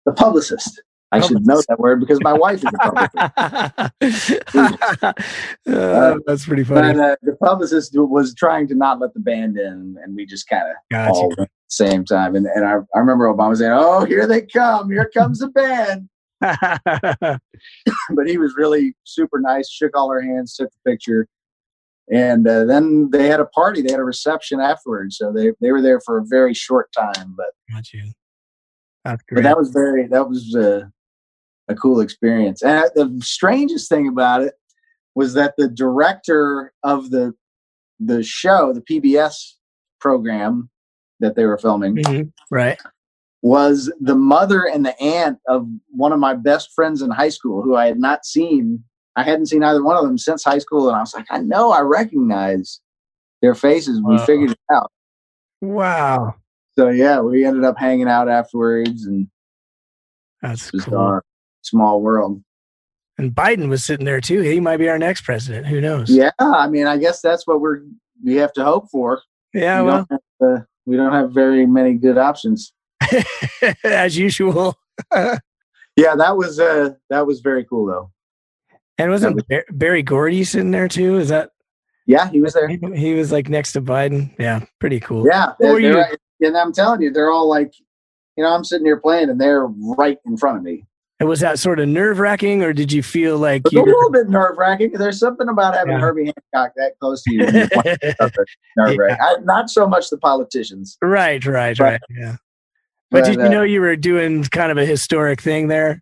the 0.06 0.14
publicist. 0.14 0.82
I 1.12 1.20
should 1.20 1.46
know 1.46 1.62
that 1.68 1.78
word 1.78 2.00
because 2.00 2.20
my 2.22 2.32
wife 2.32 2.64
is 2.64 2.72
a 2.74 2.78
publicist. 2.78 4.42
Uh, 5.68 6.18
that's 6.26 6.46
pretty 6.46 6.64
funny. 6.64 6.94
But 6.94 7.00
uh, 7.00 7.16
the 7.22 7.36
publicist 7.36 7.92
was 7.96 8.34
trying 8.34 8.68
to 8.70 8.76
not 8.76 9.00
let 9.00 9.14
the 9.14 9.20
band 9.20 9.58
in, 9.58 9.98
and 10.02 10.16
we 10.16 10.26
just 10.26 10.48
kind 10.48 10.64
of 10.64 10.76
Gotcha. 10.90 11.12
all 11.12 11.34
at 11.34 11.38
the 11.38 11.48
same 11.68 12.06
time. 12.06 12.36
And 12.36 12.46
and 12.46 12.66
I, 12.66 12.76
I 12.96 13.00
remember 13.00 13.26
Obama 13.26 13.58
saying, 13.58 13.74
"Oh, 13.74 14.06
here 14.06 14.26
they 14.26 14.42
come! 14.42 14.90
Here 14.90 15.10
comes 15.14 15.40
the 15.40 15.50
band!" 15.50 16.08
but 16.42 18.28
he 18.28 18.38
was 18.38 18.56
really 18.58 18.94
super 19.04 19.40
nice. 19.40 19.70
Shook 19.70 19.98
all 19.98 20.10
our 20.10 20.22
hands, 20.22 20.56
took 20.56 20.70
the 20.70 20.92
picture, 20.92 21.28
and 22.10 22.48
uh, 22.48 22.64
then 22.64 23.10
they 23.12 23.28
had 23.28 23.42
a 23.42 23.46
party. 23.46 23.82
They 23.82 23.92
had 23.92 24.00
a 24.00 24.06
reception 24.06 24.62
afterwards. 24.62 25.18
So 25.18 25.34
they 25.34 25.52
they 25.60 25.72
were 25.72 25.82
there 25.82 26.00
for 26.00 26.20
a 26.20 26.24
very 26.26 26.54
short 26.54 26.90
time, 26.94 27.36
but 27.36 27.48
Got 27.70 27.92
you. 27.92 28.12
That's 29.04 29.24
but 29.30 29.44
that 29.44 29.58
was 29.58 29.72
very 29.72 30.08
that 30.08 30.30
was 30.30 30.56
uh, 30.56 30.86
a 31.68 31.76
cool 31.76 32.00
experience. 32.02 32.62
And 32.64 32.90
the 32.96 33.20
strangest 33.24 33.90
thing 33.90 34.08
about 34.08 34.42
it 34.44 34.54
was 35.16 35.34
that 35.34 35.54
the 35.58 35.68
director 35.68 36.74
of 36.84 37.10
the 37.12 37.34
the 38.04 38.24
show, 38.24 38.74
the 38.74 38.82
PBS 38.82 39.54
program 40.00 40.70
that 41.20 41.36
they 41.36 41.46
were 41.46 41.58
filming, 41.60 41.98
Mhm. 41.98 42.32
Right. 42.50 42.80
was 43.44 43.92
the 44.02 44.16
mother 44.16 44.64
and 44.68 44.84
the 44.86 45.00
aunt 45.00 45.38
of 45.48 45.68
one 45.90 46.12
of 46.12 46.20
my 46.20 46.34
best 46.34 46.72
friends 46.74 47.02
in 47.04 47.12
high 47.12 47.30
school 47.30 47.62
who 47.62 47.76
I 47.76 47.86
had 47.88 48.00
not 48.00 48.26
seen. 48.26 48.84
I 49.16 49.24
hadn't 49.24 49.48
seen 49.48 49.64
either 49.64 49.84
one 49.84 49.98
of 49.98 50.04
them 50.04 50.18
since 50.18 50.44
high 50.44 50.58
school, 50.60 50.88
and 50.88 50.96
I 50.98 51.02
was 51.02 51.14
like, 51.14 51.26
I 51.30 51.40
know, 51.40 51.72
I 51.72 51.82
recognize 51.82 52.80
their 53.44 53.54
faces. 53.56 54.02
We 54.04 54.18
figured 54.20 54.52
it 54.52 54.60
out. 54.74 54.92
Wow. 55.62 56.36
So 56.78 56.90
yeah, 56.90 57.20
we 57.20 57.46
ended 57.46 57.64
up 57.66 57.78
hanging 57.78 58.08
out 58.08 58.30
afterwards, 58.30 59.06
and 59.06 59.28
That's 60.42 60.68
it 60.70 60.74
was 60.74 60.86
cool. 60.86 60.98
our 60.98 61.24
small 61.62 62.02
world. 62.02 62.44
And 63.18 63.32
Biden 63.34 63.70
was 63.70 63.84
sitting 63.84 64.06
there 64.06 64.22
too. 64.22 64.42
He 64.42 64.60
might 64.60 64.78
be 64.78 64.90
our 64.90 64.98
next 64.98 65.22
president. 65.22 65.68
Who 65.68 65.80
knows? 65.82 66.10
Yeah, 66.10 66.32
I 66.40 66.68
mean, 66.68 66.88
I 66.88 66.98
guess 66.98 67.22
that's 67.22 67.46
what 67.46 67.62
we're 67.62 67.82
we 68.24 68.36
have 68.36 68.54
to 68.54 68.64
hope 68.64 68.90
for. 68.90 69.22
Yeah, 69.54 69.82
we, 69.82 69.88
well, 69.88 70.08
don't 70.10 70.22
have, 70.42 70.60
uh, 70.60 70.64
we 70.86 70.96
don't 70.98 71.14
have 71.14 71.32
very 71.32 71.66
many 71.66 71.94
good 71.96 72.18
options. 72.18 72.74
as 73.84 74.18
usual. 74.18 74.76
Yeah, 75.98 76.16
that 76.16 76.38
was 76.38 76.58
uh 76.58 76.92
that 77.10 77.28
was 77.28 77.42
very 77.42 77.66
cool 77.66 77.86
though. 77.86 78.12
And 78.98 79.12
wasn't 79.12 79.46
Bar- 79.50 79.66
Berry 79.72 80.02
Gordy 80.02 80.46
sitting 80.46 80.72
there 80.72 80.88
too? 80.88 81.18
Is 81.18 81.28
that 81.28 81.50
Yeah, 82.06 82.30
he 82.30 82.40
was 82.40 82.54
there. 82.54 82.70
he 82.70 83.14
was 83.14 83.32
like 83.34 83.50
next 83.50 83.74
to 83.74 83.82
Biden? 83.82 84.34
Yeah, 84.40 84.64
pretty 84.80 85.02
cool. 85.02 85.26
Yeah, 85.28 85.52
they're- 85.60 85.82
they're- 85.82 86.18
and 86.40 86.58
I'm 86.58 86.72
telling 86.72 87.02
you, 87.02 87.12
they're 87.12 87.30
all 87.30 87.48
like, 87.50 87.74
you 88.38 88.44
know, 88.44 88.52
I'm 88.52 88.64
sitting 88.64 88.86
here 88.86 89.02
playing, 89.02 89.30
and 89.30 89.40
they're 89.40 89.68
right 89.68 90.18
in 90.26 90.38
front 90.38 90.58
of 90.60 90.64
me. 90.64 90.86
And 91.22 91.30
was 91.30 91.40
that 91.42 91.60
sort 91.60 91.80
of 91.80 91.88
nerve 91.88 92.18
wracking, 92.18 92.64
or 92.64 92.74
did 92.74 92.92
you 92.92 93.04
feel 93.04 93.38
like 93.38 93.62
It's 93.66 93.74
a 93.74 93.78
you? 93.78 93.86
little 93.86 94.10
bit 94.12 94.28
nerve 94.28 94.58
wracking. 94.58 94.94
There's 94.94 95.20
something 95.20 95.48
about 95.48 95.76
having 95.76 95.94
Yeah. 95.94 96.00
Herbie 96.00 96.34
Hancock 96.54 96.74
that 96.78 96.94
close 97.00 97.22
to 97.24 97.32
you. 97.32 97.46
nerve 98.78 98.98
wracking. 98.98 99.46
Not 99.46 99.70
so 99.70 99.86
much 99.88 100.10
the 100.10 100.18
politicians. 100.18 100.98
right, 101.02 101.46
right, 101.46 101.78
But- 101.78 101.84
right. 101.84 102.02
Yeah. 102.10 102.36
But, 103.12 103.26
did 103.26 103.40
uh, 103.40 103.44
you 103.44 103.50
know 103.50 103.62
you 103.64 103.82
were 103.82 103.96
doing 103.96 104.44
kind 104.46 104.72
of 104.72 104.78
a 104.80 104.86
historic 104.86 105.42
thing 105.42 105.68
there? 105.68 106.02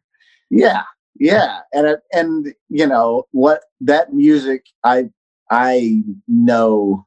Yeah, 0.50 0.84
yeah, 1.20 1.60
and 1.74 1.86
it, 1.88 2.00
and 2.14 2.54
you 2.70 2.88
know 2.88 3.26
what 3.32 3.62
that 3.82 4.14
music 4.14 4.66
I 4.86 5.10
I 5.52 6.02
know 6.28 7.06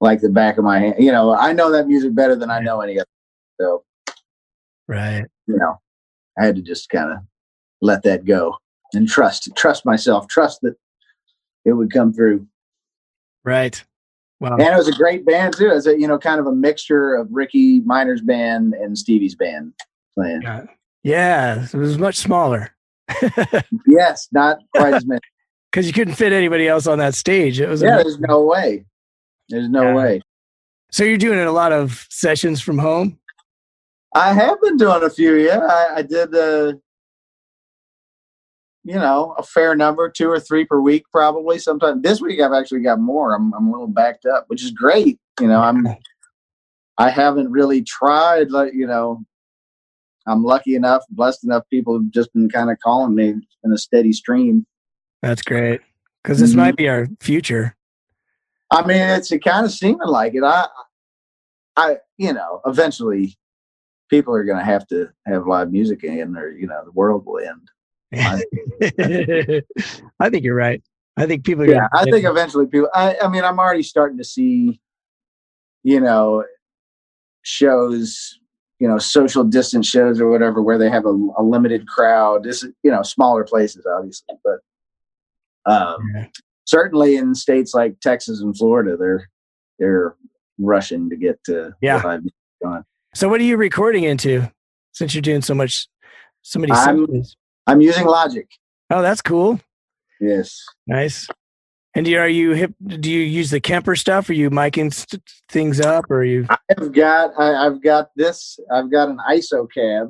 like 0.00 0.20
the 0.20 0.28
back 0.30 0.58
of 0.58 0.64
my 0.64 0.80
hand. 0.80 0.96
You 0.98 1.12
know, 1.12 1.32
I 1.34 1.52
know 1.52 1.70
that 1.70 1.86
music 1.86 2.12
better 2.14 2.34
than 2.36 2.50
I 2.50 2.58
know 2.60 2.80
any 2.80 2.98
other. 2.98 3.06
So 3.60 3.84
Right. 4.88 5.24
you 5.46 5.56
know, 5.56 5.78
I 6.36 6.46
had 6.46 6.56
to 6.56 6.62
just 6.62 6.90
kind 6.90 7.12
of 7.12 7.18
let 7.80 8.02
that 8.02 8.24
go 8.24 8.56
and 8.92 9.08
trust 9.08 9.48
trust 9.56 9.84
myself, 9.86 10.28
trust 10.28 10.60
that 10.62 10.74
it 11.64 11.72
would 11.72 11.92
come 11.92 12.12
through. 12.12 12.46
Right. 13.44 13.82
Wow. 14.40 14.52
And 14.52 14.62
it 14.62 14.76
was 14.76 14.88
a 14.88 14.92
great 14.92 15.26
band 15.26 15.54
too. 15.56 15.70
It's 15.70 15.86
a 15.86 15.98
you 15.98 16.08
know 16.08 16.18
kind 16.18 16.40
of 16.40 16.46
a 16.46 16.52
mixture 16.52 17.14
of 17.14 17.28
Rickey 17.30 17.80
Minor's 17.80 18.22
band 18.22 18.74
and 18.74 18.96
Stevie's 18.96 19.34
band 19.34 19.72
playing. 20.14 20.42
Yeah. 20.42 20.64
Yeah, 21.02 21.64
it 21.64 21.72
was 21.74 21.96
much 21.96 22.16
smaller 22.16 22.74
Yes, 23.86 24.28
not 24.32 24.58
quite 24.76 24.92
as 24.92 25.06
many. 25.06 25.20
because 25.72 25.86
you 25.86 25.94
couldn't 25.94 26.14
fit 26.14 26.32
anybody 26.32 26.68
else 26.68 26.86
on 26.86 26.98
that 26.98 27.14
stage. 27.14 27.58
It 27.58 27.68
was 27.70 27.80
yeah, 27.80 27.94
amazing. 27.94 28.04
there's 28.04 28.20
no 28.20 28.44
way. 28.44 28.84
There's 29.48 29.68
no 29.70 29.82
Yeah. 29.82 29.94
way. 29.94 30.20
so 30.92 31.04
you're 31.04 31.16
doing 31.16 31.38
a 31.38 31.52
lot 31.52 31.72
of 31.72 32.06
sessions 32.10 32.60
from 32.60 32.76
home. 32.78 33.18
I 34.14 34.34
have 34.34 34.60
been 34.60 34.76
doing 34.76 35.02
a 35.02 35.08
few. 35.10 35.36
Yeah, 35.36 35.60
I, 35.60 35.96
I 35.96 36.02
did. 36.02 36.34
Uh, 36.34 36.74
you 38.84 38.94
know, 38.94 39.34
a 39.38 39.42
fair 39.42 39.74
number, 39.74 40.08
two 40.08 40.28
or 40.30 40.40
three 40.40 40.64
per 40.64 40.80
week, 40.80 41.04
probably. 41.12 41.58
Sometimes 41.58 42.02
this 42.02 42.20
week 42.20 42.40
I've 42.40 42.52
actually 42.52 42.80
got 42.80 43.00
more. 43.00 43.34
I'm 43.34 43.52
I'm 43.54 43.68
a 43.68 43.70
little 43.70 43.86
backed 43.88 44.26
up, 44.26 44.44
which 44.48 44.62
is 44.62 44.70
great. 44.70 45.18
You 45.40 45.48
know, 45.48 45.60
I'm. 45.60 45.86
I 46.98 47.08
haven't 47.10 47.50
really 47.50 47.82
tried. 47.82 48.50
Like 48.50 48.72
you 48.74 48.86
know, 48.86 49.22
I'm 50.26 50.44
lucky 50.44 50.74
enough, 50.74 51.02
blessed 51.10 51.44
enough. 51.44 51.64
People 51.70 51.94
have 51.98 52.10
just 52.10 52.32
been 52.32 52.48
kind 52.48 52.70
of 52.70 52.78
calling 52.82 53.14
me 53.14 53.28
in 53.64 53.72
a 53.72 53.78
steady 53.78 54.12
stream. 54.12 54.66
That's 55.22 55.42
great 55.42 55.80
because 56.22 56.40
this 56.40 56.52
Mhm. 56.52 56.56
might 56.56 56.76
be 56.76 56.88
our 56.88 57.06
future. 57.20 57.76
I 58.70 58.86
mean, 58.86 58.98
it's 59.02 59.32
kind 59.44 59.66
of 59.66 59.72
seeming 59.72 59.98
like 60.06 60.34
it. 60.34 60.44
I, 60.44 60.66
I, 61.76 61.96
you 62.18 62.32
know, 62.32 62.60
eventually 62.66 63.36
people 64.08 64.34
are 64.34 64.44
going 64.44 64.58
to 64.58 64.64
have 64.64 64.86
to 64.88 65.08
have 65.26 65.46
live 65.46 65.72
music 65.72 66.04
in, 66.04 66.36
or 66.36 66.50
you 66.50 66.66
know, 66.66 66.84
the 66.84 66.92
world 66.92 67.24
will 67.26 67.38
end. 67.38 67.68
I, 68.12 68.42
I 70.20 70.30
think 70.30 70.44
you're 70.44 70.54
right. 70.54 70.82
I 71.16 71.26
think 71.26 71.44
people. 71.44 71.64
Are 71.64 71.68
yeah, 71.68 71.88
I 71.92 72.04
think 72.04 72.24
eventually 72.24 72.66
people. 72.66 72.88
I, 72.94 73.16
I 73.22 73.28
mean, 73.28 73.44
I'm 73.44 73.58
already 73.58 73.82
starting 73.82 74.18
to 74.18 74.24
see, 74.24 74.80
you 75.82 76.00
know, 76.00 76.44
shows, 77.42 78.38
you 78.78 78.88
know, 78.88 78.98
social 78.98 79.44
distance 79.44 79.86
shows 79.88 80.20
or 80.20 80.30
whatever, 80.30 80.62
where 80.62 80.78
they 80.78 80.88
have 80.90 81.04
a, 81.04 81.16
a 81.38 81.42
limited 81.42 81.86
crowd. 81.86 82.44
This, 82.44 82.62
is, 82.62 82.72
you 82.82 82.90
know, 82.90 83.02
smaller 83.02 83.44
places, 83.44 83.86
obviously, 83.86 84.36
but 84.44 84.60
um, 85.70 85.98
Yeah. 86.14 86.26
certainly 86.66 87.16
in 87.16 87.34
states 87.34 87.74
like 87.74 88.00
Texas 88.00 88.40
and 88.40 88.56
Florida, 88.56 88.96
they're 88.96 89.28
they're 89.78 90.14
rushing 90.58 91.10
to 91.10 91.16
get 91.16 91.42
to 91.44 91.74
Yeah. 91.80 91.96
live 91.96 92.20
music 92.20 92.34
going. 92.62 92.84
So, 93.14 93.28
what 93.28 93.40
are 93.40 93.44
you 93.44 93.56
recording 93.56 94.04
into? 94.04 94.50
Since 94.92 95.14
you're 95.14 95.22
doing 95.22 95.42
so 95.42 95.54
much, 95.54 95.88
so 96.42 96.58
many. 96.58 96.72
I'm- 96.72 97.06
sessions? 97.06 97.36
I'm 97.66 97.80
using 97.80 98.06
Logic. 98.06 98.48
Oh, 98.90 99.02
that's 99.02 99.22
cool. 99.22 99.60
Yes. 100.20 100.62
Nice. 100.86 101.28
And 101.94 102.04
do 102.04 102.10
you, 102.12 102.18
are 102.20 102.28
you 102.28 102.52
hip? 102.52 102.72
Do 102.86 103.10
you 103.10 103.20
use 103.20 103.50
the 103.50 103.60
Kemper 103.60 103.96
stuff? 103.96 104.28
Are 104.28 104.32
you 104.34 104.48
miking 104.50 104.92
st- 104.94 105.22
things 105.48 105.80
up? 105.80 106.04
Or 106.10 106.22
you? 106.22 106.46
I've 106.70 106.92
got 106.92 107.32
I, 107.38 107.66
I've 107.66 107.82
got 107.82 108.10
this. 108.16 108.58
I've 108.72 108.90
got 108.90 109.08
an 109.08 109.18
ISO 109.30 109.66
cab 109.72 110.08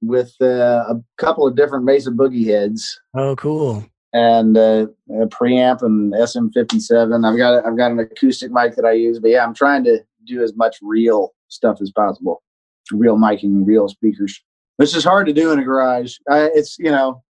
with 0.00 0.32
uh, 0.40 0.84
a 0.88 0.94
couple 1.18 1.46
of 1.46 1.56
different 1.56 1.84
Mesa 1.84 2.10
Boogie 2.10 2.46
heads 2.46 3.00
Oh, 3.14 3.34
cool. 3.36 3.84
and 4.12 4.56
uh, 4.56 4.86
a 5.10 5.26
preamp 5.26 5.82
and 5.82 6.12
SM57. 6.12 7.24
I've 7.28 7.36
got 7.38 7.66
I've 7.66 7.76
got 7.76 7.90
an 7.92 7.98
acoustic 8.00 8.52
mic 8.52 8.76
that 8.76 8.84
I 8.84 8.92
use, 8.92 9.18
but 9.18 9.30
yeah, 9.30 9.44
I'm 9.44 9.54
trying 9.54 9.82
to 9.84 9.98
do 10.26 10.42
as 10.42 10.54
much 10.54 10.76
real 10.82 11.34
stuff 11.48 11.78
as 11.80 11.90
possible, 11.90 12.42
real 12.92 13.16
miking, 13.16 13.66
real 13.66 13.88
speakers, 13.88 14.40
which 14.76 14.94
is 14.96 15.04
hard 15.04 15.26
to 15.26 15.32
do 15.32 15.52
in 15.52 15.58
a 15.58 15.64
garage. 15.64 16.16
I, 16.28 16.50
it's 16.54 16.78
you 16.78 16.90
know, 16.90 17.22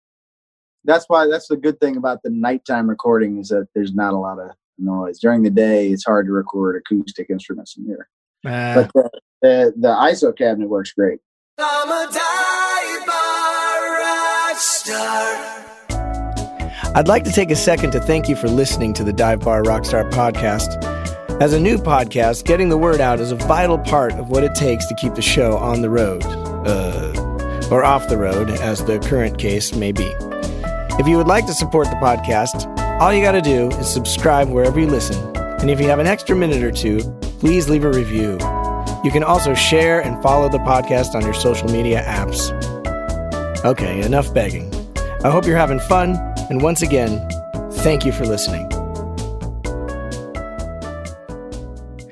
that's 0.85 1.05
why 1.07 1.27
that's 1.27 1.47
the 1.47 1.57
good 1.57 1.79
thing 1.79 1.97
about 1.97 2.21
the 2.23 2.29
nighttime 2.29 2.89
recording 2.89 3.39
is 3.39 3.49
that 3.49 3.67
there's 3.75 3.93
not 3.93 4.13
a 4.13 4.17
lot 4.17 4.39
of 4.39 4.51
noise 4.77 5.19
during 5.19 5.43
the 5.43 5.49
day. 5.49 5.89
It's 5.89 6.05
hard 6.05 6.25
to 6.27 6.31
record 6.31 6.75
acoustic 6.75 7.29
instruments 7.29 7.77
in 7.77 7.85
here, 7.85 8.07
Uh, 8.45 8.75
but 8.75 8.91
the, 8.93 9.09
the 9.41 9.73
the 9.77 9.87
ISO 9.89 10.35
cabinet 10.35 10.69
works 10.69 10.93
great. 10.93 11.19
I'm 11.59 11.89
a 11.89 12.11
dive 12.11 13.07
bar 13.07 13.99
rock 13.99 14.57
star. 14.57 15.59
I'd 16.95 17.07
like 17.07 17.23
to 17.23 17.31
take 17.31 17.49
a 17.49 17.55
second 17.55 17.91
to 17.91 17.99
thank 17.99 18.29
you 18.29 18.35
for 18.35 18.47
listening 18.47 18.93
to 18.93 19.03
the 19.03 19.13
Dive 19.13 19.39
Bar 19.39 19.63
Rockstar 19.63 20.07
podcast. 20.11 20.83
As 21.41 21.51
a 21.53 21.59
new 21.59 21.77
podcast, 21.79 22.45
getting 22.45 22.69
the 22.69 22.77
word 22.77 23.01
out 23.01 23.19
is 23.19 23.31
a 23.31 23.35
vital 23.35 23.79
part 23.79 24.13
of 24.13 24.29
what 24.29 24.43
it 24.43 24.53
takes 24.53 24.85
to 24.87 24.93
keep 24.95 25.15
the 25.15 25.21
show 25.21 25.57
on 25.57 25.81
the 25.81 25.89
road, 25.89 26.23
uh, 26.67 27.11
or 27.73 27.83
off 27.83 28.07
the 28.07 28.17
road, 28.17 28.51
as 28.51 28.85
the 28.85 28.99
current 28.99 29.39
case 29.39 29.73
may 29.73 29.91
be. 29.91 30.07
If 30.99 31.07
you 31.07 31.17
would 31.17 31.25
like 31.25 31.47
to 31.47 31.55
support 31.55 31.87
the 31.87 31.95
podcast, 31.95 32.67
all 33.01 33.11
you 33.11 33.23
got 33.23 33.31
to 33.31 33.41
do 33.41 33.69
is 33.79 33.91
subscribe 33.91 34.47
wherever 34.47 34.79
you 34.79 34.85
listen. 34.85 35.17
And 35.35 35.71
if 35.71 35.81
you 35.81 35.87
have 35.87 35.97
an 35.97 36.05
extra 36.05 36.35
minute 36.35 36.61
or 36.61 36.71
two, 36.71 36.99
please 37.39 37.69
leave 37.69 37.83
a 37.83 37.89
review. 37.89 38.33
You 39.03 39.09
can 39.11 39.23
also 39.23 39.55
share 39.55 40.01
and 40.01 40.21
follow 40.21 40.49
the 40.49 40.59
podcast 40.59 41.15
on 41.15 41.23
your 41.23 41.33
social 41.33 41.67
media 41.67 42.03
apps. 42.03 42.51
Okay, 43.65 44.03
enough 44.03 44.31
begging. 44.35 44.71
I 45.23 45.31
hope 45.31 45.47
you're 45.47 45.57
having 45.57 45.79
fun, 45.79 46.15
and 46.51 46.61
once 46.61 46.83
again, 46.83 47.27
thank 47.71 48.05
you 48.05 48.11
for 48.11 48.27
listening. 48.27 48.69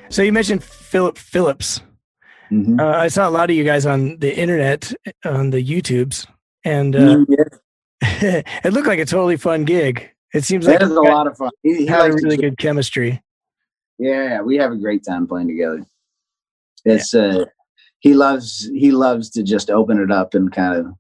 So 0.10 0.24
you 0.24 0.34
mentioned 0.34 0.64
Philip 0.64 1.20
Phillips. 1.20 1.82
Mhm. 2.52 2.80
Uh, 2.80 2.98
I 2.98 3.08
saw 3.08 3.28
a 3.28 3.32
lot 3.32 3.50
of 3.50 3.56
you 3.56 3.64
guys 3.64 3.86
on 3.86 4.18
the 4.18 4.38
internet, 4.38 4.94
on 5.24 5.52
the 5.52 5.64
YouTubes, 5.64 6.28
and 6.66 6.96
uh, 6.96 7.00
Mm, 7.00 7.26
yeah, 7.30 8.42
it 8.64 8.74
looked 8.74 8.88
like 8.88 9.00
a 9.00 9.06
totally 9.06 9.38
fun 9.38 9.64
gig. 9.64 10.10
It 10.34 10.44
seems 10.44 10.68
like 10.68 10.80
that 10.80 10.86
is 10.86 10.92
a 10.92 11.02
lot 11.02 11.28
of 11.28 11.38
fun. 11.38 11.52
He, 11.64 11.78
he 11.78 11.86
had 11.86 12.10
a 12.10 12.14
really 12.14 12.38
good 12.38 12.58
chemistry. 12.58 13.22
Yeah, 13.98 14.42
we 14.42 14.58
have 14.58 14.72
a 14.72 14.78
great 14.78 15.04
time 15.06 15.28
playing 15.28 15.48
together. 15.48 15.86
It's 16.84 17.14
uh 17.14 17.46
he 18.00 18.14
loves 18.16 18.70
he 18.74 18.92
loves 18.92 19.30
to 19.32 19.44
just 19.44 19.70
open 19.70 20.00
it 20.00 20.12
up 20.12 20.34
and 20.34 20.52
kind 20.52 20.76
of 20.78 20.94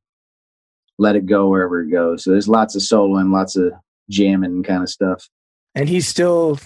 let 0.99 1.15
it 1.15 1.25
go 1.25 1.49
wherever 1.49 1.81
it 1.81 1.89
goes. 1.89 2.23
So 2.23 2.31
there's 2.31 2.47
lots 2.47 2.75
of 2.75 2.81
soloing, 2.81 3.33
lots 3.33 3.55
of 3.55 3.73
jamming 4.09 4.63
kind 4.63 4.83
of 4.83 4.89
stuff. 4.89 5.27
And 5.73 5.89
he's 5.89 6.07
still 6.07 6.59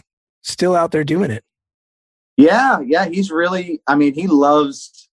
still 0.43 0.75
out 0.75 0.91
there 0.91 1.03
doing 1.05 1.31
it. 1.31 1.43
Yeah, 2.37 2.79
yeah, 2.81 3.05
he's 3.05 3.31
really 3.31 3.81
I 3.87 3.95
mean, 3.95 4.13
he 4.13 4.27
loves 4.27 5.09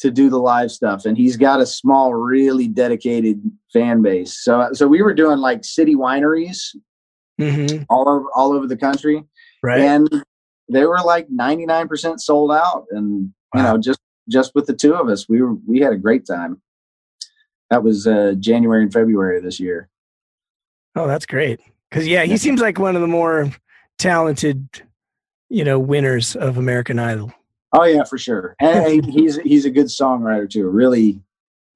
to 0.00 0.10
do 0.10 0.28
the 0.30 0.38
live 0.38 0.70
stuff 0.70 1.04
and 1.04 1.16
he's 1.16 1.36
got 1.36 1.60
a 1.60 1.66
small 1.66 2.12
really 2.14 2.66
dedicated 2.66 3.40
fan 3.72 4.02
base. 4.02 4.42
So 4.42 4.70
so 4.72 4.88
we 4.88 5.02
were 5.02 5.14
doing 5.14 5.38
like 5.38 5.64
city 5.64 5.94
wineries 5.94 6.74
hmm 7.40 7.82
all 7.88 8.08
over 8.08 8.26
all 8.34 8.52
over 8.52 8.66
the 8.66 8.76
country. 8.76 9.22
Right. 9.62 9.80
and 9.80 10.24
they 10.68 10.84
were 10.86 10.98
like 11.04 11.28
99% 11.28 12.18
sold 12.20 12.50
out 12.50 12.86
and 12.90 13.32
you 13.54 13.62
know 13.62 13.78
just 13.78 14.00
just 14.28 14.54
with 14.54 14.66
the 14.66 14.74
two 14.74 14.94
of 14.94 15.08
us 15.08 15.28
we 15.28 15.40
were 15.40 15.54
we 15.66 15.80
had 15.80 15.92
a 15.92 15.96
great 15.96 16.26
time 16.26 16.60
that 17.70 17.82
was 17.82 18.06
uh 18.06 18.34
january 18.40 18.82
and 18.82 18.92
february 18.92 19.36
of 19.38 19.44
this 19.44 19.60
year 19.60 19.88
Oh, 20.94 21.06
that's 21.06 21.26
great. 21.26 21.60
Because 21.90 22.06
yeah, 22.06 22.24
he 22.24 22.36
seems 22.36 22.60
like 22.60 22.78
one 22.78 22.96
of 22.96 23.02
the 23.02 23.08
more 23.08 23.50
talented, 23.98 24.68
you 25.52 25.64
know, 25.64 25.78
winners 25.78 26.34
of 26.36 26.56
American 26.56 26.98
Idol. 26.98 27.32
oh 27.74 27.84
yeah 27.84 28.04
for 28.04 28.18
sure 28.18 28.54
and 28.60 29.04
he's 29.04 29.36
he's 29.38 29.64
a 29.64 29.70
good 29.70 29.86
songwriter 29.86 30.48
too 30.48 30.66
really 30.68 31.20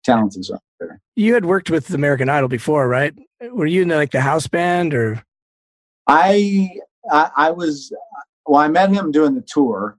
talented 0.04 0.42
songwriter 0.44 0.98
You 1.14 1.34
had 1.34 1.44
worked 1.44 1.70
with 1.70 1.90
American 1.92 2.28
Idol 2.28 2.48
before, 2.48 2.88
right? 2.88 3.14
Were 3.50 3.66
you 3.66 3.82
in 3.82 3.88
like 3.88 4.10
the 4.12 4.20
house 4.20 4.46
band 4.46 4.94
or? 4.94 5.22
I, 6.06 6.70
I 7.10 7.30
i 7.36 7.50
was 7.50 7.92
well 8.46 8.60
i 8.60 8.68
met 8.68 8.90
him 8.92 9.10
doing 9.10 9.34
the 9.34 9.40
tour 9.54 9.98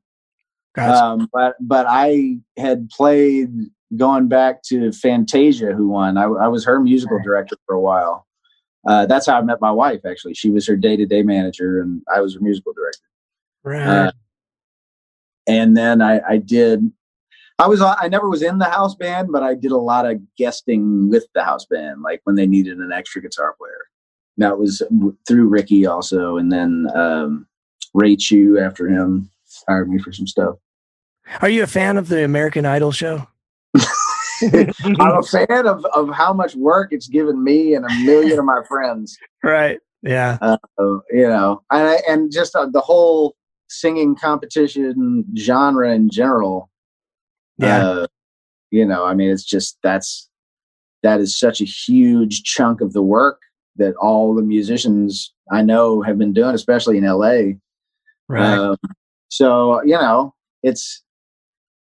Gotcha. 0.76 1.04
um 1.04 1.30
but 1.34 1.56
but 1.60 1.86
i 1.90 2.38
had 2.58 2.90
played 2.90 3.50
going 3.98 4.28
back 4.30 4.64
to 4.70 4.92
fantasia 4.94 5.74
who 5.74 5.88
won 5.90 6.18
i, 6.18 6.24
I 6.24 6.48
was 6.48 6.64
her 6.66 6.80
musical 6.80 7.20
director 7.24 7.58
for 7.66 7.76
a 7.76 7.82
while 7.82 8.26
uh, 8.88 9.06
that's 9.06 9.26
how 9.26 9.38
I 9.38 9.42
met 9.42 9.60
my 9.60 9.72
wife. 9.72 10.02
Actually, 10.06 10.34
she 10.34 10.50
was 10.50 10.66
her 10.66 10.78
day-to-day 10.78 11.22
manager, 11.22 11.82
and 11.82 12.02
I 12.16 12.22
was 12.22 12.36
her 12.36 12.40
musical 12.40 12.72
director. 12.72 13.04
Right. 13.68 13.86
uh, 14.08 14.12
and 15.48 15.76
then 15.78 16.02
I, 16.02 16.20
I 16.28 16.38
did 16.38 16.82
i 17.60 17.68
was 17.68 17.82
i 17.82 18.08
never 18.08 18.30
was 18.30 18.42
in 18.44 18.60
the 18.60 18.66
house 18.66 18.96
band 18.96 19.30
but 19.32 19.44
i 19.44 19.54
did 19.56 19.72
a 19.72 19.78
lot 19.78 20.06
of 20.06 20.20
guesting 20.38 21.10
with 21.10 21.26
the 21.34 21.44
house 21.44 21.66
band 21.66 22.02
like 22.02 22.22
when 22.26 22.36
they 22.36 22.46
needed 22.48 22.78
an 22.78 22.92
extra 22.92 23.22
guitar 23.22 23.56
player 23.58 23.80
that 24.38 24.58
was 24.60 24.82
through 25.28 25.48
rickey 25.48 25.86
also 25.86 26.38
and 26.38 26.52
then 26.52 26.88
um, 26.96 27.48
ray 27.94 28.16
chew 28.16 28.60
after 28.60 28.88
him 28.88 29.30
hired 29.68 29.90
me 29.90 29.98
for 30.00 30.12
some 30.14 30.28
stuff 30.28 30.56
Are 31.42 31.50
you 31.50 31.64
a 31.64 31.68
fan 31.68 31.98
of 31.98 32.08
the 32.10 32.24
American 32.24 32.66
Idol 32.66 32.92
show? 32.92 33.28
i'm 33.80 35.18
a 35.18 35.24
fan 35.24 35.66
of, 35.66 35.84
of 35.96 36.10
how 36.14 36.32
much 36.32 36.56
work 36.56 36.90
it's 36.92 37.08
given 37.08 37.44
me 37.44 37.74
and 37.74 37.86
a 37.86 37.94
million 38.06 38.38
of 38.38 38.46
my 38.46 38.62
friends 38.68 39.18
right. 39.44 39.80
Yeah. 40.04 40.38
uh, 40.42 40.58
you 41.12 41.28
know 41.28 41.64
and, 41.72 41.88
I- 41.88 42.02
and 42.08 42.32
just 42.32 42.56
uh, 42.56 42.68
the 42.68 42.82
whole 42.82 43.36
singing 43.70 44.16
competition 44.16 45.26
genre 45.38 45.94
in 45.94 46.10
general 46.10 46.70
Yeah. 47.58 47.86
uh, 47.88 48.08
you 48.72 48.86
know 48.86 49.06
i 49.06 49.14
mean 49.14 49.30
it's 49.30 49.44
just 49.44 49.78
that's 49.84 50.30
that 51.04 51.20
is 51.20 51.38
such 51.38 51.62
a 51.62 51.66
huge 51.66 52.44
chunk 52.44 52.82
of 52.82 52.94
the 52.94 53.02
work 53.04 53.40
that 53.76 53.96
all 53.98 54.34
the 54.36 54.42
musicians 54.42 55.34
i 55.52 55.62
know 55.62 56.02
have 56.02 56.18
been 56.18 56.34
doing 56.34 56.56
especially 56.56 56.98
in 56.98 57.06
la 57.06 57.34
right. 58.28 58.58
um, 58.58 58.76
so 59.30 59.82
you 59.84 59.94
know 59.98 60.34
it's 60.64 61.04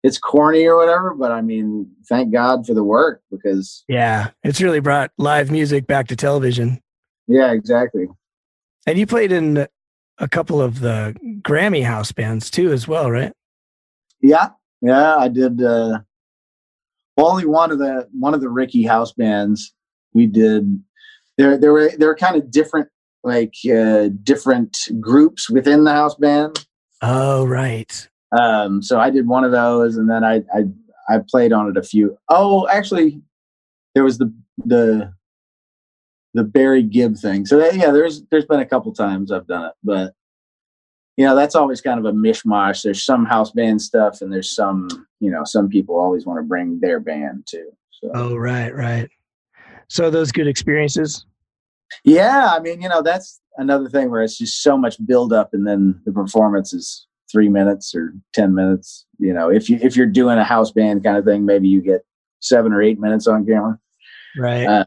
it's 0.03 0.19
corny 0.19 0.67
or 0.67 0.77
whatever 0.77 1.15
but 1.15 1.31
i 1.33 1.41
mean 1.41 1.87
thank 2.09 2.33
god 2.33 2.67
for 2.67 2.75
the 2.75 2.85
work 2.85 3.23
because 3.31 3.85
yeah. 3.89 4.31
It's 4.43 4.61
really 4.61 4.81
brought 4.81 5.11
live 5.17 5.51
music 5.51 5.87
back 5.87 6.09
to 6.09 6.17
television. 6.17 6.81
yeah 7.27 7.53
exactly 7.53 8.07
And 8.87 8.99
you 8.99 9.07
played 9.07 9.33
in 9.33 9.67
a 10.19 10.29
couple 10.29 10.61
of 10.61 10.81
the 10.81 11.17
Grammy 11.43 11.85
house 11.85 12.13
bands 12.13 12.51
too, 12.51 12.73
as 12.73 12.87
well, 12.89 13.11
right? 13.11 13.33
yeah 14.23 14.49
yeah 14.81 15.17
i 15.17 15.29
did 15.29 15.63
uh 15.63 15.99
only 17.19 17.45
one 17.47 17.71
of 17.71 17.79
the 17.79 18.09
one 18.19 18.35
of 18.35 18.41
the 18.41 18.49
rickey 18.49 18.83
house 18.85 19.13
bands 19.13 19.73
we 20.15 20.27
did 20.27 20.83
there 21.39 21.57
there 21.59 21.73
were 21.73 21.91
there 21.99 22.09
were 22.09 22.15
kind 22.17 22.37
of 22.37 22.51
different 22.51 22.89
like 23.23 23.55
uh 23.71 24.09
different 24.23 24.77
groups 25.01 25.49
within 25.51 25.85
the 25.85 25.93
house 25.93 26.15
band 26.15 26.65
Oh, 27.03 27.45
right. 27.45 28.09
um 28.39 28.83
so 28.83 28.99
i 28.99 29.11
did 29.11 29.27
one 29.29 29.45
of 29.45 29.53
those 29.53 29.97
and 29.97 30.09
then 30.11 30.25
i 30.25 30.37
i 30.55 30.65
i 31.11 31.19
played 31.29 31.53
on 31.53 31.69
it 31.69 31.77
a 31.77 31.83
few 31.83 32.17
oh 32.31 32.67
actually 32.69 33.21
there 33.95 34.05
was 34.05 34.19
the 34.19 34.33
the 34.65 35.13
the 36.35 36.45
barry 36.45 36.83
gibb 36.83 37.17
thing 37.17 37.47
so 37.47 37.59
that, 37.59 37.75
yeah 37.75 37.91
there's 37.91 38.23
there's 38.31 38.45
been 38.47 38.61
a 38.61 38.67
couple 38.67 38.93
times 38.93 39.31
i've 39.33 39.47
done 39.47 39.67
it 39.67 39.73
but 39.83 40.13
you 41.17 41.25
know 41.25 41.37
that's 41.37 41.55
always 41.55 41.81
kind 41.81 42.01
of 42.01 42.07
a 42.07 42.13
mishmash. 42.13 42.83
There's 42.83 43.05
some 43.05 43.25
house 43.25 43.53
band 43.53 43.81
stuff, 43.81 44.21
and 44.21 44.33
there's 44.33 44.53
some 44.53 44.89
you 45.21 45.31
know 45.31 45.45
some 45.45 45.69
people 45.69 45.97
always 45.97 46.27
want 46.27 46.39
to 46.39 46.43
bring 46.43 46.81
their 46.81 46.99
band 46.99 47.47
too. 47.49 47.71
So 47.93 48.11
Oh, 48.15 48.35
right, 48.37 48.75
right. 48.75 49.09
So 49.89 50.11
those 50.11 50.33
good 50.33 50.49
experiences. 50.49 51.25
yeah, 52.05 52.51
I 52.53 52.59
mean 52.59 52.83
you 52.83 52.89
know 52.89 53.01
that's 53.01 53.41
another 53.59 53.89
thing 53.89 54.11
where 54.11 54.25
it's 54.25 54.39
just 54.39 54.61
so 54.61 54.77
much 54.77 54.97
build 55.07 55.33
up, 55.33 55.51
and 55.55 55.65
then 55.65 56.01
the 56.05 56.11
performance 56.11 56.73
is 56.73 57.07
three 57.31 57.49
minutes 57.49 57.95
or 57.95 58.13
ten 58.33 58.53
minutes. 58.53 59.07
You 59.21 59.33
know, 59.35 59.51
if 59.51 59.71
you 59.71 59.79
if 59.81 59.97
you're 59.97 60.07
doing 60.07 60.39
a 60.39 60.45
house 60.45 60.73
band 60.73 61.05
kind 61.05 61.17
of 61.17 61.25
thing, 61.25 61.47
maybe 61.47 61.69
you 61.69 61.81
get 61.81 62.05
seven 62.41 62.73
or 62.73 62.83
eight 62.83 62.99
minutes 62.99 63.29
on 63.29 63.47
camera. 63.47 63.79
Right. 64.37 64.67
Uh, 64.67 64.85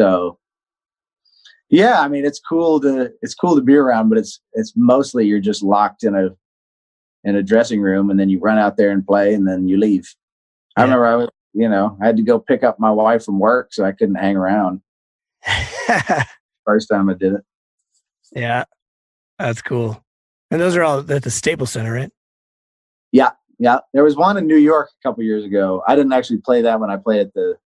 So 0.00 0.38
yeah, 1.70 2.00
I 2.00 2.08
mean 2.08 2.24
it's 2.24 2.40
cool 2.40 2.80
to 2.80 3.12
it's 3.22 3.34
cool 3.34 3.54
to 3.56 3.62
be 3.62 3.74
around, 3.74 4.08
but 4.08 4.18
it's 4.18 4.40
it's 4.52 4.72
mostly 4.76 5.26
you're 5.26 5.40
just 5.40 5.62
locked 5.62 6.04
in 6.04 6.14
a 6.14 6.30
in 7.24 7.36
a 7.36 7.42
dressing 7.42 7.80
room 7.80 8.10
and 8.10 8.20
then 8.20 8.28
you 8.28 8.38
run 8.38 8.58
out 8.58 8.76
there 8.76 8.90
and 8.90 9.06
play 9.06 9.34
and 9.34 9.46
then 9.46 9.68
you 9.68 9.78
leave. 9.78 10.14
I 10.76 10.82
remember 10.82 11.06
I 11.06 11.16
was 11.16 11.28
you 11.52 11.68
know, 11.68 11.96
I 12.02 12.06
had 12.06 12.16
to 12.16 12.22
go 12.22 12.38
pick 12.38 12.64
up 12.64 12.80
my 12.80 12.90
wife 12.90 13.24
from 13.24 13.38
work 13.38 13.72
so 13.72 13.84
I 13.84 13.92
couldn't 13.92 14.16
hang 14.16 14.36
around 14.36 14.82
first 16.64 16.88
time 16.88 17.08
I 17.08 17.14
did 17.14 17.34
it. 17.34 17.42
yeah. 18.32 18.64
That's 19.38 19.62
cool. 19.62 20.02
And 20.50 20.60
those 20.60 20.76
are 20.76 20.82
all 20.82 20.98
at 21.10 21.22
the 21.22 21.30
Staples 21.30 21.72
Center, 21.72 21.92
right? 21.92 22.10
Yeah, 23.12 23.30
yeah. 23.58 23.78
There 23.92 24.04
was 24.04 24.16
one 24.16 24.36
in 24.36 24.46
New 24.46 24.56
York 24.56 24.90
a 24.90 25.08
couple 25.08 25.24
years 25.24 25.44
ago. 25.44 25.82
I 25.86 25.96
didn't 25.96 26.12
actually 26.12 26.38
play 26.38 26.62
that 26.62 26.80
when 26.80 26.90
I 26.90 26.96
played 26.96 27.20
at 27.20 27.34
the 27.34 27.56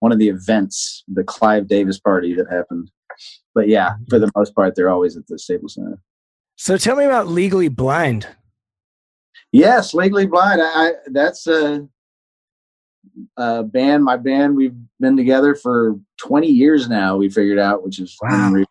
one 0.00 0.10
of 0.10 0.18
the 0.18 0.28
events, 0.28 1.04
the 1.06 1.22
Clive 1.22 1.68
Davis 1.68 2.00
party 2.00 2.34
that 2.34 2.50
happened. 2.50 2.90
But 3.54 3.68
yeah, 3.68 3.94
for 4.08 4.18
the 4.18 4.30
most 4.36 4.54
part, 4.54 4.74
they're 4.74 4.90
always 4.90 5.16
at 5.16 5.26
the 5.26 5.38
Staples 5.38 5.74
Center. 5.74 5.98
So 6.56 6.76
tell 6.76 6.96
me 6.96 7.04
about 7.04 7.28
Legally 7.28 7.68
Blynd. 7.68 8.26
Yes, 9.52 9.94
Legally 9.94 10.26
Blynd. 10.26 10.58
I, 10.60 10.92
that's 11.06 11.46
a, 11.46 11.86
a 13.36 13.62
band. 13.62 14.04
My 14.04 14.16
band. 14.16 14.56
We've 14.56 14.74
been 15.00 15.16
together 15.16 15.54
for 15.54 15.98
20 16.20 16.46
years 16.46 16.88
now. 16.88 17.16
We 17.16 17.28
figured 17.28 17.58
out, 17.58 17.84
which 17.84 17.98
is 17.98 18.16
Wow. 18.22 18.48
unreal. 18.48 18.66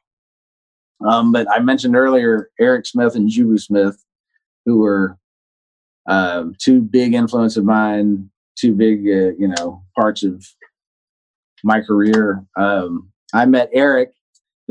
Um, 1.08 1.32
but 1.32 1.48
I 1.52 1.60
mentioned 1.60 1.96
earlier 1.96 2.50
Eric 2.60 2.86
Smith 2.86 3.16
and 3.16 3.30
Jubu 3.30 3.60
Smith, 3.60 4.04
who 4.66 4.80
were 4.80 5.18
um, 6.08 6.56
two 6.60 6.82
big 6.82 7.14
influence 7.14 7.58
of 7.58 7.66
mine, 7.66 8.30
two 8.56 8.74
big 8.74 9.00
uh, 9.08 9.34
you 9.38 9.48
know 9.48 9.84
parts 9.98 10.24
of 10.24 10.46
my 11.64 11.82
career. 11.82 12.46
Um, 12.56 13.12
I 13.34 13.46
met 13.46 13.70
Eric, 13.74 14.12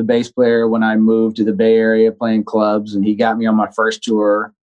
the 0.00 0.04
bass 0.04 0.30
player, 0.32 0.66
when 0.66 0.82
I 0.82 0.96
moved 0.96 1.36
to 1.36 1.44
the 1.44 1.52
Bay 1.52 1.76
Area 1.76 2.10
playing 2.10 2.44
clubs, 2.44 2.94
and 2.94 3.04
he 3.04 3.14
got 3.14 3.36
me 3.36 3.44
on 3.46 3.54
my 3.54 3.70
first 3.76 4.02
tour 4.02 4.54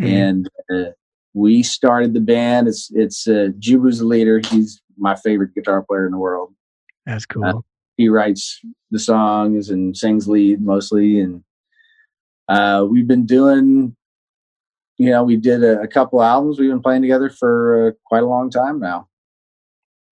Mhm. 0.00 0.06
and 0.08 0.50
uh, 0.70 0.90
we 1.32 1.62
started 1.62 2.12
the 2.12 2.20
band. 2.20 2.68
It's 2.68 2.90
it's 2.94 3.26
uh, 3.28 3.48
Jubu's 3.58 4.00
the 4.00 4.04
leader. 4.06 4.40
He's 4.50 4.82
my 4.98 5.14
favorite 5.14 5.54
guitar 5.54 5.82
player 5.82 6.04
in 6.06 6.12
the 6.12 6.18
world. 6.18 6.52
That's 7.06 7.24
cool. 7.26 7.44
Uh, 7.44 7.60
He 7.96 8.08
writes 8.10 8.60
the 8.90 8.98
songs 8.98 9.70
and 9.70 9.96
sings 9.96 10.28
lead 10.28 10.60
mostly, 10.60 11.20
and 11.20 11.42
uh, 12.48 12.84
we've 12.90 13.06
been 13.06 13.24
doing. 13.26 13.96
You 14.98 15.10
know, 15.10 15.24
we 15.24 15.36
did 15.36 15.62
a, 15.62 15.80
a 15.82 15.86
couple 15.88 16.22
albums. 16.22 16.58
We've 16.58 16.70
been 16.70 16.82
playing 16.82 17.02
together 17.02 17.28
for 17.30 17.88
uh, 17.88 17.92
quite 18.04 18.22
a 18.22 18.26
long 18.26 18.50
time 18.50 18.80
now. 18.80 19.08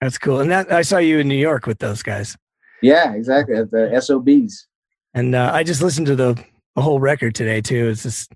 That's 0.00 0.18
cool. 0.18 0.40
And 0.40 0.50
that 0.50 0.70
I 0.70 0.82
saw 0.82 0.98
you 0.98 1.18
in 1.18 1.28
New 1.28 1.38
York 1.50 1.66
with 1.66 1.78
those 1.78 2.02
guys. 2.02 2.36
Yeah, 2.82 3.14
exactly. 3.14 3.56
At 3.56 3.70
the 3.70 4.00
SOBs. 4.00 4.66
And 5.14 5.34
uh, 5.34 5.50
I 5.52 5.62
just 5.62 5.80
listened 5.82 6.06
to 6.08 6.16
the, 6.16 6.34
the 6.74 6.82
whole 6.82 7.00
record 7.00 7.34
today 7.34 7.60
too. 7.60 7.88
It's 7.88 8.02
just 8.02 8.32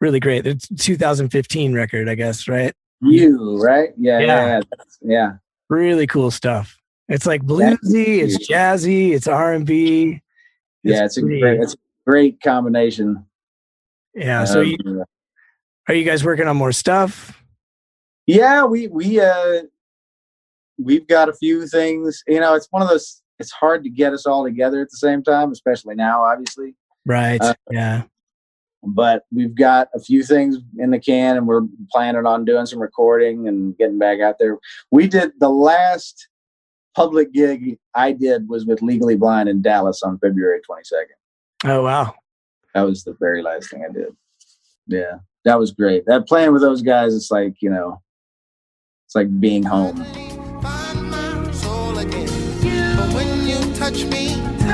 really 0.00 0.20
great. 0.20 0.46
It's 0.46 0.68
2015 0.78 1.74
record, 1.74 2.08
I 2.08 2.14
guess, 2.14 2.48
right? 2.48 2.72
You 3.00 3.62
right? 3.62 3.90
Yeah, 3.98 4.18
yeah, 4.20 4.26
Yeah. 4.26 4.46
yeah. 4.46 4.60
Yeah. 5.02 5.32
Really 5.68 6.06
cool 6.06 6.30
stuff. 6.30 6.76
It's 7.08 7.26
like 7.26 7.42
bluesy, 7.42 8.18
it's 8.22 8.48
jazzy, 8.48 9.10
it's 9.12 9.26
R 9.28 9.52
and 9.52 9.66
B. 9.66 10.22
Yeah, 10.82 11.04
it's 11.04 11.18
a 11.18 11.22
great, 11.22 11.60
it's 11.60 11.74
a 11.74 11.76
great 12.06 12.40
combination. 12.42 13.26
yeah. 14.14 14.44
So 14.44 14.60
Um, 14.62 14.66
you, 14.66 15.04
are 15.88 15.94
you 15.94 16.04
guys 16.04 16.24
working 16.24 16.46
on 16.48 16.56
more 16.56 16.72
stuff? 16.72 17.42
Yeah, 18.26 18.64
we 18.64 18.86
we 18.88 19.20
uh 19.20 19.62
we've 20.78 21.06
got 21.06 21.28
a 21.28 21.34
few 21.34 21.66
things. 21.66 22.22
You 22.26 22.40
know, 22.40 22.54
it's 22.54 22.68
one 22.70 22.80
of 22.82 22.88
those. 22.88 23.20
It's 23.44 23.52
hard 23.52 23.84
to 23.84 23.90
get 23.90 24.14
us 24.14 24.24
all 24.24 24.42
together 24.42 24.80
at 24.80 24.88
the 24.90 24.96
same 24.96 25.22
time, 25.22 25.52
especially 25.52 25.94
now, 25.94 26.22
obviously. 26.22 26.74
Right. 27.04 27.38
Uh, 27.42 27.52
yeah. 27.70 28.04
But 28.82 29.24
we've 29.30 29.54
got 29.54 29.88
a 29.94 30.00
few 30.00 30.22
things 30.22 30.56
in 30.78 30.90
the 30.90 30.98
can, 30.98 31.36
and 31.36 31.46
we're 31.46 31.66
planning 31.92 32.24
on 32.24 32.46
doing 32.46 32.64
some 32.64 32.80
recording 32.80 33.46
and 33.46 33.76
getting 33.76 33.98
back 33.98 34.20
out 34.20 34.36
there. 34.38 34.56
We 34.90 35.06
did 35.06 35.32
the 35.40 35.50
last 35.50 36.26
public 36.96 37.34
gig 37.34 37.76
I 37.94 38.12
did 38.12 38.48
was 38.48 38.64
with 38.64 38.80
Legally 38.80 39.16
Blynd 39.16 39.50
in 39.50 39.60
Dallas 39.60 40.02
on 40.02 40.18
February 40.20 40.60
twenty 40.62 40.84
second. 40.84 41.16
Oh 41.64 41.82
wow. 41.82 42.14
That 42.74 42.82
was 42.82 43.04
the 43.04 43.14
very 43.20 43.42
last 43.42 43.70
thing 43.70 43.84
I 43.86 43.92
did. 43.92 44.08
Yeah, 44.86 45.18
that 45.44 45.58
was 45.58 45.70
great. 45.70 46.06
That 46.06 46.26
playing 46.26 46.52
with 46.54 46.62
those 46.62 46.80
guys, 46.80 47.14
it's 47.14 47.30
like 47.30 47.56
you 47.60 47.68
know, 47.68 48.00
it's 49.06 49.14
like 49.14 49.38
being 49.38 49.62
home. 49.62 50.02
Touch 53.84 54.04
me, 54.06 54.73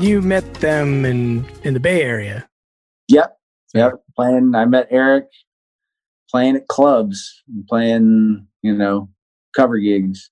And 0.00 0.08
you 0.08 0.22
met 0.22 0.54
them 0.54 1.04
in 1.04 1.44
in 1.62 1.74
the 1.74 1.78
Bay 1.78 2.00
Area. 2.00 2.48
Yep. 3.08 3.36
Yep. 3.74 4.02
Playing, 4.16 4.54
I 4.54 4.64
met 4.64 4.86
Eric 4.88 5.26
playing 6.30 6.56
at 6.56 6.68
clubs, 6.68 7.42
playing, 7.68 8.46
you 8.62 8.74
know, 8.74 9.10
cover 9.54 9.76
gigs. 9.76 10.30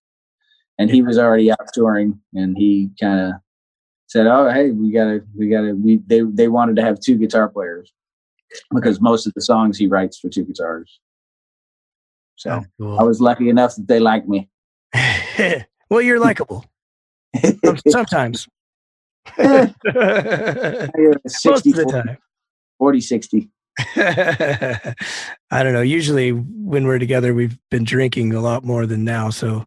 And 0.78 0.90
he 0.90 1.02
was 1.02 1.18
already 1.18 1.50
out 1.50 1.70
touring 1.74 2.18
and 2.32 2.56
he 2.56 2.88
kind 2.98 3.20
of 3.20 3.32
said, 4.06 4.26
Oh, 4.26 4.48
hey, 4.48 4.70
we 4.70 4.90
gotta, 4.90 5.22
we 5.36 5.50
gotta, 5.50 5.74
we, 5.74 6.00
they, 6.06 6.22
they 6.22 6.48
wanted 6.48 6.76
to 6.76 6.82
have 6.82 6.98
two 6.98 7.18
guitar 7.18 7.50
players 7.50 7.92
because 8.74 9.02
most 9.02 9.26
of 9.26 9.34
the 9.34 9.42
songs 9.42 9.76
he 9.76 9.86
writes 9.86 10.18
for 10.18 10.30
two 10.30 10.46
guitars. 10.46 10.98
So 12.36 12.52
oh, 12.80 12.90
That's 12.92 13.00
I 13.02 13.04
was 13.04 13.20
lucky 13.20 13.50
enough 13.50 13.76
that 13.76 13.86
they 13.86 14.00
liked 14.00 14.30
me. 14.30 14.48
well, 15.90 16.00
you're 16.00 16.20
likable. 16.20 16.64
Sometimes. 17.86 18.48
Most 21.44 21.66
of 21.66 21.74
the 21.74 21.86
time. 21.90 22.18
40, 22.78 23.00
60. 23.00 23.50
I 23.96 25.62
don't 25.62 25.72
know. 25.72 25.82
Usually, 25.82 26.32
when 26.32 26.86
we're 26.86 26.98
together, 26.98 27.34
we've 27.34 27.58
been 27.70 27.84
drinking 27.84 28.34
a 28.34 28.40
lot 28.40 28.64
more 28.64 28.86
than 28.86 29.04
now. 29.04 29.30
So 29.30 29.64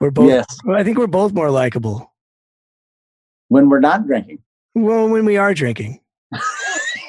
we're 0.00 0.10
both. 0.10 0.28
Yes. 0.28 0.46
I 0.68 0.84
think 0.84 0.98
we're 0.98 1.06
both 1.06 1.32
more 1.32 1.50
likable. 1.50 2.12
When 3.48 3.68
we're 3.68 3.80
not 3.80 4.06
drinking. 4.06 4.40
Well, 4.74 5.08
when 5.08 5.24
we 5.24 5.36
are 5.36 5.54
drinking, 5.54 6.00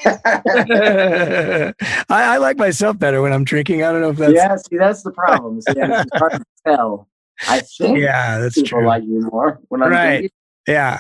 I, 0.06 1.74
I 2.10 2.38
like 2.38 2.58
myself 2.58 2.98
better 2.98 3.22
when 3.22 3.34
I'm 3.34 3.44
drinking. 3.44 3.84
I 3.84 3.92
don't 3.92 4.02
know 4.02 4.10
if 4.10 4.18
that's 4.18 4.34
yeah, 4.34 4.56
see, 4.56 4.78
that's 4.78 5.04
the 5.04 5.12
problem. 5.12 5.62
See, 5.62 5.74
it's 5.76 6.10
hard 6.16 6.32
to 6.32 6.44
tell. 6.66 7.08
I 7.48 7.60
think 7.60 8.00
yeah, 8.00 8.40
that's 8.40 8.56
people 8.56 8.80
true. 8.80 8.88
like 8.88 9.04
you 9.04 9.22
more 9.32 9.60
when 9.68 9.84
I'm 9.84 9.92
Right. 9.92 10.10
drinking. 10.18 10.30
yeah. 10.68 11.00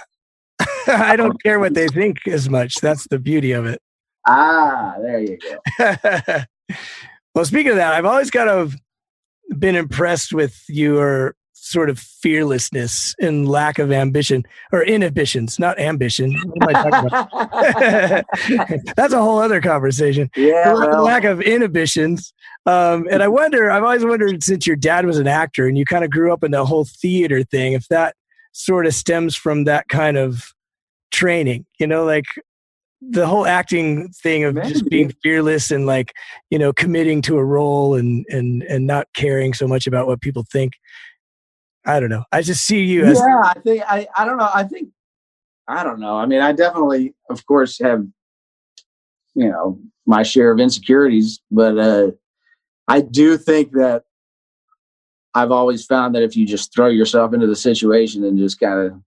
I 0.87 1.15
don't 1.15 1.41
care 1.43 1.59
what 1.59 1.73
they 1.73 1.87
think 1.87 2.27
as 2.27 2.49
much. 2.49 2.75
That's 2.75 3.07
the 3.07 3.19
beauty 3.19 3.51
of 3.51 3.65
it. 3.65 3.81
Ah, 4.27 4.95
there 5.01 5.19
you 5.19 5.37
go. 5.37 6.43
well, 7.35 7.45
speaking 7.45 7.71
of 7.71 7.77
that, 7.77 7.93
I've 7.93 8.05
always 8.05 8.31
kind 8.31 8.49
of 8.49 8.75
been 9.57 9.75
impressed 9.75 10.33
with 10.33 10.63
your 10.67 11.35
sort 11.53 11.89
of 11.89 11.99
fearlessness 11.99 13.13
and 13.19 13.47
lack 13.47 13.79
of 13.79 13.91
ambition 13.91 14.43
or 14.71 14.83
inhibitions, 14.83 15.59
not 15.59 15.79
ambition. 15.79 16.33
What 16.45 16.75
am 16.75 16.85
I 16.85 16.89
talking 16.89 17.07
about? 17.07 18.95
That's 18.95 19.13
a 19.13 19.21
whole 19.21 19.39
other 19.39 19.61
conversation. 19.61 20.29
yeah, 20.35 20.73
well, 20.73 21.03
lack 21.03 21.25
of 21.25 21.41
inhibitions. 21.41 22.33
Um, 22.65 23.07
and 23.11 23.21
I 23.21 23.27
wonder, 23.27 23.69
I've 23.69 23.83
always 23.83 24.05
wondered 24.05 24.43
since 24.43 24.65
your 24.65 24.75
dad 24.75 25.05
was 25.05 25.17
an 25.17 25.27
actor 25.27 25.67
and 25.67 25.77
you 25.77 25.85
kind 25.85 26.03
of 26.03 26.11
grew 26.11 26.33
up 26.33 26.43
in 26.43 26.51
the 26.51 26.65
whole 26.65 26.85
theater 26.85 27.43
thing, 27.43 27.73
if 27.73 27.87
that 27.89 28.15
sort 28.51 28.85
of 28.85 28.93
stems 28.93 29.35
from 29.35 29.63
that 29.65 29.87
kind 29.89 30.17
of 30.17 30.53
training, 31.11 31.65
you 31.79 31.87
know, 31.87 32.03
like 32.03 32.25
the 33.01 33.25
whole 33.25 33.45
acting 33.45 34.09
thing 34.09 34.43
of 34.43 34.55
just 34.63 34.85
being 34.89 35.13
fearless 35.23 35.71
and 35.71 35.85
like, 35.85 36.13
you 36.49 36.59
know, 36.59 36.73
committing 36.73 37.21
to 37.23 37.37
a 37.37 37.43
role 37.43 37.95
and, 37.95 38.25
and, 38.29 38.63
and 38.63 38.85
not 38.85 39.07
caring 39.15 39.53
so 39.53 39.67
much 39.67 39.87
about 39.87 40.07
what 40.07 40.21
people 40.21 40.45
think. 40.51 40.73
I 41.85 41.99
don't 41.99 42.09
know. 42.09 42.25
I 42.31 42.41
just 42.41 42.65
see 42.65 42.83
you 42.83 43.05
as, 43.05 43.17
yeah, 43.17 43.41
I 43.43 43.59
think 43.63 43.83
I, 43.87 44.07
I 44.15 44.25
don't 44.25 44.37
know. 44.37 44.49
I 44.53 44.63
think 44.63 44.89
I 45.67 45.83
don't 45.83 45.99
know. 45.99 46.17
I 46.17 46.25
mean, 46.25 46.41
I 46.41 46.51
definitely, 46.51 47.13
of 47.29 47.45
course, 47.45 47.79
have 47.79 48.05
you 49.35 49.49
know 49.49 49.79
my 50.05 50.23
share 50.23 50.51
of 50.51 50.59
insecurities, 50.59 51.39
but 51.51 51.77
uh, 51.77 52.11
I 52.87 53.01
do 53.01 53.37
think 53.37 53.71
that 53.73 54.03
I've 55.35 55.51
always 55.51 55.85
found 55.85 56.15
that 56.15 56.23
if 56.23 56.35
you 56.35 56.45
just 56.45 56.73
throw 56.73 56.87
yourself 56.87 57.33
into 57.33 57.47
the 57.47 57.55
situation 57.55 58.23
and 58.23 58.37
just 58.37 58.59
kind 58.59 58.79
of 58.79 59.01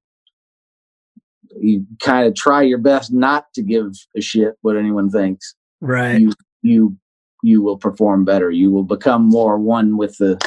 you 1.62 1.86
kind 2.00 2.26
of 2.26 2.34
try 2.34 2.62
your 2.62 2.78
best 2.78 3.12
not 3.12 3.46
to 3.54 3.62
give 3.62 3.92
a 4.16 4.20
shit 4.20 4.54
what 4.62 4.76
anyone 4.76 5.10
thinks, 5.10 5.54
right. 5.80 6.18
you 6.20 6.32
you 6.62 6.96
you 7.42 7.62
will 7.62 7.76
perform 7.78 8.24
better. 8.24 8.50
You 8.50 8.70
will 8.70 8.84
become 8.84 9.28
more 9.28 9.58
one 9.58 9.96
with 9.96 10.16
the 10.18 10.38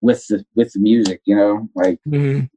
with 0.00 0.26
the 0.28 0.44
with 0.56 0.72
the 0.72 0.80
music. 0.80 1.20
You 1.24 1.36
know, 1.36 1.68
like 1.74 1.98
Mhm. 2.08 2.48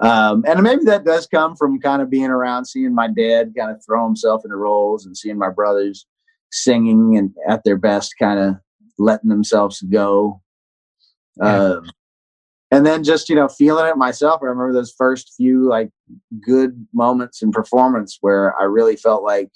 um, 0.00 0.44
and 0.46 0.62
maybe 0.62 0.84
that 0.84 1.04
does 1.04 1.26
come 1.26 1.56
from 1.56 1.80
kind 1.80 2.02
of 2.02 2.10
being 2.10 2.30
around 2.30 2.66
seeing 2.66 2.94
my 2.94 3.08
dad 3.08 3.54
kind 3.56 3.70
of 3.70 3.82
throw 3.84 4.04
himself 4.06 4.42
into 4.44 4.56
roles 4.56 5.06
and 5.06 5.16
seeing 5.16 5.38
my 5.38 5.50
brothers 5.50 6.06
singing 6.52 7.16
and 7.16 7.34
at 7.48 7.64
their 7.64 7.76
best 7.76 8.14
kind 8.18 8.38
of 8.38 8.56
letting 8.98 9.28
themselves 9.30 9.80
go 9.82 10.40
Yeah. 11.38 11.64
um, 11.74 11.90
and 12.70 12.84
then 12.84 13.04
just 13.04 13.28
you 13.28 13.34
know 13.34 13.48
feeling 13.48 13.86
it 13.86 13.96
myself 13.96 14.40
i 14.42 14.46
remember 14.46 14.72
those 14.72 14.94
first 14.96 15.32
few 15.36 15.68
like 15.68 15.90
good 16.44 16.86
moments 16.92 17.42
in 17.42 17.50
performance 17.52 18.18
where 18.20 18.58
i 18.60 18.64
really 18.64 18.96
felt 18.96 19.22
like 19.22 19.50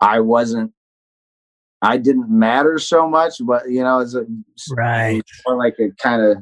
i 0.00 0.18
wasn't 0.20 0.72
i 1.82 1.96
didn't 1.96 2.30
matter 2.30 2.78
so 2.78 3.08
much 3.08 3.34
but 3.40 3.68
you 3.70 3.82
know 3.82 4.00
as 4.00 4.14
a 4.14 4.24
Right. 4.70 5.22
more 5.46 5.56
like 5.58 5.76
a 5.78 5.90
kind 6.02 6.22
of 6.22 6.38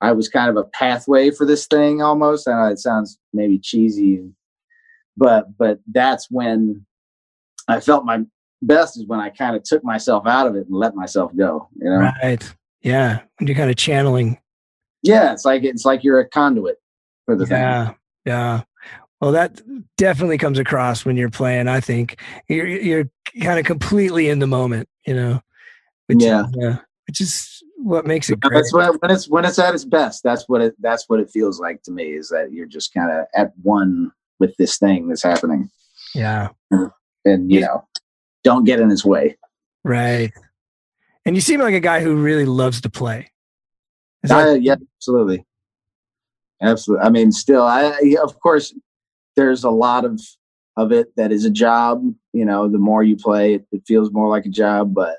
I 0.00 0.10
was 0.10 0.28
kind 0.28 0.50
of 0.50 0.56
a 0.56 0.64
pathway 0.64 1.30
for 1.30 1.46
this 1.46 1.68
thing 1.68 2.02
almost. 2.02 2.48
I 2.48 2.54
know 2.54 2.72
it 2.72 2.80
sounds 2.80 3.20
maybe 3.32 3.56
cheesy, 3.56 4.20
but 5.16 5.56
but 5.56 5.78
that's 5.92 6.26
when 6.28 6.84
I 7.68 7.78
felt 7.78 8.04
my 8.04 8.22
best 8.62 8.96
is 8.96 9.06
when 9.06 9.20
I 9.20 9.30
kind 9.30 9.54
of 9.54 9.62
took 9.62 9.84
myself 9.84 10.26
out 10.26 10.48
of 10.48 10.56
it 10.56 10.66
and 10.66 10.74
let 10.74 10.96
myself 10.96 11.30
go. 11.36 11.68
You 11.76 11.88
know? 11.88 12.10
Right. 12.20 12.54
Yeah. 12.82 13.20
When 13.38 13.46
you're 13.46 13.54
kind 13.56 13.70
of 13.70 13.76
channeling 13.76 14.38
Yeah, 15.02 15.32
it's 15.32 15.44
like 15.44 15.64
it's 15.64 15.84
like 15.84 16.04
you're 16.04 16.20
a 16.20 16.28
conduit 16.28 16.76
for 17.24 17.36
the 17.36 17.46
thing. 17.46 17.58
Yeah, 17.60 17.94
yeah. 18.24 18.62
Well, 19.20 19.32
that 19.32 19.60
definitely 19.96 20.38
comes 20.38 20.58
across 20.58 21.04
when 21.04 21.16
you're 21.16 21.30
playing. 21.30 21.68
I 21.68 21.80
think 21.80 22.20
you're 22.48 22.66
you're 22.66 23.10
kind 23.42 23.58
of 23.58 23.64
completely 23.64 24.28
in 24.28 24.38
the 24.40 24.46
moment, 24.46 24.88
you 25.06 25.14
know. 25.14 25.40
Which 26.06 26.22
Yeah. 26.22 26.44
yeah, 26.54 26.78
which 27.08 27.20
is 27.20 27.62
what 27.76 28.06
makes 28.06 28.30
it 28.30 28.40
great. 28.40 28.54
That's 28.58 28.72
what 28.72 29.00
when 29.00 29.10
it's 29.10 29.28
when 29.28 29.44
it's 29.44 29.58
at 29.58 29.74
its 29.74 29.84
best. 29.84 30.22
That's 30.22 30.48
what 30.48 30.60
it 30.60 30.74
that's 30.80 31.08
what 31.08 31.20
it 31.20 31.30
feels 31.30 31.60
like 31.60 31.82
to 31.84 31.90
me 31.92 32.14
is 32.14 32.28
that 32.30 32.52
you're 32.52 32.66
just 32.66 32.92
kind 32.94 33.10
of 33.10 33.26
at 33.34 33.52
one 33.62 34.10
with 34.40 34.56
this 34.56 34.78
thing 34.78 35.08
that's 35.08 35.22
happening, 35.22 35.70
Yeah, 36.14 36.48
and 37.24 37.50
you 37.52 37.60
Yeah. 37.60 37.66
know, 37.66 37.84
don't 38.42 38.64
get 38.64 38.80
in 38.80 38.90
its 38.90 39.04
way. 39.04 39.36
right. 39.84 40.32
And 41.24 41.36
you 41.36 41.40
seem 41.40 41.60
like 41.60 41.74
a 41.74 41.80
guy 41.80 42.00
who 42.00 42.16
really 42.16 42.44
loves 42.44 42.80
to 42.80 42.90
play. 42.90 43.30
Uh, 44.30 44.56
yeah, 44.60 44.76
absolutely, 44.98 45.44
absolutely. 46.60 47.04
I 47.06 47.10
mean, 47.10 47.32
still, 47.32 47.62
I 47.62 48.16
of 48.22 48.38
course, 48.40 48.74
there's 49.36 49.64
a 49.64 49.70
lot 49.70 50.04
of 50.04 50.20
of 50.76 50.92
it 50.92 51.14
that 51.16 51.32
is 51.32 51.44
a 51.44 51.50
job. 51.50 52.02
You 52.32 52.44
know, 52.44 52.68
the 52.68 52.78
more 52.78 53.02
you 53.02 53.16
play, 53.16 53.54
it, 53.54 53.66
it 53.72 53.82
feels 53.86 54.12
more 54.12 54.28
like 54.28 54.46
a 54.46 54.50
job, 54.50 54.94
but 54.94 55.18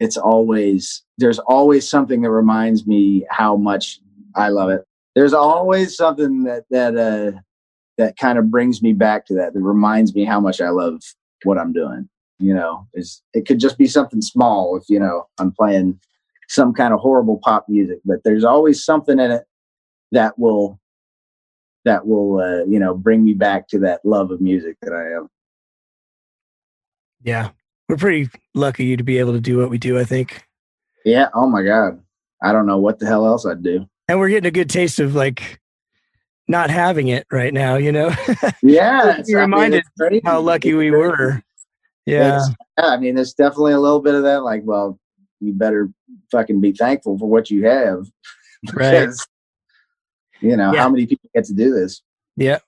it's 0.00 0.16
always 0.16 1.02
there's 1.18 1.38
always 1.38 1.88
something 1.88 2.22
that 2.22 2.30
reminds 2.30 2.86
me 2.86 3.24
how 3.30 3.56
much 3.56 4.00
I 4.36 4.48
love 4.48 4.70
it. 4.70 4.84
There's 5.14 5.34
always 5.34 5.96
something 5.96 6.44
that 6.44 6.64
that 6.70 6.96
uh 6.96 7.38
that 7.98 8.16
kind 8.16 8.38
of 8.38 8.50
brings 8.50 8.82
me 8.82 8.92
back 8.92 9.26
to 9.26 9.34
that. 9.34 9.54
That 9.54 9.60
reminds 9.60 10.14
me 10.14 10.24
how 10.24 10.40
much 10.40 10.60
I 10.60 10.70
love 10.70 11.00
what 11.44 11.58
I'm 11.58 11.72
doing. 11.72 12.08
You 12.38 12.54
know, 12.54 12.88
is 12.94 13.22
it 13.32 13.46
could 13.46 13.60
just 13.60 13.78
be 13.78 13.86
something 13.86 14.20
small 14.20 14.76
if 14.76 14.84
you 14.88 14.98
know 14.98 15.28
I'm 15.38 15.52
playing 15.52 16.00
some 16.48 16.72
kind 16.72 16.92
of 16.94 17.00
horrible 17.00 17.40
pop 17.42 17.66
music, 17.68 17.98
but 18.04 18.18
there's 18.24 18.44
always 18.44 18.84
something 18.84 19.18
in 19.18 19.30
it 19.30 19.44
that 20.12 20.38
will 20.38 20.80
that 21.84 22.06
will 22.06 22.38
uh, 22.40 22.64
you 22.64 22.78
know 22.78 22.94
bring 22.94 23.24
me 23.24 23.34
back 23.34 23.68
to 23.68 23.78
that 23.80 24.00
love 24.04 24.30
of 24.30 24.40
music 24.40 24.76
that 24.82 24.92
I 24.92 25.02
have. 25.14 25.26
yeah, 27.22 27.50
we're 27.88 27.96
pretty 27.96 28.30
lucky 28.54 28.84
you 28.84 28.96
to 28.96 29.04
be 29.04 29.18
able 29.18 29.32
to 29.32 29.40
do 29.40 29.58
what 29.58 29.70
we 29.70 29.78
do. 29.78 29.98
I 29.98 30.04
think, 30.04 30.42
Yeah. 31.04 31.28
Oh 31.34 31.48
my 31.48 31.62
God. 31.62 32.00
I 32.42 32.52
don't 32.52 32.66
know 32.66 32.78
what 32.78 32.98
the 32.98 33.06
hell 33.06 33.26
else 33.26 33.46
I'd 33.46 33.62
do. 33.62 33.86
and 34.08 34.18
we're 34.18 34.28
getting 34.28 34.48
a 34.48 34.50
good 34.50 34.68
taste 34.68 35.00
of 35.00 35.14
like 35.14 35.60
not 36.46 36.68
having 36.68 37.08
it 37.08 37.26
right 37.32 37.54
now. 37.54 37.76
You 37.76 37.92
know, 37.92 38.14
Yeah. 38.62 39.22
You're 39.26 39.40
I 39.42 39.46
mean, 39.46 39.72
reminded 39.72 40.22
how 40.24 40.40
lucky 40.40 40.74
we 40.74 40.90
were. 40.90 41.42
Yeah, 42.06 42.26
It's- 42.36 42.50
yeah, 42.78 42.86
I 42.88 42.96
mean, 42.98 43.14
there's 43.14 43.32
definitely 43.32 43.72
a 43.72 43.80
little 43.80 44.00
bit 44.00 44.14
of 44.14 44.24
that. 44.24 44.42
Like, 44.42 44.60
well, 44.64 44.98
you 45.40 45.54
better 45.54 45.90
fucking 46.30 46.60
be 46.60 46.72
thankful 46.72 47.18
for 47.18 47.28
what 47.28 47.50
you 47.50 47.64
have. 47.66 48.06
right. 48.74 49.08
You 50.40 50.56
know, 50.56 50.72
Yeah. 50.72 50.80
how 50.80 50.88
many 50.88 51.06
people 51.06 51.30
get 51.34 51.44
to 51.46 51.54
do 51.54 51.72
this? 51.74 52.02
Yeah, 52.36 52.58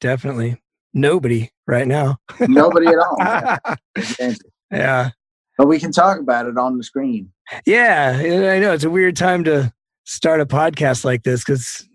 definitely. 0.00 0.60
Nobody 0.92 1.50
right 1.66 1.86
now. 1.88 2.18
Nobody 2.40 2.86
at 2.86 2.98
all. 2.98 3.16
Yeah. 4.18 4.32
yeah. 4.70 5.10
But 5.56 5.66
we 5.68 5.78
can 5.78 5.92
talk 5.92 6.18
about 6.18 6.46
it 6.46 6.58
on 6.58 6.76
the 6.76 6.84
screen. 6.84 7.32
Yeah. 7.66 8.16
I 8.20 8.58
know 8.58 8.72
it's 8.72 8.84
a 8.84 8.90
weird 8.90 9.16
time 9.16 9.44
to 9.44 9.72
start 10.04 10.40
a 10.40 10.46
podcast 10.46 11.04
like 11.04 11.22
this 11.22 11.42
because 11.44 11.88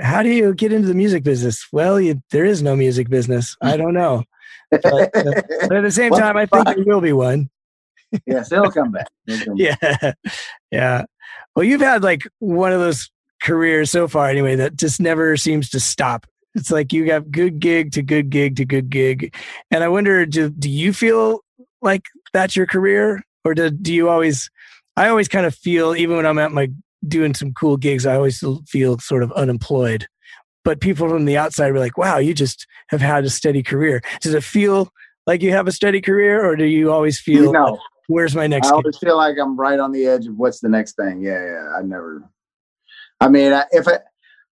how 0.00 0.22
do 0.22 0.30
you 0.30 0.54
get 0.54 0.72
into 0.72 0.88
the 0.88 0.94
music 0.94 1.22
business? 1.24 1.66
Well, 1.72 2.00
you, 2.00 2.22
there 2.30 2.44
is 2.44 2.62
no 2.62 2.74
music 2.76 3.08
business. 3.10 3.56
I 3.62 3.76
don't 3.76 3.94
know. 3.94 4.24
But, 4.70 4.84
uh, 4.86 5.42
But 5.68 5.72
at 5.72 5.82
the 5.82 5.90
same 5.90 6.12
time, 6.22 6.36
I 6.36 6.46
think 6.46 6.64
there 6.66 6.84
will 6.84 7.00
be 7.00 7.12
one. 7.12 7.50
Yes, 8.26 8.52
it'll 8.52 8.70
come 8.70 8.92
back. 8.92 9.08
It'll 9.26 9.44
come 9.44 9.56
back. 9.56 9.78
Yeah. 10.02 10.12
Yeah. 10.70 11.04
Well, 11.54 11.64
you've 11.64 11.80
had 11.80 12.02
like 12.02 12.22
one 12.38 12.72
of 12.72 12.80
those 12.80 13.10
careers 13.42 13.90
so 13.90 14.08
far, 14.08 14.28
anyway, 14.28 14.56
that 14.56 14.76
just 14.76 15.00
never 15.00 15.36
seems 15.36 15.70
to 15.70 15.80
stop. 15.80 16.26
It's 16.54 16.70
like 16.70 16.92
you 16.92 17.10
have 17.10 17.30
good 17.30 17.60
gig 17.60 17.92
to 17.92 18.02
good 18.02 18.30
gig 18.30 18.56
to 18.56 18.64
good 18.64 18.90
gig. 18.90 19.34
And 19.70 19.84
I 19.84 19.88
wonder, 19.88 20.26
do, 20.26 20.50
do 20.50 20.68
you 20.68 20.92
feel 20.92 21.40
like 21.82 22.06
that's 22.32 22.56
your 22.56 22.66
career? 22.66 23.22
Or 23.44 23.54
do, 23.54 23.70
do 23.70 23.94
you 23.94 24.08
always, 24.08 24.50
I 24.96 25.08
always 25.08 25.28
kind 25.28 25.46
of 25.46 25.54
feel, 25.54 25.94
even 25.96 26.16
when 26.16 26.26
I'm 26.26 26.38
at 26.38 26.52
my 26.52 26.70
doing 27.06 27.34
some 27.34 27.52
cool 27.54 27.76
gigs, 27.76 28.04
I 28.04 28.16
always 28.16 28.44
feel 28.68 28.98
sort 28.98 29.22
of 29.22 29.32
unemployed. 29.32 30.06
But 30.64 30.80
people 30.80 31.08
from 31.08 31.24
the 31.24 31.38
outside 31.38 31.72
were 31.72 31.78
like, 31.78 31.96
wow, 31.96 32.18
you 32.18 32.34
just 32.34 32.66
have 32.88 33.00
had 33.00 33.24
a 33.24 33.30
steady 33.30 33.62
career. 33.62 34.02
Does 34.20 34.34
it 34.34 34.44
feel 34.44 34.90
like 35.26 35.42
you 35.42 35.52
have 35.52 35.66
a 35.66 35.72
steady 35.72 36.00
career, 36.00 36.44
or 36.44 36.56
do 36.56 36.64
you 36.64 36.92
always 36.92 37.18
feel, 37.18 37.52
No, 37.52 37.78
where's 38.10 38.34
my 38.34 38.46
next 38.46 38.68
I 38.68 38.72
always 38.72 38.98
feel 38.98 39.16
like 39.16 39.36
I'm 39.40 39.56
right 39.58 39.78
on 39.78 39.92
the 39.92 40.06
edge 40.06 40.26
of 40.26 40.36
what's 40.36 40.60
the 40.60 40.68
next 40.68 40.96
thing. 40.96 41.22
Yeah, 41.22 41.42
yeah. 41.44 41.68
I 41.78 41.82
never. 41.82 42.28
I 43.20 43.28
mean, 43.28 43.52
I- 43.52 43.66
if 43.70 43.86
I, 43.86 43.98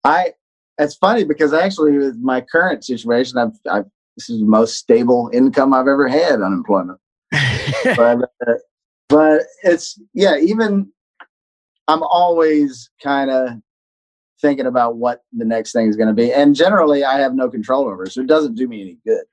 I, 0.03 0.34
it's 0.78 0.95
funny 0.95 1.24
because 1.24 1.53
actually 1.53 1.97
with 1.97 2.18
my 2.18 2.41
current 2.41 2.86
situation, 2.86 3.38
I've, 3.38 3.53
I've 3.70 3.86
this 4.16 4.30
is 4.30 4.39
the 4.39 4.45
most 4.45 4.76
stable 4.78 5.30
income 5.34 5.74
I've 5.74 5.88
ever 5.88 6.08
had 6.08 6.41
unemployment. 6.41 6.99
But, 7.84 8.22
uh, 8.47 8.53
but 9.10 9.41
it's 9.64 9.99
yeah. 10.14 10.38
Even 10.38 10.91
I'm 11.88 12.03
always 12.03 12.89
kind 13.01 13.30
of 13.30 13.49
thinking 14.41 14.66
about 14.66 14.97
what 14.97 15.24
the 15.34 15.45
next 15.45 15.72
thing 15.72 15.88
is 15.88 15.95
going 15.95 16.08
to 16.08 16.14
be, 16.14 16.32
and 16.34 16.55
generally 16.55 17.03
I 17.03 17.20
have 17.20 17.34
no 17.34 17.49
control 17.49 17.86
over, 17.88 18.03
it, 18.03 18.12
so 18.12 18.22
it 18.22 18.28
doesn't 18.28 18.55
do 18.55 18.68
me 18.68 18.82
any 18.82 18.97
good. 19.05 19.24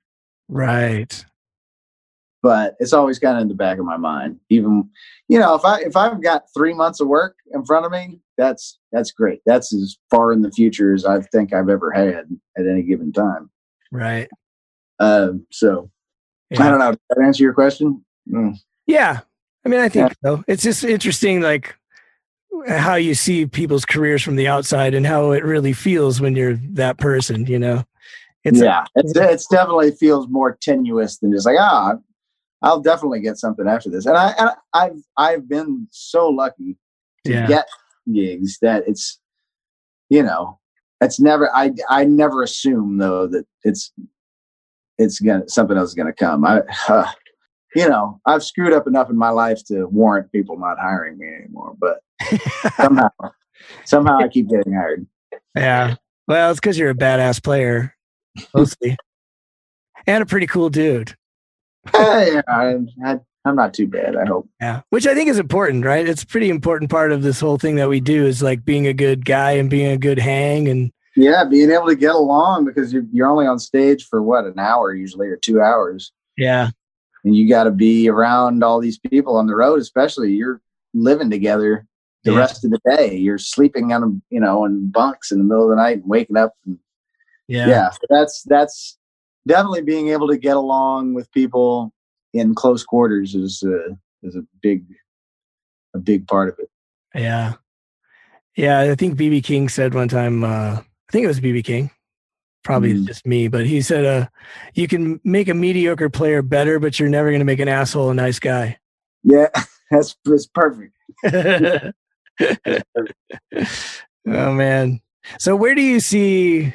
right. 0.49 1.25
But 2.45 2.75
it's 2.79 2.93
always 2.93 3.19
kind 3.19 3.39
of 3.39 3.43
in 3.43 3.49
the 3.49 3.55
back 3.55 3.79
of 3.79 3.87
my 3.87 3.97
mind. 3.97 4.39
Even 4.51 4.91
you 5.29 5.39
know, 5.39 5.55
if 5.55 5.65
I 5.65 5.81
if 5.81 5.97
I've 5.97 6.23
got 6.23 6.43
three 6.55 6.75
months 6.75 7.01
of 7.01 7.09
work 7.09 7.37
in 7.55 7.65
front 7.65 7.87
of 7.87 7.91
me, 7.91 8.21
that's 8.37 8.79
that's 8.93 9.11
great. 9.13 9.41
That's 9.47 9.73
as 9.73 9.97
far 10.11 10.31
in 10.31 10.43
the 10.43 10.51
future 10.51 10.93
as 10.93 11.07
I 11.07 11.23
think 11.23 11.55
I've 11.55 11.71
ever 11.71 11.91
had 11.91 12.27
at 12.59 12.67
any 12.67 12.83
given 12.83 13.15
time. 13.15 13.51
Right. 13.91 14.29
Um, 15.01 15.47
so 15.51 15.91
I 16.53 16.69
don't 16.69 16.79
know. 16.79 16.91
Did 16.91 17.01
that 17.09 17.25
answer 17.25 17.43
your 17.43 17.55
question? 17.55 18.05
Mm. 18.31 18.57
Yeah. 18.87 19.21
I 19.65 19.69
mean, 19.71 19.81
I 19.81 19.89
think 19.89 20.15
so. 20.23 20.45
It's 20.47 20.63
just 20.63 20.85
interesting, 20.85 21.41
like 21.41 21.75
how 22.69 22.97
you 22.97 23.15
see 23.15 23.47
people's 23.47 23.87
careers 23.87 24.23
from 24.23 24.37
the 24.37 24.49
outside 24.49 24.93
and 24.93 25.07
how 25.07 25.31
it 25.31 25.43
really 25.43 25.73
feels 25.73 26.21
when 26.21 26.37
you're 26.37 26.59
that 26.75 26.99
person, 26.99 27.47
you 27.47 27.59
know? 27.59 27.85
It's 28.45 28.61
yeah, 28.61 28.85
it's 28.95 29.17
it's 29.17 29.47
definitely 29.47 29.93
feels 29.93 30.29
more 30.29 30.59
tenuous 30.61 31.17
than 31.17 31.33
just 31.33 31.47
like 31.47 31.57
ah, 31.59 31.95
I'll 32.65 32.81
definitely 32.81 33.21
get 33.21 33.37
something 33.37 33.69
after 33.69 33.91
this. 33.91 34.07
And 34.07 34.17
I 34.17 34.33
and 34.39 34.51
I've 34.73 35.03
I've 35.17 35.49
been 35.49 35.87
so 35.91 36.29
lucky 36.29 36.77
to 37.25 37.33
Yeah. 37.33 37.47
get 37.47 37.67
gigs 38.13 38.59
that 38.63 38.85
it's 38.87 39.21
you 40.11 40.23
know 40.23 40.59
it's 41.01 41.21
never 41.21 41.55
I 41.55 41.73
I 41.89 42.05
never 42.05 42.43
assume 42.43 42.99
though 42.99 43.27
that 43.29 43.47
it's 43.63 43.93
it's 44.99 45.21
gonna 45.21 45.49
something 45.49 45.77
else 45.77 45.91
is 45.91 45.95
gonna 45.95 46.13
come. 46.13 46.45
I 46.45 46.63
uh, 46.89 47.11
you 47.75 47.89
know 47.89 48.21
I've 48.27 48.43
screwed 48.45 48.73
up 48.73 48.87
enough 48.87 49.11
in 49.11 49.17
my 49.17 49.31
life 49.31 49.65
to 49.67 49.87
warrant 49.87 50.31
people 50.33 50.59
not 50.59 50.79
hiring 50.79 51.19
me 51.19 51.27
anymore, 51.29 51.75
but 51.79 52.01
somehow 52.77 53.09
somehow 53.85 54.19
I 54.19 54.29
keep 54.29 54.49
getting 54.49 54.73
hired. 54.73 55.07
yeah. 55.55 55.97
Well, 56.27 56.51
it's 56.51 56.61
because 56.61 56.79
you're 56.79 56.89
a 56.91 56.95
badass 56.95 57.43
player, 57.43 57.95
mostly, 58.55 58.97
and 60.07 60.23
a 60.23 60.27
pretty 60.27 60.47
cool 60.47 60.71
dude. 60.71 61.15
Hey, 61.93 62.41
I, 62.49 62.77
I, 63.05 63.19
I'm 63.45 63.57
not 63.57 63.75
too 63.75 63.87
bad. 63.87 64.17
I 64.17 64.25
hope. 64.25 64.49
Yeah. 64.61 64.81
Which 64.91 65.07
I 65.07 65.15
think 65.15 65.29
is 65.29 65.39
important, 65.39 65.85
right? 65.85 66.09
It's 66.09 66.23
a 66.23 66.27
pretty 66.27 66.49
important 66.49 66.91
part 66.91 67.13
of 67.13 67.23
this 67.23 67.41
whole 67.41 67.59
thing 67.59 67.77
that 67.77 67.89
we 67.89 68.01
do 68.01 68.27
is 68.27 68.43
like 68.43 68.65
being 68.65 68.87
a 68.87 68.95
good 68.95 69.25
guy 69.25 69.53
and 69.53 69.69
being 69.69 69.93
a 69.93 69.99
good 69.99 70.19
hang. 70.19 70.67
And 70.69 70.91
Yeah, 71.15 71.45
being 71.45 71.71
able 71.71 71.87
to 71.89 71.95
get 71.97 72.15
along 72.15 72.65
because 72.65 72.93
you're 72.93 73.05
you're 73.13 73.29
only 73.29 73.47
on 73.47 73.59
stage 73.59 74.07
for 74.09 74.23
what 74.23 74.45
an 74.47 74.59
hour 74.59 74.95
usually 74.95 75.29
or 75.29 75.37
two 75.37 75.61
hours, 75.61 76.11
yeah. 76.39 76.71
and 77.25 77.37
you 77.37 77.49
got 77.49 77.65
to 77.65 77.71
be 77.71 78.09
around 78.09 78.65
all 78.65 78.81
these 78.81 78.99
people 78.99 79.37
on 79.37 79.47
the 79.47 79.55
road. 79.55 79.79
Especially 79.79 80.33
you're 80.33 80.61
living 80.95 81.29
together 81.31 81.87
the 82.25 82.33
Yeah. 82.33 82.39
rest 82.39 82.65
of 82.65 82.71
the 82.71 82.81
day. 82.97 83.15
You're 83.17 83.37
sleeping 83.39 83.93
on 83.93 84.23
you 84.31 84.41
know 84.41 84.65
in 84.65 84.91
bunks 84.91 85.31
in 85.33 85.39
the 85.39 85.45
middle 85.45 85.65
of 85.65 85.71
the 85.71 85.77
night 85.77 85.99
and 85.99 86.09
waking 86.09 86.37
up. 86.39 86.55
And, 86.65 86.79
Yeah. 87.47 87.69
yeah, 87.69 87.91
so 87.91 87.99
that's 88.09 88.43
that's 88.47 88.97
definitely 89.47 89.83
being 89.83 90.09
able 90.09 90.29
to 90.29 90.37
get 90.39 90.57
along 90.57 91.15
with 91.15 91.31
people 91.33 91.93
in 92.33 92.55
close 92.55 92.85
quarters 92.85 93.35
is 93.35 93.63
uh, 93.67 93.95
is 94.23 94.37
a 94.37 94.43
big 94.63 94.85
a 95.95 95.99
big 95.99 96.27
part 96.27 96.49
of 96.49 96.57
it. 96.59 96.69
Yeah. 97.15 97.55
Yeah. 98.57 98.81
I 98.81 98.95
think 98.95 99.17
BB 99.17 99.45
King 99.45 99.69
said 99.69 99.95
one 99.95 100.09
time, 100.09 100.43
uh, 100.45 100.79
I 100.81 101.13
think 101.13 101.25
it 101.25 101.29
was 101.29 101.41
BB 101.41 101.65
King, 101.65 101.91
probably 102.65 102.95
Mm. 102.95 103.07
just 103.07 103.25
me, 103.27 103.47
but 103.49 103.67
he 103.67 103.81
said, 103.83 104.05
uh, 104.05 104.27
you 104.75 104.89
can 104.89 105.21
make 105.23 105.49
a 105.49 105.55
mediocre 105.55 106.11
player 106.11 106.43
better, 106.43 106.81
but 106.81 106.99
you're 106.99 107.09
never 107.09 107.29
going 107.31 107.41
to 107.41 107.45
make 107.45 107.61
an 107.61 107.69
asshole 107.69 108.11
a 108.11 108.15
nice 108.15 108.39
guy. 108.41 108.79
Yeah, 109.23 109.49
that's 109.91 110.17
that's 110.25 110.47
perfect. 110.47 110.95
oh 114.27 114.53
man. 114.53 115.01
So 115.39 115.57
where 115.57 115.75
do 115.75 115.83
you 115.83 116.01
see 116.01 116.75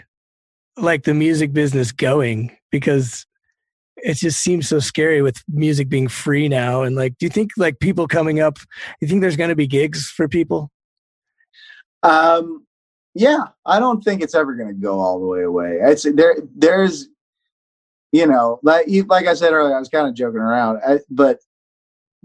like 0.78 1.04
the 1.04 1.14
music 1.14 1.54
business 1.54 1.92
going? 1.92 2.56
Because 2.72 3.26
it 3.98 4.16
just 4.16 4.42
seems 4.42 4.68
so 4.68 4.80
scary 4.80 5.22
with 5.22 5.44
music 5.48 5.90
being 5.90 6.08
free 6.08 6.48
now. 6.48 6.84
And 6.84 6.96
like, 6.96 7.18
do 7.18 7.26
you 7.26 7.30
think 7.30 7.52
like 7.58 7.80
people 7.80 8.08
coming 8.08 8.40
up, 8.40 8.58
you 9.02 9.08
think 9.08 9.22
there's 9.22 9.36
going 9.36 9.50
to 9.50 9.56
be 9.56 9.68
gigs 9.68 10.10
for 10.10 10.28
people? 10.28 10.72
Um, 12.04 12.66
yeah, 13.14 13.46
I 13.66 13.80
don't 13.80 14.02
think 14.02 14.22
it's 14.22 14.36
ever 14.36 14.56
going 14.56 14.70
to 14.70 14.74
go 14.74 15.00
all 15.00 15.20
the 15.20 15.26
way 15.26 15.44
away. 15.44 15.80
It's 15.82 16.04
there. 16.04 16.38
There's, 16.56 17.10
you 18.12 18.26
know, 18.26 18.60
like 18.64 18.88
like 19.08 19.28
I 19.28 19.34
said 19.34 19.54
earlier, 19.54 19.76
I 19.76 19.80
was 19.80 19.90
kind 19.90 20.08
of 20.08 20.16
joking 20.16 20.40
around, 20.40 20.80
I, 20.88 21.00
but 21.10 21.40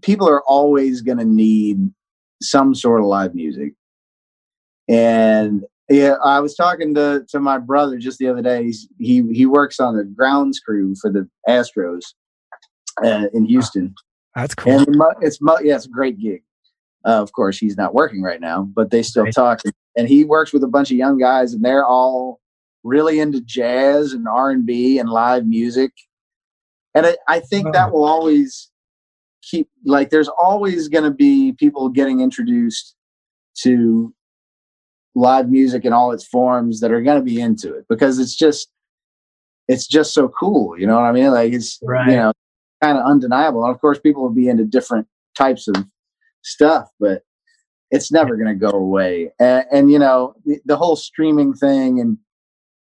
people 0.03 0.29
are 0.29 0.43
always 0.43 1.01
going 1.01 1.19
to 1.19 1.25
need 1.25 1.91
some 2.41 2.75
sort 2.75 3.01
of 3.01 3.07
live 3.07 3.35
music. 3.35 3.75
And 4.89 5.65
yeah, 5.89 6.15
I 6.25 6.41
was 6.41 6.55
talking 6.55 6.95
to 6.95 7.25
to 7.29 7.41
my 7.41 7.59
brother 7.59 7.99
just 7.99 8.19
the 8.19 8.29
other 8.29 8.43
day. 8.43 8.65
He's, 8.65 8.89
he 8.99 9.23
he 9.33 9.47
works 9.47 9.81
on 9.81 9.97
the 9.97 10.05
grounds 10.05 10.61
crew 10.61 10.95
for 11.01 11.11
the 11.11 11.29
Astros 11.49 12.03
uh, 13.05 13.27
in 13.33 13.45
Houston. 13.47 13.95
That's 14.35 14.55
cool. 14.55 14.73
And 14.73 14.89
it's 15.21 15.39
yeah, 15.63 15.77
it's 15.77 15.87
a 15.87 15.91
great 15.91 16.19
gig. 16.19 16.43
Uh, 17.07 17.21
of 17.21 17.33
course, 17.33 17.59
he's 17.59 17.77
not 17.77 17.95
working 17.95 18.23
right 18.23 18.41
now, 18.41 18.63
but 18.75 18.91
they 18.91 19.03
still 19.03 19.25
Right. 19.25 19.35
talk. 19.35 19.61
And 19.97 20.09
he 20.09 20.25
works 20.25 20.53
with 20.53 20.65
a 20.65 20.69
bunch 20.69 20.91
of 20.91 20.97
young 20.97 21.19
guys, 21.19 21.53
and 21.53 21.65
they're 21.65 21.87
all 21.87 22.41
really 22.83 23.21
into 23.21 23.41
jazz 23.41 24.13
and 24.13 24.27
R 24.27 24.51
and 24.51 24.65
B 24.67 24.99
and 24.99 25.11
live 25.11 25.47
music. 25.47 25.93
And 26.95 27.07
I, 27.07 27.17
I 27.29 27.41
think 27.41 27.73
that 27.75 27.93
will 27.93 28.05
always 28.05 28.71
keep 29.43 29.69
like. 29.85 30.11
There's 30.11 30.29
always 30.29 30.89
going 30.89 31.05
to 31.05 31.11
be 31.11 31.53
people 31.53 31.89
getting 31.91 32.21
introduced 32.21 32.95
to 33.59 34.15
live 35.15 35.49
music 35.51 35.85
in 35.85 35.93
all 35.93 36.13
its 36.13 36.27
forms 36.27 36.81
that 36.81 36.91
are 36.93 37.03
going 37.03 37.19
to 37.19 37.25
be 37.25 37.41
into 37.41 37.73
it 37.75 37.85
because 37.89 38.19
it's 38.19 38.35
just 38.35 38.69
it's 39.69 39.87
just 39.87 40.13
so 40.13 40.29
cool 40.29 40.79
you 40.79 40.87
know 40.87 40.95
what 40.97 41.05
i 41.05 41.13
mean? 41.13 41.31
Like 41.31 41.53
it's 41.53 41.79
Right. 41.83 42.09
you 42.11 42.17
know 42.17 42.33
kind 42.83 42.99
of 42.99 43.05
undeniable. 43.07 43.65
And 43.65 43.75
of 43.75 43.81
course 43.81 43.99
people 43.99 44.23
will 44.23 44.31
be 44.35 44.49
into 44.49 44.65
different 44.65 45.07
types 45.37 45.69
of 45.69 45.77
stuff 46.43 46.89
but 47.01 47.23
it's 47.91 48.11
never 48.11 48.37
going 48.37 48.49
to 48.49 48.55
go 48.55 48.71
away. 48.77 49.31
And, 49.39 49.65
and 49.73 49.91
you 49.91 49.99
know 49.99 50.35
the, 50.45 50.59
the 50.65 50.77
whole 50.77 50.97
streaming 50.97 51.55
thing 51.55 52.01
and 52.01 52.19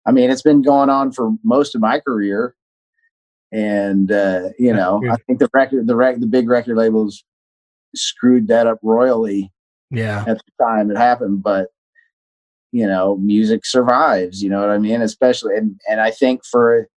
i 0.07 0.13
mean 0.13 0.31
it's 0.31 0.43
been 0.43 0.63
going 0.63 0.91
on 0.91 1.13
for 1.13 1.33
most 1.45 1.75
of 1.75 1.81
my 1.81 1.99
career. 2.01 2.55
And 3.51 4.11
uh 4.13 4.51
you 4.59 4.73
know 4.73 5.03
i 5.11 5.17
think 5.27 5.39
the 5.41 5.49
record 5.53 5.87
the 5.87 5.97
rec- 5.97 6.21
the 6.21 6.27
big 6.27 6.49
record 6.49 6.77
labels 6.77 7.25
screwed 7.95 8.49
that 8.49 8.67
up 8.67 8.79
royally 8.83 9.53
Yeah. 9.91 10.25
at 10.27 10.39
the 10.39 10.65
time 10.65 10.91
it 10.91 10.97
happened 10.97 11.43
but 11.43 11.69
you 12.73 12.87
know 12.87 13.17
music 13.19 13.65
survives 13.65 14.43
you 14.43 14.49
know 14.51 14.61
what 14.61 14.71
i 14.71 14.79
mean? 14.79 15.03
Especially 15.03 15.57
and, 15.57 15.79
and 15.89 16.01
i 16.01 16.11
think 16.11 16.45
for 16.45 16.89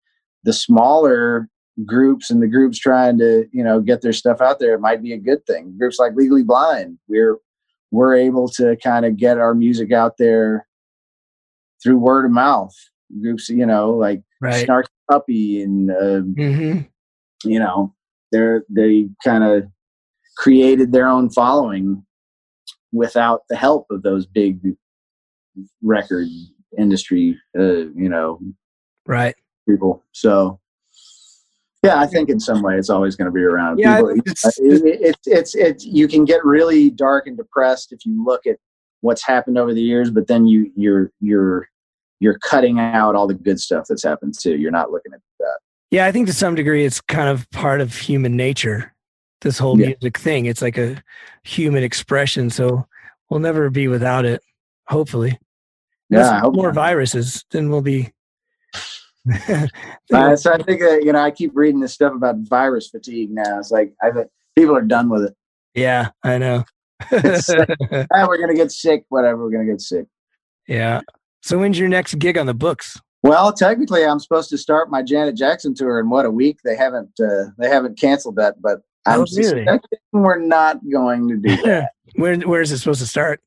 the 0.44 0.54
smaller 0.54 1.50
groups 1.86 2.32
and 2.32 2.42
the 2.42 2.48
groups 2.48 2.80
trying 2.80 3.18
to 3.18 3.46
you 3.52 3.64
know 3.64 3.82
get 3.82 4.02
their 4.02 4.14
stuff 4.14 4.40
out 4.42 4.60
there 4.60 4.74
it 4.76 4.80
might 4.82 5.04
be 5.04 5.12
a 5.14 5.18
good 5.18 5.46
thing. 5.46 5.76
Groups 5.78 6.00
like 6.00 6.14
legally 6.16 6.44
blynd 6.44 6.98
we're 7.08 7.38
we're 7.92 8.16
able 8.16 8.48
to 8.50 8.76
kind 8.78 9.06
of 9.06 9.18
get 9.18 9.38
our 9.38 9.54
music 9.54 9.92
out 9.92 10.14
there 10.18 10.66
through 11.84 11.98
word 11.98 12.26
of 12.26 12.32
mouth. 12.32 12.74
Groups 13.22 13.50
you 13.50 13.66
know 13.66 13.92
like 13.92 14.22
Right. 14.42 14.68
snarky 14.68 14.86
puppy 15.10 15.62
and 15.62 15.92
uh, 15.92 16.22
hmm 16.22 16.80
you 17.44 17.60
know 17.60 17.94
they're 18.32 18.64
they 18.70 19.08
kind 19.24 19.44
of 19.44 19.66
created 20.38 20.92
their 20.92 21.08
own 21.08 21.30
following 21.30 22.04
without 22.92 23.42
the 23.50 23.56
help 23.56 23.88
of 23.92 24.02
those 24.04 24.26
big 24.26 24.60
record 25.82 26.28
industry 26.78 27.40
uh, 27.58 27.62
you 27.96 28.10
know 28.10 28.40
Right. 29.08 29.36
people 29.70 30.04
so 30.12 30.60
yeah 31.84 32.00
i 32.00 32.08
think 32.08 32.30
in 32.30 32.40
some 32.40 32.62
way 32.62 32.76
it's 32.78 32.90
always 32.90 33.16
going 33.16 33.26
to 33.28 33.32
be 33.32 33.42
around 33.44 33.78
Yeah, 33.80 33.98
People- 33.98 34.22
it's 34.26 34.46
uh, 34.46 34.50
it, 34.58 35.02
it, 35.02 35.18
it's 35.26 35.56
it's 35.56 35.86
you 35.86 36.08
can 36.08 36.26
get 36.26 36.44
really 36.44 36.90
dark 36.90 37.28
and 37.28 37.38
depressed 37.38 37.92
if 37.92 38.06
you 38.06 38.24
look 38.24 38.46
at 38.48 38.58
what's 39.02 39.24
happened 39.26 39.58
over 39.58 39.74
the 39.74 39.82
years 39.82 40.10
but 40.12 40.28
then 40.28 40.48
you 40.48 40.72
you're 40.76 41.12
you're 41.22 41.68
you're 42.20 42.40
cutting 42.40 42.80
out 42.80 43.16
all 43.16 43.28
the 43.28 43.34
good 43.36 43.60
stuff 43.60 43.86
that's 43.88 44.04
happened 44.04 44.34
too 44.40 44.56
you're 44.58 44.72
not 44.72 44.90
looking 44.92 45.14
at 45.14 45.20
that 45.40 45.58
Yeah, 45.92 46.06
I 46.08 46.12
think 46.12 46.28
to 46.28 46.34
some 46.34 46.56
degree 46.56 46.84
it's 46.84 47.00
kind 47.02 47.30
of 47.30 47.48
part 47.52 47.80
of 47.82 47.94
human 47.96 48.36
nature. 48.36 48.94
This 49.42 49.60
whole 49.60 49.80
Yeah. 49.80 49.88
music 49.88 50.18
thing, 50.18 50.46
it's 50.46 50.62
like 50.62 50.78
a 50.78 51.02
human 51.44 51.84
expression. 51.84 52.50
So 52.50 52.88
we'll 53.30 53.40
never 53.42 53.70
be 53.70 53.88
without 53.88 54.26
it. 54.26 54.42
Hopefully, 54.88 55.38
yeah 56.10 56.42
more 56.44 56.68
not. 56.68 56.76
viruses, 56.76 57.44
then 57.52 57.70
we'll 57.70 57.82
be. 57.82 58.12
Uh, 60.14 60.36
so 60.36 60.54
I 60.54 60.58
think 60.62 60.80
that 60.82 61.02
you 61.04 61.12
know 61.12 61.20
I 61.20 61.32
keep 61.32 61.52
reading 61.56 61.80
this 61.80 61.94
stuff 61.94 62.14
about 62.14 62.36
virus 62.48 62.90
fatigue 62.90 63.32
now. 63.32 63.58
It's 63.58 63.72
like 63.72 63.92
I 64.04 64.12
think 64.12 64.28
people 64.56 64.76
are 64.76 64.82
done 64.84 65.10
with 65.10 65.24
it. 65.24 65.36
yeah, 65.74 66.10
I 66.24 66.38
know. 66.38 66.64
Ah, 67.12 68.26
we're 68.28 68.38
gonna 68.40 68.54
get 68.54 68.72
sick. 68.72 69.06
Whatever, 69.10 69.44
we're 69.44 69.52
gonna 69.52 69.66
get 69.66 69.82
sick. 69.82 70.06
yeah. 70.68 71.02
So 71.42 71.58
when's 71.60 71.78
your 71.80 71.90
next 71.90 72.16
gig 72.20 72.38
on 72.38 72.46
the 72.46 72.54
books? 72.54 73.00
Well, 73.24 73.52
technically, 73.52 74.06
I'm 74.06 74.20
supposed 74.20 74.50
to 74.52 74.58
start 74.58 74.90
my 74.92 75.02
Janet 75.02 75.36
Jackson 75.36 75.74
tour 75.74 76.00
in 76.00 76.10
what 76.10 76.26
a 76.26 76.32
week. 76.32 76.60
They 76.64 76.76
haven't 76.76 77.10
uh, 77.20 77.46
they 77.58 77.68
haven't 77.70 78.00
canceled 78.00 78.36
that, 78.38 78.62
but 78.62 78.82
I'm 79.08 79.22
Oh, 79.22 79.26
really? 79.36 79.66
we're 80.14 80.40
not 80.40 80.80
going 80.92 81.28
to 81.30 81.38
do 81.38 81.56
that. 81.64 81.92
Where 82.16 82.38
where 82.42 82.62
is 82.62 82.72
it 82.72 82.78
supposed 82.78 83.02
to 83.02 83.08
start? 83.08 83.42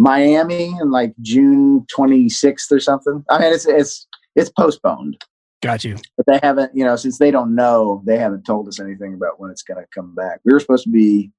Miami 0.00 0.68
in 0.80 0.90
like 0.90 1.12
June 1.20 1.84
26th 1.94 2.72
or 2.72 2.80
something. 2.80 3.22
I 3.28 3.38
mean, 3.38 3.52
it's 3.52 3.66
it's 3.66 4.06
it's 4.34 4.48
postponed. 4.48 5.22
Got 5.62 5.84
you. 5.84 5.98
but 6.16 6.24
they 6.26 6.40
haven't, 6.42 6.74
you 6.74 6.82
know, 6.82 6.96
since 6.96 7.18
they 7.18 7.30
don't 7.30 7.54
know, 7.54 8.02
they 8.06 8.16
haven't 8.16 8.44
told 8.44 8.66
us 8.66 8.80
anything 8.80 9.12
about 9.12 9.38
when 9.38 9.50
it's 9.50 9.62
going 9.62 9.78
to 9.78 9.86
come 9.94 10.14
back. 10.14 10.40
We 10.42 10.54
were 10.54 10.60
supposed 10.60 10.84
to 10.84 10.90
be 10.90 11.30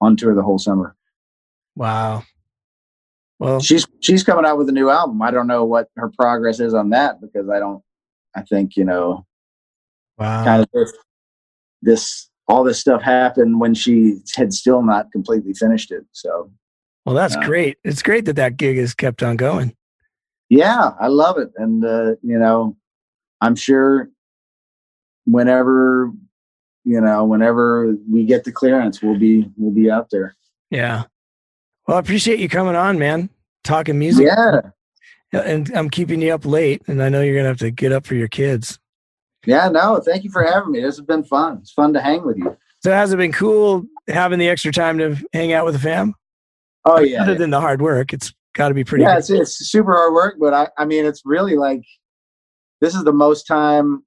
on 0.00 0.16
tour 0.16 0.34
the 0.34 0.42
whole 0.42 0.58
summer. 0.58 0.96
Wow. 1.76 2.24
Well, 3.38 3.60
She's 3.60 3.86
she's 4.00 4.24
coming 4.24 4.44
out 4.44 4.58
with 4.58 4.68
a 4.68 4.72
new 4.72 4.90
album. 4.90 5.22
I 5.22 5.30
don't 5.30 5.46
know 5.46 5.64
what 5.64 5.86
her 5.96 6.10
progress 6.18 6.58
is 6.58 6.74
on 6.74 6.90
that 6.90 7.20
because 7.20 7.48
I 7.48 7.60
don't. 7.60 7.84
I 8.34 8.42
think 8.42 8.76
you 8.76 8.84
know, 8.84 9.26
wow. 10.18 10.44
kind 10.44 10.62
of 10.62 10.68
this, 10.74 10.92
this 11.82 12.30
all 12.48 12.64
this 12.64 12.80
stuff 12.80 13.00
happened 13.00 13.60
when 13.60 13.74
she 13.74 14.16
had 14.34 14.52
still 14.52 14.82
not 14.82 15.12
completely 15.12 15.54
finished 15.54 15.92
it. 15.92 16.04
So 16.10 16.50
Well, 17.08 17.16
that's 17.16 17.36
Yeah. 17.36 17.46
great. 17.46 17.78
It's 17.84 18.02
great 18.02 18.26
that 18.26 18.36
that 18.36 18.58
gig 18.58 18.76
has 18.76 18.92
kept 18.94 19.22
on 19.22 19.36
going. 19.36 19.74
yeah, 20.50 20.92
I 21.00 21.06
love 21.08 21.38
it, 21.38 21.50
and 21.56 21.82
uh, 21.84 22.16
you 22.22 22.38
know, 22.38 22.76
I'm 23.40 23.54
sure 23.56 24.10
whenever 25.24 26.10
you 26.84 27.00
know, 27.00 27.24
whenever 27.24 27.94
we 28.10 28.24
get 28.24 28.44
the 28.44 28.52
clearance, 28.52 29.02
we'll 29.02 29.18
be 29.18 29.50
we'll 29.56 29.72
be 29.74 29.90
out 29.90 30.08
there. 30.10 30.34
Yeah. 30.70 31.04
Well, 31.86 31.96
I 31.96 32.00
appreciate 32.00 32.38
you 32.40 32.48
coming 32.48 32.76
on, 32.76 32.98
man. 32.98 33.30
Talking 33.64 33.98
music. 33.98 34.26
Yeah, 34.26 34.60
And 35.32 35.70
I'm 35.74 35.88
keeping 35.90 36.20
you 36.22 36.32
up 36.34 36.44
late, 36.46 36.82
and 36.86 37.02
I 37.02 37.08
know 37.08 37.20
you're 37.22 37.36
gonna 37.36 37.48
have 37.48 37.58
to 37.58 37.70
get 37.70 37.92
up 37.92 38.06
for 38.06 38.14
your 38.16 38.28
kids. 38.28 38.78
yeah. 39.46 39.68
No, 39.70 39.98
thank 40.00 40.24
you 40.24 40.30
for 40.30 40.42
having 40.44 40.72
me. 40.72 40.80
This 40.82 40.96
has 40.98 41.06
been 41.06 41.24
fun. 41.24 41.58
It's 41.62 41.72
fun 41.72 41.92
to 41.94 42.00
hang 42.02 42.24
with 42.24 42.36
you. 42.36 42.56
So 42.82 42.92
has 42.92 43.12
it 43.12 43.16
been 43.16 43.32
cool 43.32 43.84
having 44.08 44.38
the 44.38 44.48
extra 44.48 44.72
time 44.72 44.98
to 44.98 45.16
hang 45.32 45.52
out 45.54 45.64
with 45.64 45.74
the 45.74 45.80
fam? 45.80 46.14
Oh 46.88 47.00
yeah, 47.00 47.22
Other 47.22 47.34
than 47.34 47.50
the 47.50 47.60
hard 47.60 47.80
work, 47.82 48.12
it's 48.12 48.32
got 48.54 48.68
to 48.68 48.74
be 48.74 48.84
pretty. 48.84 49.04
yeah. 49.04 49.18
It's 49.18 49.30
it's 49.30 49.56
super 49.70 49.92
hard 49.94 50.12
work, 50.14 50.36
but 50.40 50.54
I 50.54 50.68
I 50.78 50.84
mean, 50.84 51.04
it's 51.04 51.22
really 51.24 51.56
like 51.56 51.82
this 52.80 52.94
is 52.94 53.04
the 53.04 53.12
most 53.12 53.44
time 53.46 54.04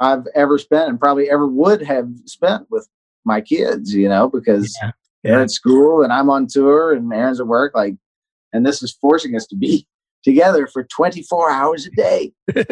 I've 0.00 0.26
ever 0.34 0.58
spent, 0.58 0.88
and 0.90 0.98
probably 1.00 1.30
ever 1.30 1.46
would 1.46 1.82
have 1.82 2.08
spent 2.26 2.66
with 2.70 2.88
my 3.24 3.40
kids. 3.40 3.94
You 3.94 4.08
know, 4.08 4.28
because 4.28 4.76
Yeah. 4.82 4.92
they're 5.24 5.40
at 5.42 5.50
school 5.50 6.02
and 6.02 6.12
I'm 6.12 6.30
on 6.30 6.46
tour 6.46 6.92
and 6.92 7.12
Aaron's 7.12 7.40
at 7.40 7.46
work. 7.46 7.74
Like, 7.74 7.96
and 8.52 8.64
this 8.64 8.82
is 8.82 8.92
forcing 9.00 9.34
us 9.36 9.46
to 9.48 9.56
be 9.56 9.86
together 10.24 10.66
for 10.66 10.84
24 10.84 11.50
hours 11.50 11.86
a 11.86 11.90
day, 11.90 12.32
but 12.54 12.66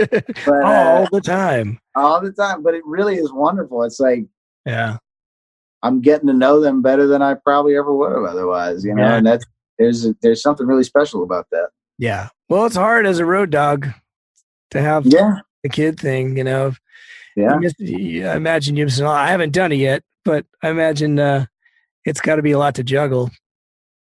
uh, 0.47 0.67
all 0.67 1.09
the 1.11 1.21
time. 1.21 1.79
all 1.95 2.21
the 2.21 2.33
time. 2.33 2.63
But 2.63 2.75
it 2.75 2.83
really 2.87 3.17
is 3.17 3.33
wonderful. 3.33 3.83
It's 3.85 3.99
like 4.01 4.25
Yeah. 4.67 4.99
I'm 5.83 6.01
getting 6.01 6.27
to 6.29 6.33
know 6.35 6.61
them 6.61 6.83
better 6.83 7.07
than 7.07 7.23
I 7.23 7.35
probably 7.35 7.77
ever 7.77 7.95
would 7.95 8.13
have 8.13 8.25
otherwise. 8.25 8.85
You 8.85 8.95
know, 8.95 9.03
Yeah. 9.03 9.17
and 9.17 9.27
that's 9.27 9.45
there's 9.79 10.07
there's 10.23 10.43
something 10.43 10.67
really 10.67 10.85
special 10.85 11.23
about 11.23 11.47
that. 11.53 11.69
Yeah. 11.99 12.29
Well, 12.49 12.67
it's 12.67 12.77
hard 12.77 13.07
as 13.07 13.19
a 13.19 13.25
road 13.25 13.51
dog 13.51 13.89
to 14.71 14.81
have 14.81 15.07
Yeah, 15.07 15.41
the 15.63 15.69
kid 15.69 15.99
thing, 16.01 16.37
you 16.37 16.45
know. 16.45 16.73
yeah. 17.37 17.57
Miss- 17.57 17.75
I 17.81 18.37
imagine 18.37 18.77
you 18.77 18.85
miss 18.85 18.99
a 19.01 19.05
lot. 19.05 19.25
I 19.25 19.31
haven't 19.31 19.53
done 19.53 19.73
it 19.73 19.77
yet, 19.77 20.03
but 20.25 20.47
I 20.63 20.71
imagine 20.71 21.19
uh, 21.19 21.47
it's 22.05 22.21
got 22.21 22.37
to 22.37 22.43
be 22.43 22.53
a 22.53 22.59
lot 22.59 22.75
to 22.77 22.83
juggle. 22.85 23.31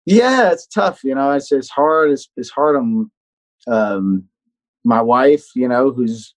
Yeah, 0.05 0.51
it's 0.51 0.67
tough. 0.67 1.03
You 1.03 1.15
know, 1.15 1.31
it's 1.31 1.51
it's 1.51 1.69
hard. 1.69 2.11
It's 2.11 2.29
it's 2.37 2.51
hard 2.51 2.75
on 2.75 3.09
um, 3.67 4.25
my 4.83 5.01
wife. 5.01 5.45
You 5.55 5.67
know, 5.67 5.91
who's 5.91 6.35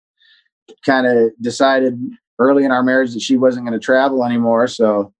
kind 0.86 1.06
of 1.06 1.30
decided 1.40 1.98
early 2.38 2.64
in 2.64 2.70
our 2.70 2.82
marriage 2.82 3.12
that 3.14 3.20
she 3.22 3.36
wasn't 3.36 3.66
going 3.66 3.78
to 3.78 3.84
travel 3.84 4.24
anymore. 4.24 4.68
So 4.68 5.12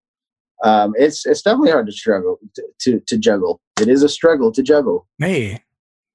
um, 0.64 0.94
it's 0.96 1.24
it's 1.26 1.42
definitely 1.42 1.70
hard 1.70 1.86
to 1.86 1.92
struggle 1.92 2.38
to, 2.54 2.62
to 2.80 3.00
to 3.00 3.18
juggle. 3.18 3.61
It 3.80 3.88
is 3.88 4.02
a 4.02 4.09
struggle 4.09 4.50
to 4.52 4.62
juggle, 4.62 5.06
Hey, 5.18 5.62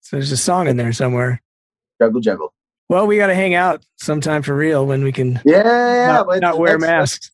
so 0.01 0.17
there's 0.17 0.31
a 0.31 0.37
song 0.37 0.67
in 0.67 0.77
there 0.77 0.91
somewhere. 0.93 1.41
juggle, 2.01 2.19
juggle. 2.21 2.53
Well, 2.89 3.07
we 3.07 3.17
got 3.17 3.27
to 3.27 3.35
hang 3.35 3.53
out 3.55 3.85
sometime 3.97 4.41
for 4.43 4.55
real 4.55 4.85
when 4.85 5.03
we 5.03 5.11
can 5.13 5.39
Yeah, 5.45 6.23
not, 6.27 6.41
not 6.41 6.59
wear 6.59 6.77
masks. 6.77 7.31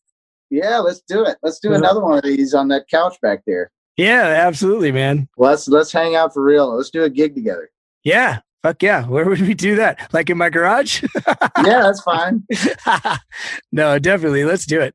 Yeah, 0.48 0.78
let's 0.78 1.00
do 1.06 1.24
it. 1.24 1.36
Let's 1.42 1.58
do 1.60 1.74
another 1.74 2.00
one 2.00 2.18
of 2.18 2.24
these 2.24 2.54
on 2.54 2.68
that 2.68 2.86
couch 2.90 3.16
back 3.20 3.42
there. 3.46 3.70
Yeah, 3.96 4.22
absolutely, 4.46 4.90
man. 4.92 5.28
Let's 5.36 5.68
let's 5.68 5.92
hang 5.92 6.14
out 6.14 6.32
for 6.32 6.42
real. 6.42 6.74
Let's 6.76 6.90
do 6.90 7.02
a 7.04 7.10
gig 7.10 7.34
together. 7.34 7.70
Yeah, 8.04 8.38
fuck 8.62 8.82
yeah. 8.82 9.06
Where 9.06 9.26
would 9.26 9.40
we 9.42 9.54
do 9.54 9.76
that? 9.76 10.08
Like 10.12 10.30
in 10.30 10.38
my 10.38 10.48
garage? 10.50 11.02
Yeah, 11.62 11.82
that's 11.82 12.00
fine. 12.02 12.42
no, 13.72 13.98
definitely. 13.98 14.44
Let's 14.44 14.64
do 14.64 14.80
it. 14.80 14.94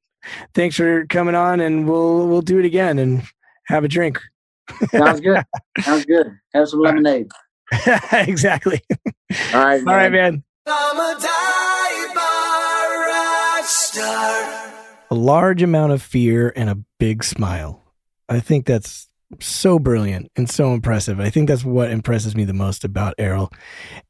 Thanks 0.53 0.75
for 0.75 1.05
coming 1.07 1.35
on, 1.35 1.59
and 1.59 1.87
we'll 1.87 2.27
we'll 2.27 2.41
do 2.41 2.59
it 2.59 2.65
again 2.65 2.99
and 2.99 3.23
have 3.67 3.83
a 3.83 3.87
drink. 3.87 4.19
Sounds 4.91 5.21
good. 5.21 5.43
Sounds 5.81 6.05
good. 6.05 6.37
Have 6.53 6.69
some 6.69 6.79
lemonade. 6.79 7.29
exactly. 8.11 8.81
All 9.53 9.65
right. 9.65 9.79
All 9.79 9.95
right, 9.95 10.11
man. 10.11 10.43
I'm 10.67 10.97
a 10.97 11.19
dive 11.19 12.15
bar 12.15 13.07
rock 13.07 13.65
star. 13.65 14.73
A 15.11 15.15
large 15.15 15.61
amount 15.61 15.93
of 15.93 16.01
fear 16.01 16.51
and 16.55 16.69
a 16.69 16.77
big 16.99 17.23
smile. 17.23 17.83
I 18.27 18.39
think 18.39 18.65
that's 18.65 19.07
so 19.41 19.79
brilliant 19.79 20.31
and 20.35 20.49
so 20.49 20.73
impressive. 20.73 21.19
I 21.19 21.29
think 21.29 21.47
that's 21.47 21.65
what 21.65 21.91
impresses 21.91 22.35
me 22.35 22.43
the 22.43 22.53
most 22.53 22.83
about 22.83 23.15
Errol, 23.17 23.51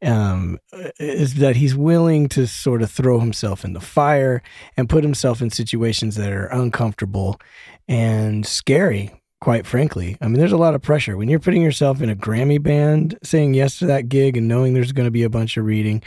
um, 0.01 0.59
is 0.99 1.35
that 1.35 1.55
he's 1.55 1.75
willing 1.75 2.27
to 2.29 2.47
sort 2.47 2.81
of 2.81 2.91
throw 2.91 3.19
himself 3.19 3.63
in 3.63 3.73
the 3.73 3.79
fire 3.79 4.41
and 4.77 4.89
put 4.89 5.03
himself 5.03 5.41
in 5.41 5.49
situations 5.49 6.15
that 6.15 6.31
are 6.31 6.47
uncomfortable 6.47 7.39
and 7.87 8.45
scary. 8.45 9.21
Quite 9.41 9.67
frankly, 9.67 10.17
I 10.21 10.27
mean, 10.27 10.39
there's 10.39 10.53
a 10.53 10.57
lot 10.57 10.73
of 10.73 10.81
pressure 10.81 11.17
when 11.17 11.29
you're 11.29 11.39
putting 11.39 11.61
yourself 11.61 12.01
in 12.01 12.09
a 12.09 12.15
Grammy 12.15 12.61
band, 12.61 13.17
saying 13.21 13.53
yes 13.53 13.77
to 13.79 13.85
that 13.87 14.09
gig, 14.09 14.37
and 14.37 14.47
knowing 14.47 14.73
there's 14.73 14.93
going 14.93 15.05
to 15.05 15.11
be 15.11 15.23
a 15.23 15.29
bunch 15.29 15.57
of 15.57 15.65
reading, 15.65 16.01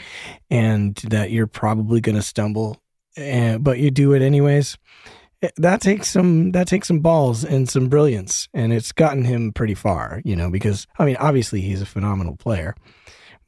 and 0.49 0.95
that 1.07 1.31
you're 1.31 1.47
probably 1.47 2.01
going 2.01 2.15
to 2.15 2.21
stumble, 2.21 2.81
and, 3.15 3.63
but 3.63 3.79
you 3.79 3.91
do 3.91 4.13
it 4.13 4.21
anyways 4.21 4.77
that 5.57 5.81
takes 5.81 6.09
some 6.09 6.51
that 6.51 6.67
takes 6.67 6.87
some 6.87 6.99
balls 6.99 7.43
and 7.45 7.69
some 7.69 7.87
brilliance 7.87 8.49
and 8.53 8.73
it's 8.73 8.91
gotten 8.91 9.23
him 9.23 9.53
pretty 9.53 9.73
far 9.73 10.21
you 10.25 10.35
know 10.35 10.49
because 10.49 10.85
i 10.97 11.05
mean 11.05 11.15
obviously 11.17 11.61
he's 11.61 11.81
a 11.81 11.85
phenomenal 11.85 12.35
player 12.35 12.75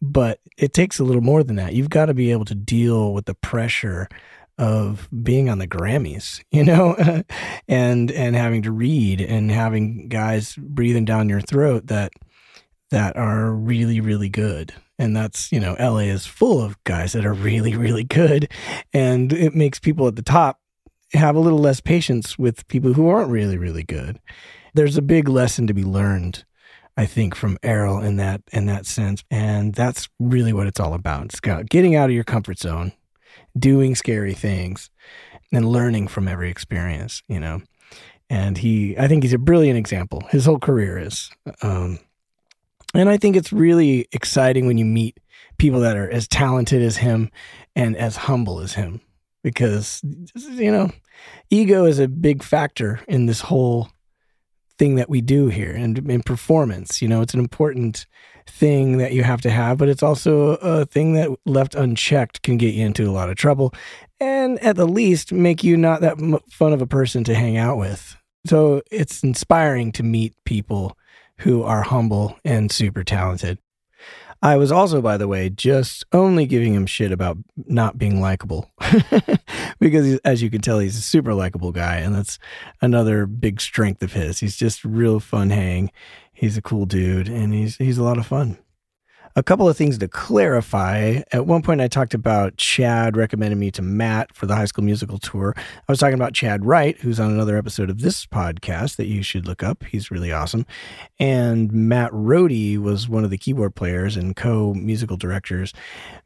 but 0.01 0.39
it 0.57 0.73
takes 0.73 0.99
a 0.99 1.03
little 1.03 1.21
more 1.21 1.43
than 1.43 1.57
that. 1.57 1.73
You've 1.73 1.89
got 1.89 2.07
to 2.07 2.13
be 2.13 2.31
able 2.31 2.45
to 2.45 2.55
deal 2.55 3.13
with 3.13 3.25
the 3.25 3.35
pressure 3.35 4.09
of 4.57 5.07
being 5.23 5.49
on 5.49 5.59
the 5.59 5.67
grammys 5.67 6.43
you 6.51 6.63
know 6.63 7.23
and 7.67 8.11
and 8.11 8.35
having 8.35 8.61
to 8.61 8.71
read 8.71 9.21
and 9.21 9.49
having 9.49 10.07
guys 10.07 10.55
breathing 10.55 11.05
down 11.05 11.29
your 11.29 11.41
throat 11.41 11.87
that 11.87 12.11
that 12.89 13.15
are 13.15 13.51
really 13.51 14.01
really 14.01 14.29
good. 14.29 14.73
And 14.99 15.15
that's 15.15 15.51
you 15.51 15.59
know 15.59 15.75
la 15.79 15.97
is 15.97 16.25
full 16.25 16.61
of 16.61 16.83
guys 16.83 17.13
that 17.13 17.25
are 17.25 17.33
really 17.33 17.75
really 17.75 18.03
good 18.03 18.51
and 18.93 19.31
it 19.31 19.55
makes 19.55 19.79
people 19.79 20.07
at 20.07 20.15
the 20.15 20.21
top 20.21 20.60
have 21.13 21.35
a 21.35 21.39
little 21.39 21.59
less 21.59 21.81
patience 21.81 22.37
with 22.37 22.67
people 22.67 22.93
who 22.93 23.07
aren't 23.09 23.29
really, 23.29 23.57
really 23.57 23.83
good. 23.83 24.19
There's 24.73 24.97
a 24.97 25.01
big 25.01 25.27
lesson 25.27 25.67
to 25.67 25.73
be 25.73 25.83
learned, 25.83 26.45
I 26.95 27.05
think, 27.05 27.35
from 27.35 27.57
Errol 27.63 27.99
in 27.99 28.15
that 28.17 28.41
in 28.51 28.65
that 28.67 28.85
sense, 28.85 29.23
and 29.29 29.73
that's 29.73 30.07
really 30.19 30.53
what 30.53 30.67
it's 30.67 30.79
all 30.79 30.93
about. 30.93 31.33
Getting 31.69 31.95
out 31.95 32.09
of 32.09 32.15
your 32.15 32.23
comfort 32.23 32.59
zone, 32.59 32.93
doing 33.57 33.95
scary 33.95 34.33
things, 34.33 34.89
and 35.51 35.67
learning 35.67 36.07
from 36.07 36.27
every 36.27 36.49
experience. 36.49 37.21
You 37.27 37.41
know, 37.41 37.61
and 38.29 38.57
he, 38.57 38.97
I 38.97 39.07
think, 39.07 39.23
he's 39.23 39.33
a 39.33 39.37
brilliant 39.37 39.77
example. 39.77 40.23
His 40.29 40.45
whole 40.45 40.59
career 40.59 40.97
is, 40.97 41.29
um, 41.61 41.99
and 42.93 43.09
I 43.09 43.17
think 43.17 43.35
it's 43.35 43.51
really 43.51 44.07
exciting 44.13 44.67
when 44.67 44.77
you 44.77 44.85
meet 44.85 45.19
people 45.57 45.81
that 45.81 45.97
are 45.97 46.09
as 46.09 46.29
talented 46.29 46.81
as 46.81 46.97
him 46.97 47.29
and 47.75 47.97
as 47.97 48.15
humble 48.15 48.61
as 48.61 48.73
him 48.73 49.01
because 49.43 50.01
you 50.03 50.71
know 50.71 50.89
ego 51.49 51.85
is 51.85 51.99
a 51.99 52.07
big 52.07 52.43
factor 52.43 52.99
in 53.07 53.25
this 53.25 53.41
whole 53.41 53.89
thing 54.77 54.95
that 54.95 55.09
we 55.09 55.21
do 55.21 55.47
here 55.47 55.71
and 55.71 56.09
in 56.09 56.23
performance. 56.23 57.01
You 57.01 57.07
know 57.07 57.21
it's 57.21 57.33
an 57.33 57.39
important 57.39 58.05
thing 58.47 58.97
that 58.97 59.13
you 59.13 59.23
have 59.23 59.41
to 59.41 59.51
have 59.51 59.77
but 59.77 59.87
it's 59.87 60.03
also 60.03 60.55
a 60.55 60.85
thing 60.85 61.13
that 61.13 61.29
left 61.45 61.75
unchecked 61.75 62.41
can 62.41 62.57
get 62.57 62.73
you 62.73 62.85
into 62.85 63.07
a 63.07 63.11
lot 63.11 63.29
of 63.29 63.35
trouble 63.35 63.73
and 64.19 64.59
at 64.59 64.75
the 64.75 64.87
least 64.87 65.31
make 65.31 65.63
you 65.63 65.77
not 65.77 66.01
that 66.01 66.17
fun 66.49 66.73
of 66.73 66.81
a 66.81 66.87
person 66.87 67.23
to 67.25 67.35
hang 67.35 67.57
out 67.57 67.77
with. 67.77 68.15
So 68.45 68.81
it's 68.91 69.23
inspiring 69.23 69.91
to 69.93 70.03
meet 70.03 70.33
people 70.45 70.97
who 71.39 71.63
are 71.63 71.81
humble 71.81 72.37
and 72.45 72.71
super 72.71 73.03
talented 73.03 73.57
I 74.43 74.57
was 74.57 74.71
also, 74.71 75.01
by 75.01 75.17
the 75.17 75.27
way, 75.27 75.49
just 75.49 76.03
only 76.11 76.47
giving 76.47 76.73
him 76.73 76.87
shit 76.87 77.11
about 77.11 77.37
not 77.67 77.99
being 77.99 78.19
likable 78.19 78.71
because, 79.79 80.17
as 80.19 80.41
you 80.41 80.49
can 80.49 80.61
tell, 80.61 80.79
he's 80.79 80.97
a 80.97 81.01
super 81.01 81.33
likable 81.35 81.71
guy, 81.71 81.97
and 81.97 82.15
that's 82.15 82.39
another 82.81 83.27
big 83.27 83.61
strength 83.61 84.01
of 84.01 84.13
his. 84.13 84.39
He's 84.39 84.55
just 84.55 84.83
real 84.83 85.19
fun 85.19 85.51
hang. 85.51 85.91
He's 86.33 86.57
a 86.57 86.61
cool 86.61 86.87
dude, 86.87 87.29
and 87.29 87.53
he's 87.53 87.77
he's 87.77 87.99
a 87.99 88.03
lot 88.03 88.17
of 88.17 88.25
fun. 88.25 88.57
A 89.35 89.43
couple 89.43 89.69
of 89.69 89.77
things 89.77 89.97
to 89.99 90.09
clarify. 90.09 91.21
At 91.31 91.45
one 91.45 91.61
point, 91.61 91.79
I 91.79 91.87
talked 91.87 92.13
about 92.13 92.57
Chad 92.57 93.15
recommending 93.15 93.59
me 93.59 93.71
to 93.71 93.81
Matt 93.81 94.35
for 94.35 94.45
the 94.45 94.57
High 94.57 94.65
School 94.65 94.83
Musical 94.83 95.19
tour. 95.19 95.53
I 95.57 95.91
was 95.91 95.99
talking 95.99 96.15
about 96.15 96.33
Chad 96.33 96.65
Wright, 96.65 96.99
who's 96.99 97.17
on 97.17 97.31
another 97.31 97.55
episode 97.55 97.89
of 97.89 98.01
this 98.01 98.25
podcast 98.25 98.97
that 98.97 99.07
you 99.07 99.23
should 99.23 99.47
look 99.47 99.63
up. 99.63 99.85
He's 99.85 100.11
really 100.11 100.33
awesome. 100.33 100.65
And 101.17 101.71
Matt 101.71 102.11
Rohde 102.11 102.79
was 102.79 103.07
one 103.07 103.23
of 103.23 103.29
the 103.29 103.37
keyboard 103.37 103.73
players 103.73 104.17
and 104.17 104.35
co 104.35 104.73
musical 104.73 105.15
directors. 105.15 105.73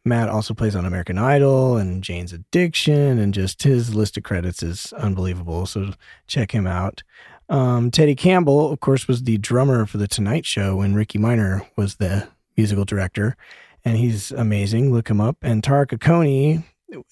Matt 0.04 0.28
also 0.28 0.56
plays 0.56 0.76
on 0.76 0.86
American 0.86 1.20
Idol 1.20 1.78
and 1.78 2.04
Jane's 2.04 2.34
Addiction, 2.34 3.20
and 3.20 3.36
just 3.36 3.62
his 3.62 3.94
list 3.94 4.18
of 4.18 4.24
credits 4.24 4.64
is 4.64 4.94
unbelievable. 4.94 5.68
So 5.68 5.92
check 6.26 6.52
him 6.52 6.66
out. 6.66 7.04
Um, 7.50 7.92
Teddy 7.92 8.16
Campbell, 8.16 8.72
of 8.72 8.80
course, 8.80 9.08
was 9.08 9.24
the 9.24 9.38
drummer 9.38 9.86
for 9.86 10.00
The 10.00 10.08
Tonight 10.08 10.48
Show 10.48 10.78
when 10.78 10.96
Rickey 10.96 11.20
Minor 11.20 11.68
was 11.76 11.98
the 11.98 12.28
musical 12.58 12.86
director, 12.86 13.36
and 13.84 13.98
he's 13.98 14.32
amazing. 14.32 14.92
Look 14.94 15.10
him 15.10 15.22
up. 15.22 15.38
And 15.42 15.62
Tariqh 15.62 15.98
Akoni 15.98 16.64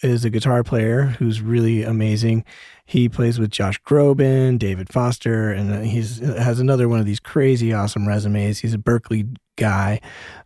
is 0.02 0.24
a 0.24 0.30
guitar 0.30 0.64
player 0.64 1.04
who's 1.04 1.42
really 1.42 1.84
amazing. 1.84 2.46
He 2.86 3.10
plays 3.10 3.40
with 3.40 3.50
Josh 3.50 3.82
Groban, 3.84 4.60
David 4.60 4.92
Foster, 4.92 5.52
and 5.52 5.86
he's 5.86 6.20
has 6.20 6.60
another 6.60 6.88
one 6.88 7.00
of 7.00 7.06
these 7.06 7.20
crazy 7.20 7.74
awesome 7.74 8.08
resumes. 8.08 8.60
He's 8.60 8.74
a 8.74 8.78
Berklee 8.78 9.36
guy 9.56 10.00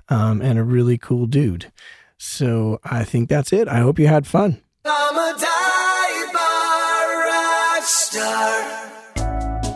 um, 0.10 0.41
and 0.41 0.58
a 0.60 0.64
really 0.64 0.98
cool 0.98 1.26
dude. 1.26 1.72
So 2.18 2.80
I 2.84 3.04
think 3.04 3.30
that's 3.30 3.54
it. 3.54 3.68
I 3.68 3.80
hope 3.80 4.00
you 4.00 4.08
had 4.08 4.26
fun. 4.26 4.62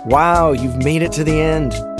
Wow, 0.05 0.51
you've 0.51 0.77
made 0.77 1.03
it 1.03 1.11
to 1.13 1.23
the 1.23 1.39
end. 1.39 1.90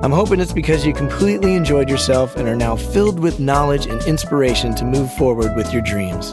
I'm 0.00 0.12
hoping 0.12 0.38
it's 0.38 0.52
because 0.52 0.86
you 0.86 0.94
completely 0.94 1.54
enjoyed 1.54 1.90
yourself 1.90 2.36
and 2.36 2.48
are 2.48 2.54
now 2.54 2.76
filled 2.76 3.18
with 3.18 3.40
knowledge 3.40 3.86
and 3.86 4.00
inspiration 4.04 4.72
to 4.76 4.84
move 4.84 5.12
forward 5.14 5.56
with 5.56 5.72
your 5.72 5.82
dreams. 5.82 6.32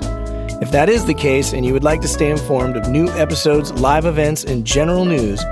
If 0.61 0.69
that 0.71 0.87
is 0.87 1.05
the 1.05 1.15
case 1.15 1.51
and 1.51 1.65
you 1.65 1.73
would 1.73 1.83
like 1.83 1.99
to 2.01 2.07
stay 2.07 2.29
informed 2.29 2.77
of 2.77 2.89
new 2.89 3.07
episodes, 3.09 3.71
live 3.73 4.05
events, 4.05 4.43
and 4.43 4.65
general 4.65 5.03
news, 5.03 5.43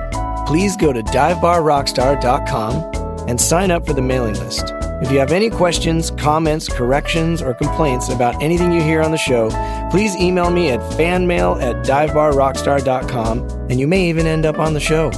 please 0.46 0.78
go 0.78 0.94
to 0.94 1.02
divebarrockstar.com 1.02 3.28
and 3.28 3.42
sign 3.42 3.72
up 3.72 3.88
for 3.88 3.94
the 3.94 4.04
mailing 4.04 4.36
list. 4.36 4.72
If 5.02 5.12
you 5.12 5.18
have 5.18 5.32
any 5.32 5.50
questions, 5.50 6.12
comments, 6.12 6.70
corrections, 6.70 7.42
or 7.42 7.56
complaints 7.56 8.10
about 8.10 8.44
anything 8.44 8.72
you 8.72 8.82
hear 8.82 9.02
on 9.02 9.10
the 9.10 9.18
show, 9.18 9.50
please 9.90 10.16
email 10.18 10.52
me 10.52 10.70
at 10.70 10.82
fanmail 10.92 11.60
at 11.62 11.84
divebarrockstar.com 11.84 13.50
and 13.72 13.80
you 13.80 13.88
may 13.88 14.08
even 14.08 14.28
end 14.28 14.46
up 14.46 14.60
on 14.60 14.76
the 14.76 14.80
show. 14.80 15.10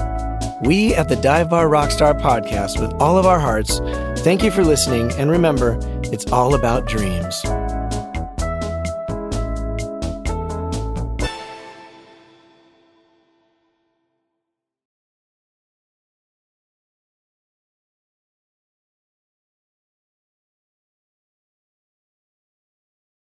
We 0.62 0.96
at 0.96 1.10
the 1.10 1.18
Dive 1.18 1.50
Bar 1.50 1.68
Rockstar 1.68 2.20
podcast, 2.20 2.80
with 2.80 2.94
all 3.02 3.18
of 3.18 3.26
our 3.26 3.40
hearts, 3.40 3.80
thank 4.22 4.42
you 4.42 4.52
for 4.52 4.64
listening. 4.64 5.12
And 5.14 5.30
remember, 5.30 5.78
it's 6.04 6.32
all 6.32 6.56
about 6.56 6.88
dreams. 6.88 7.44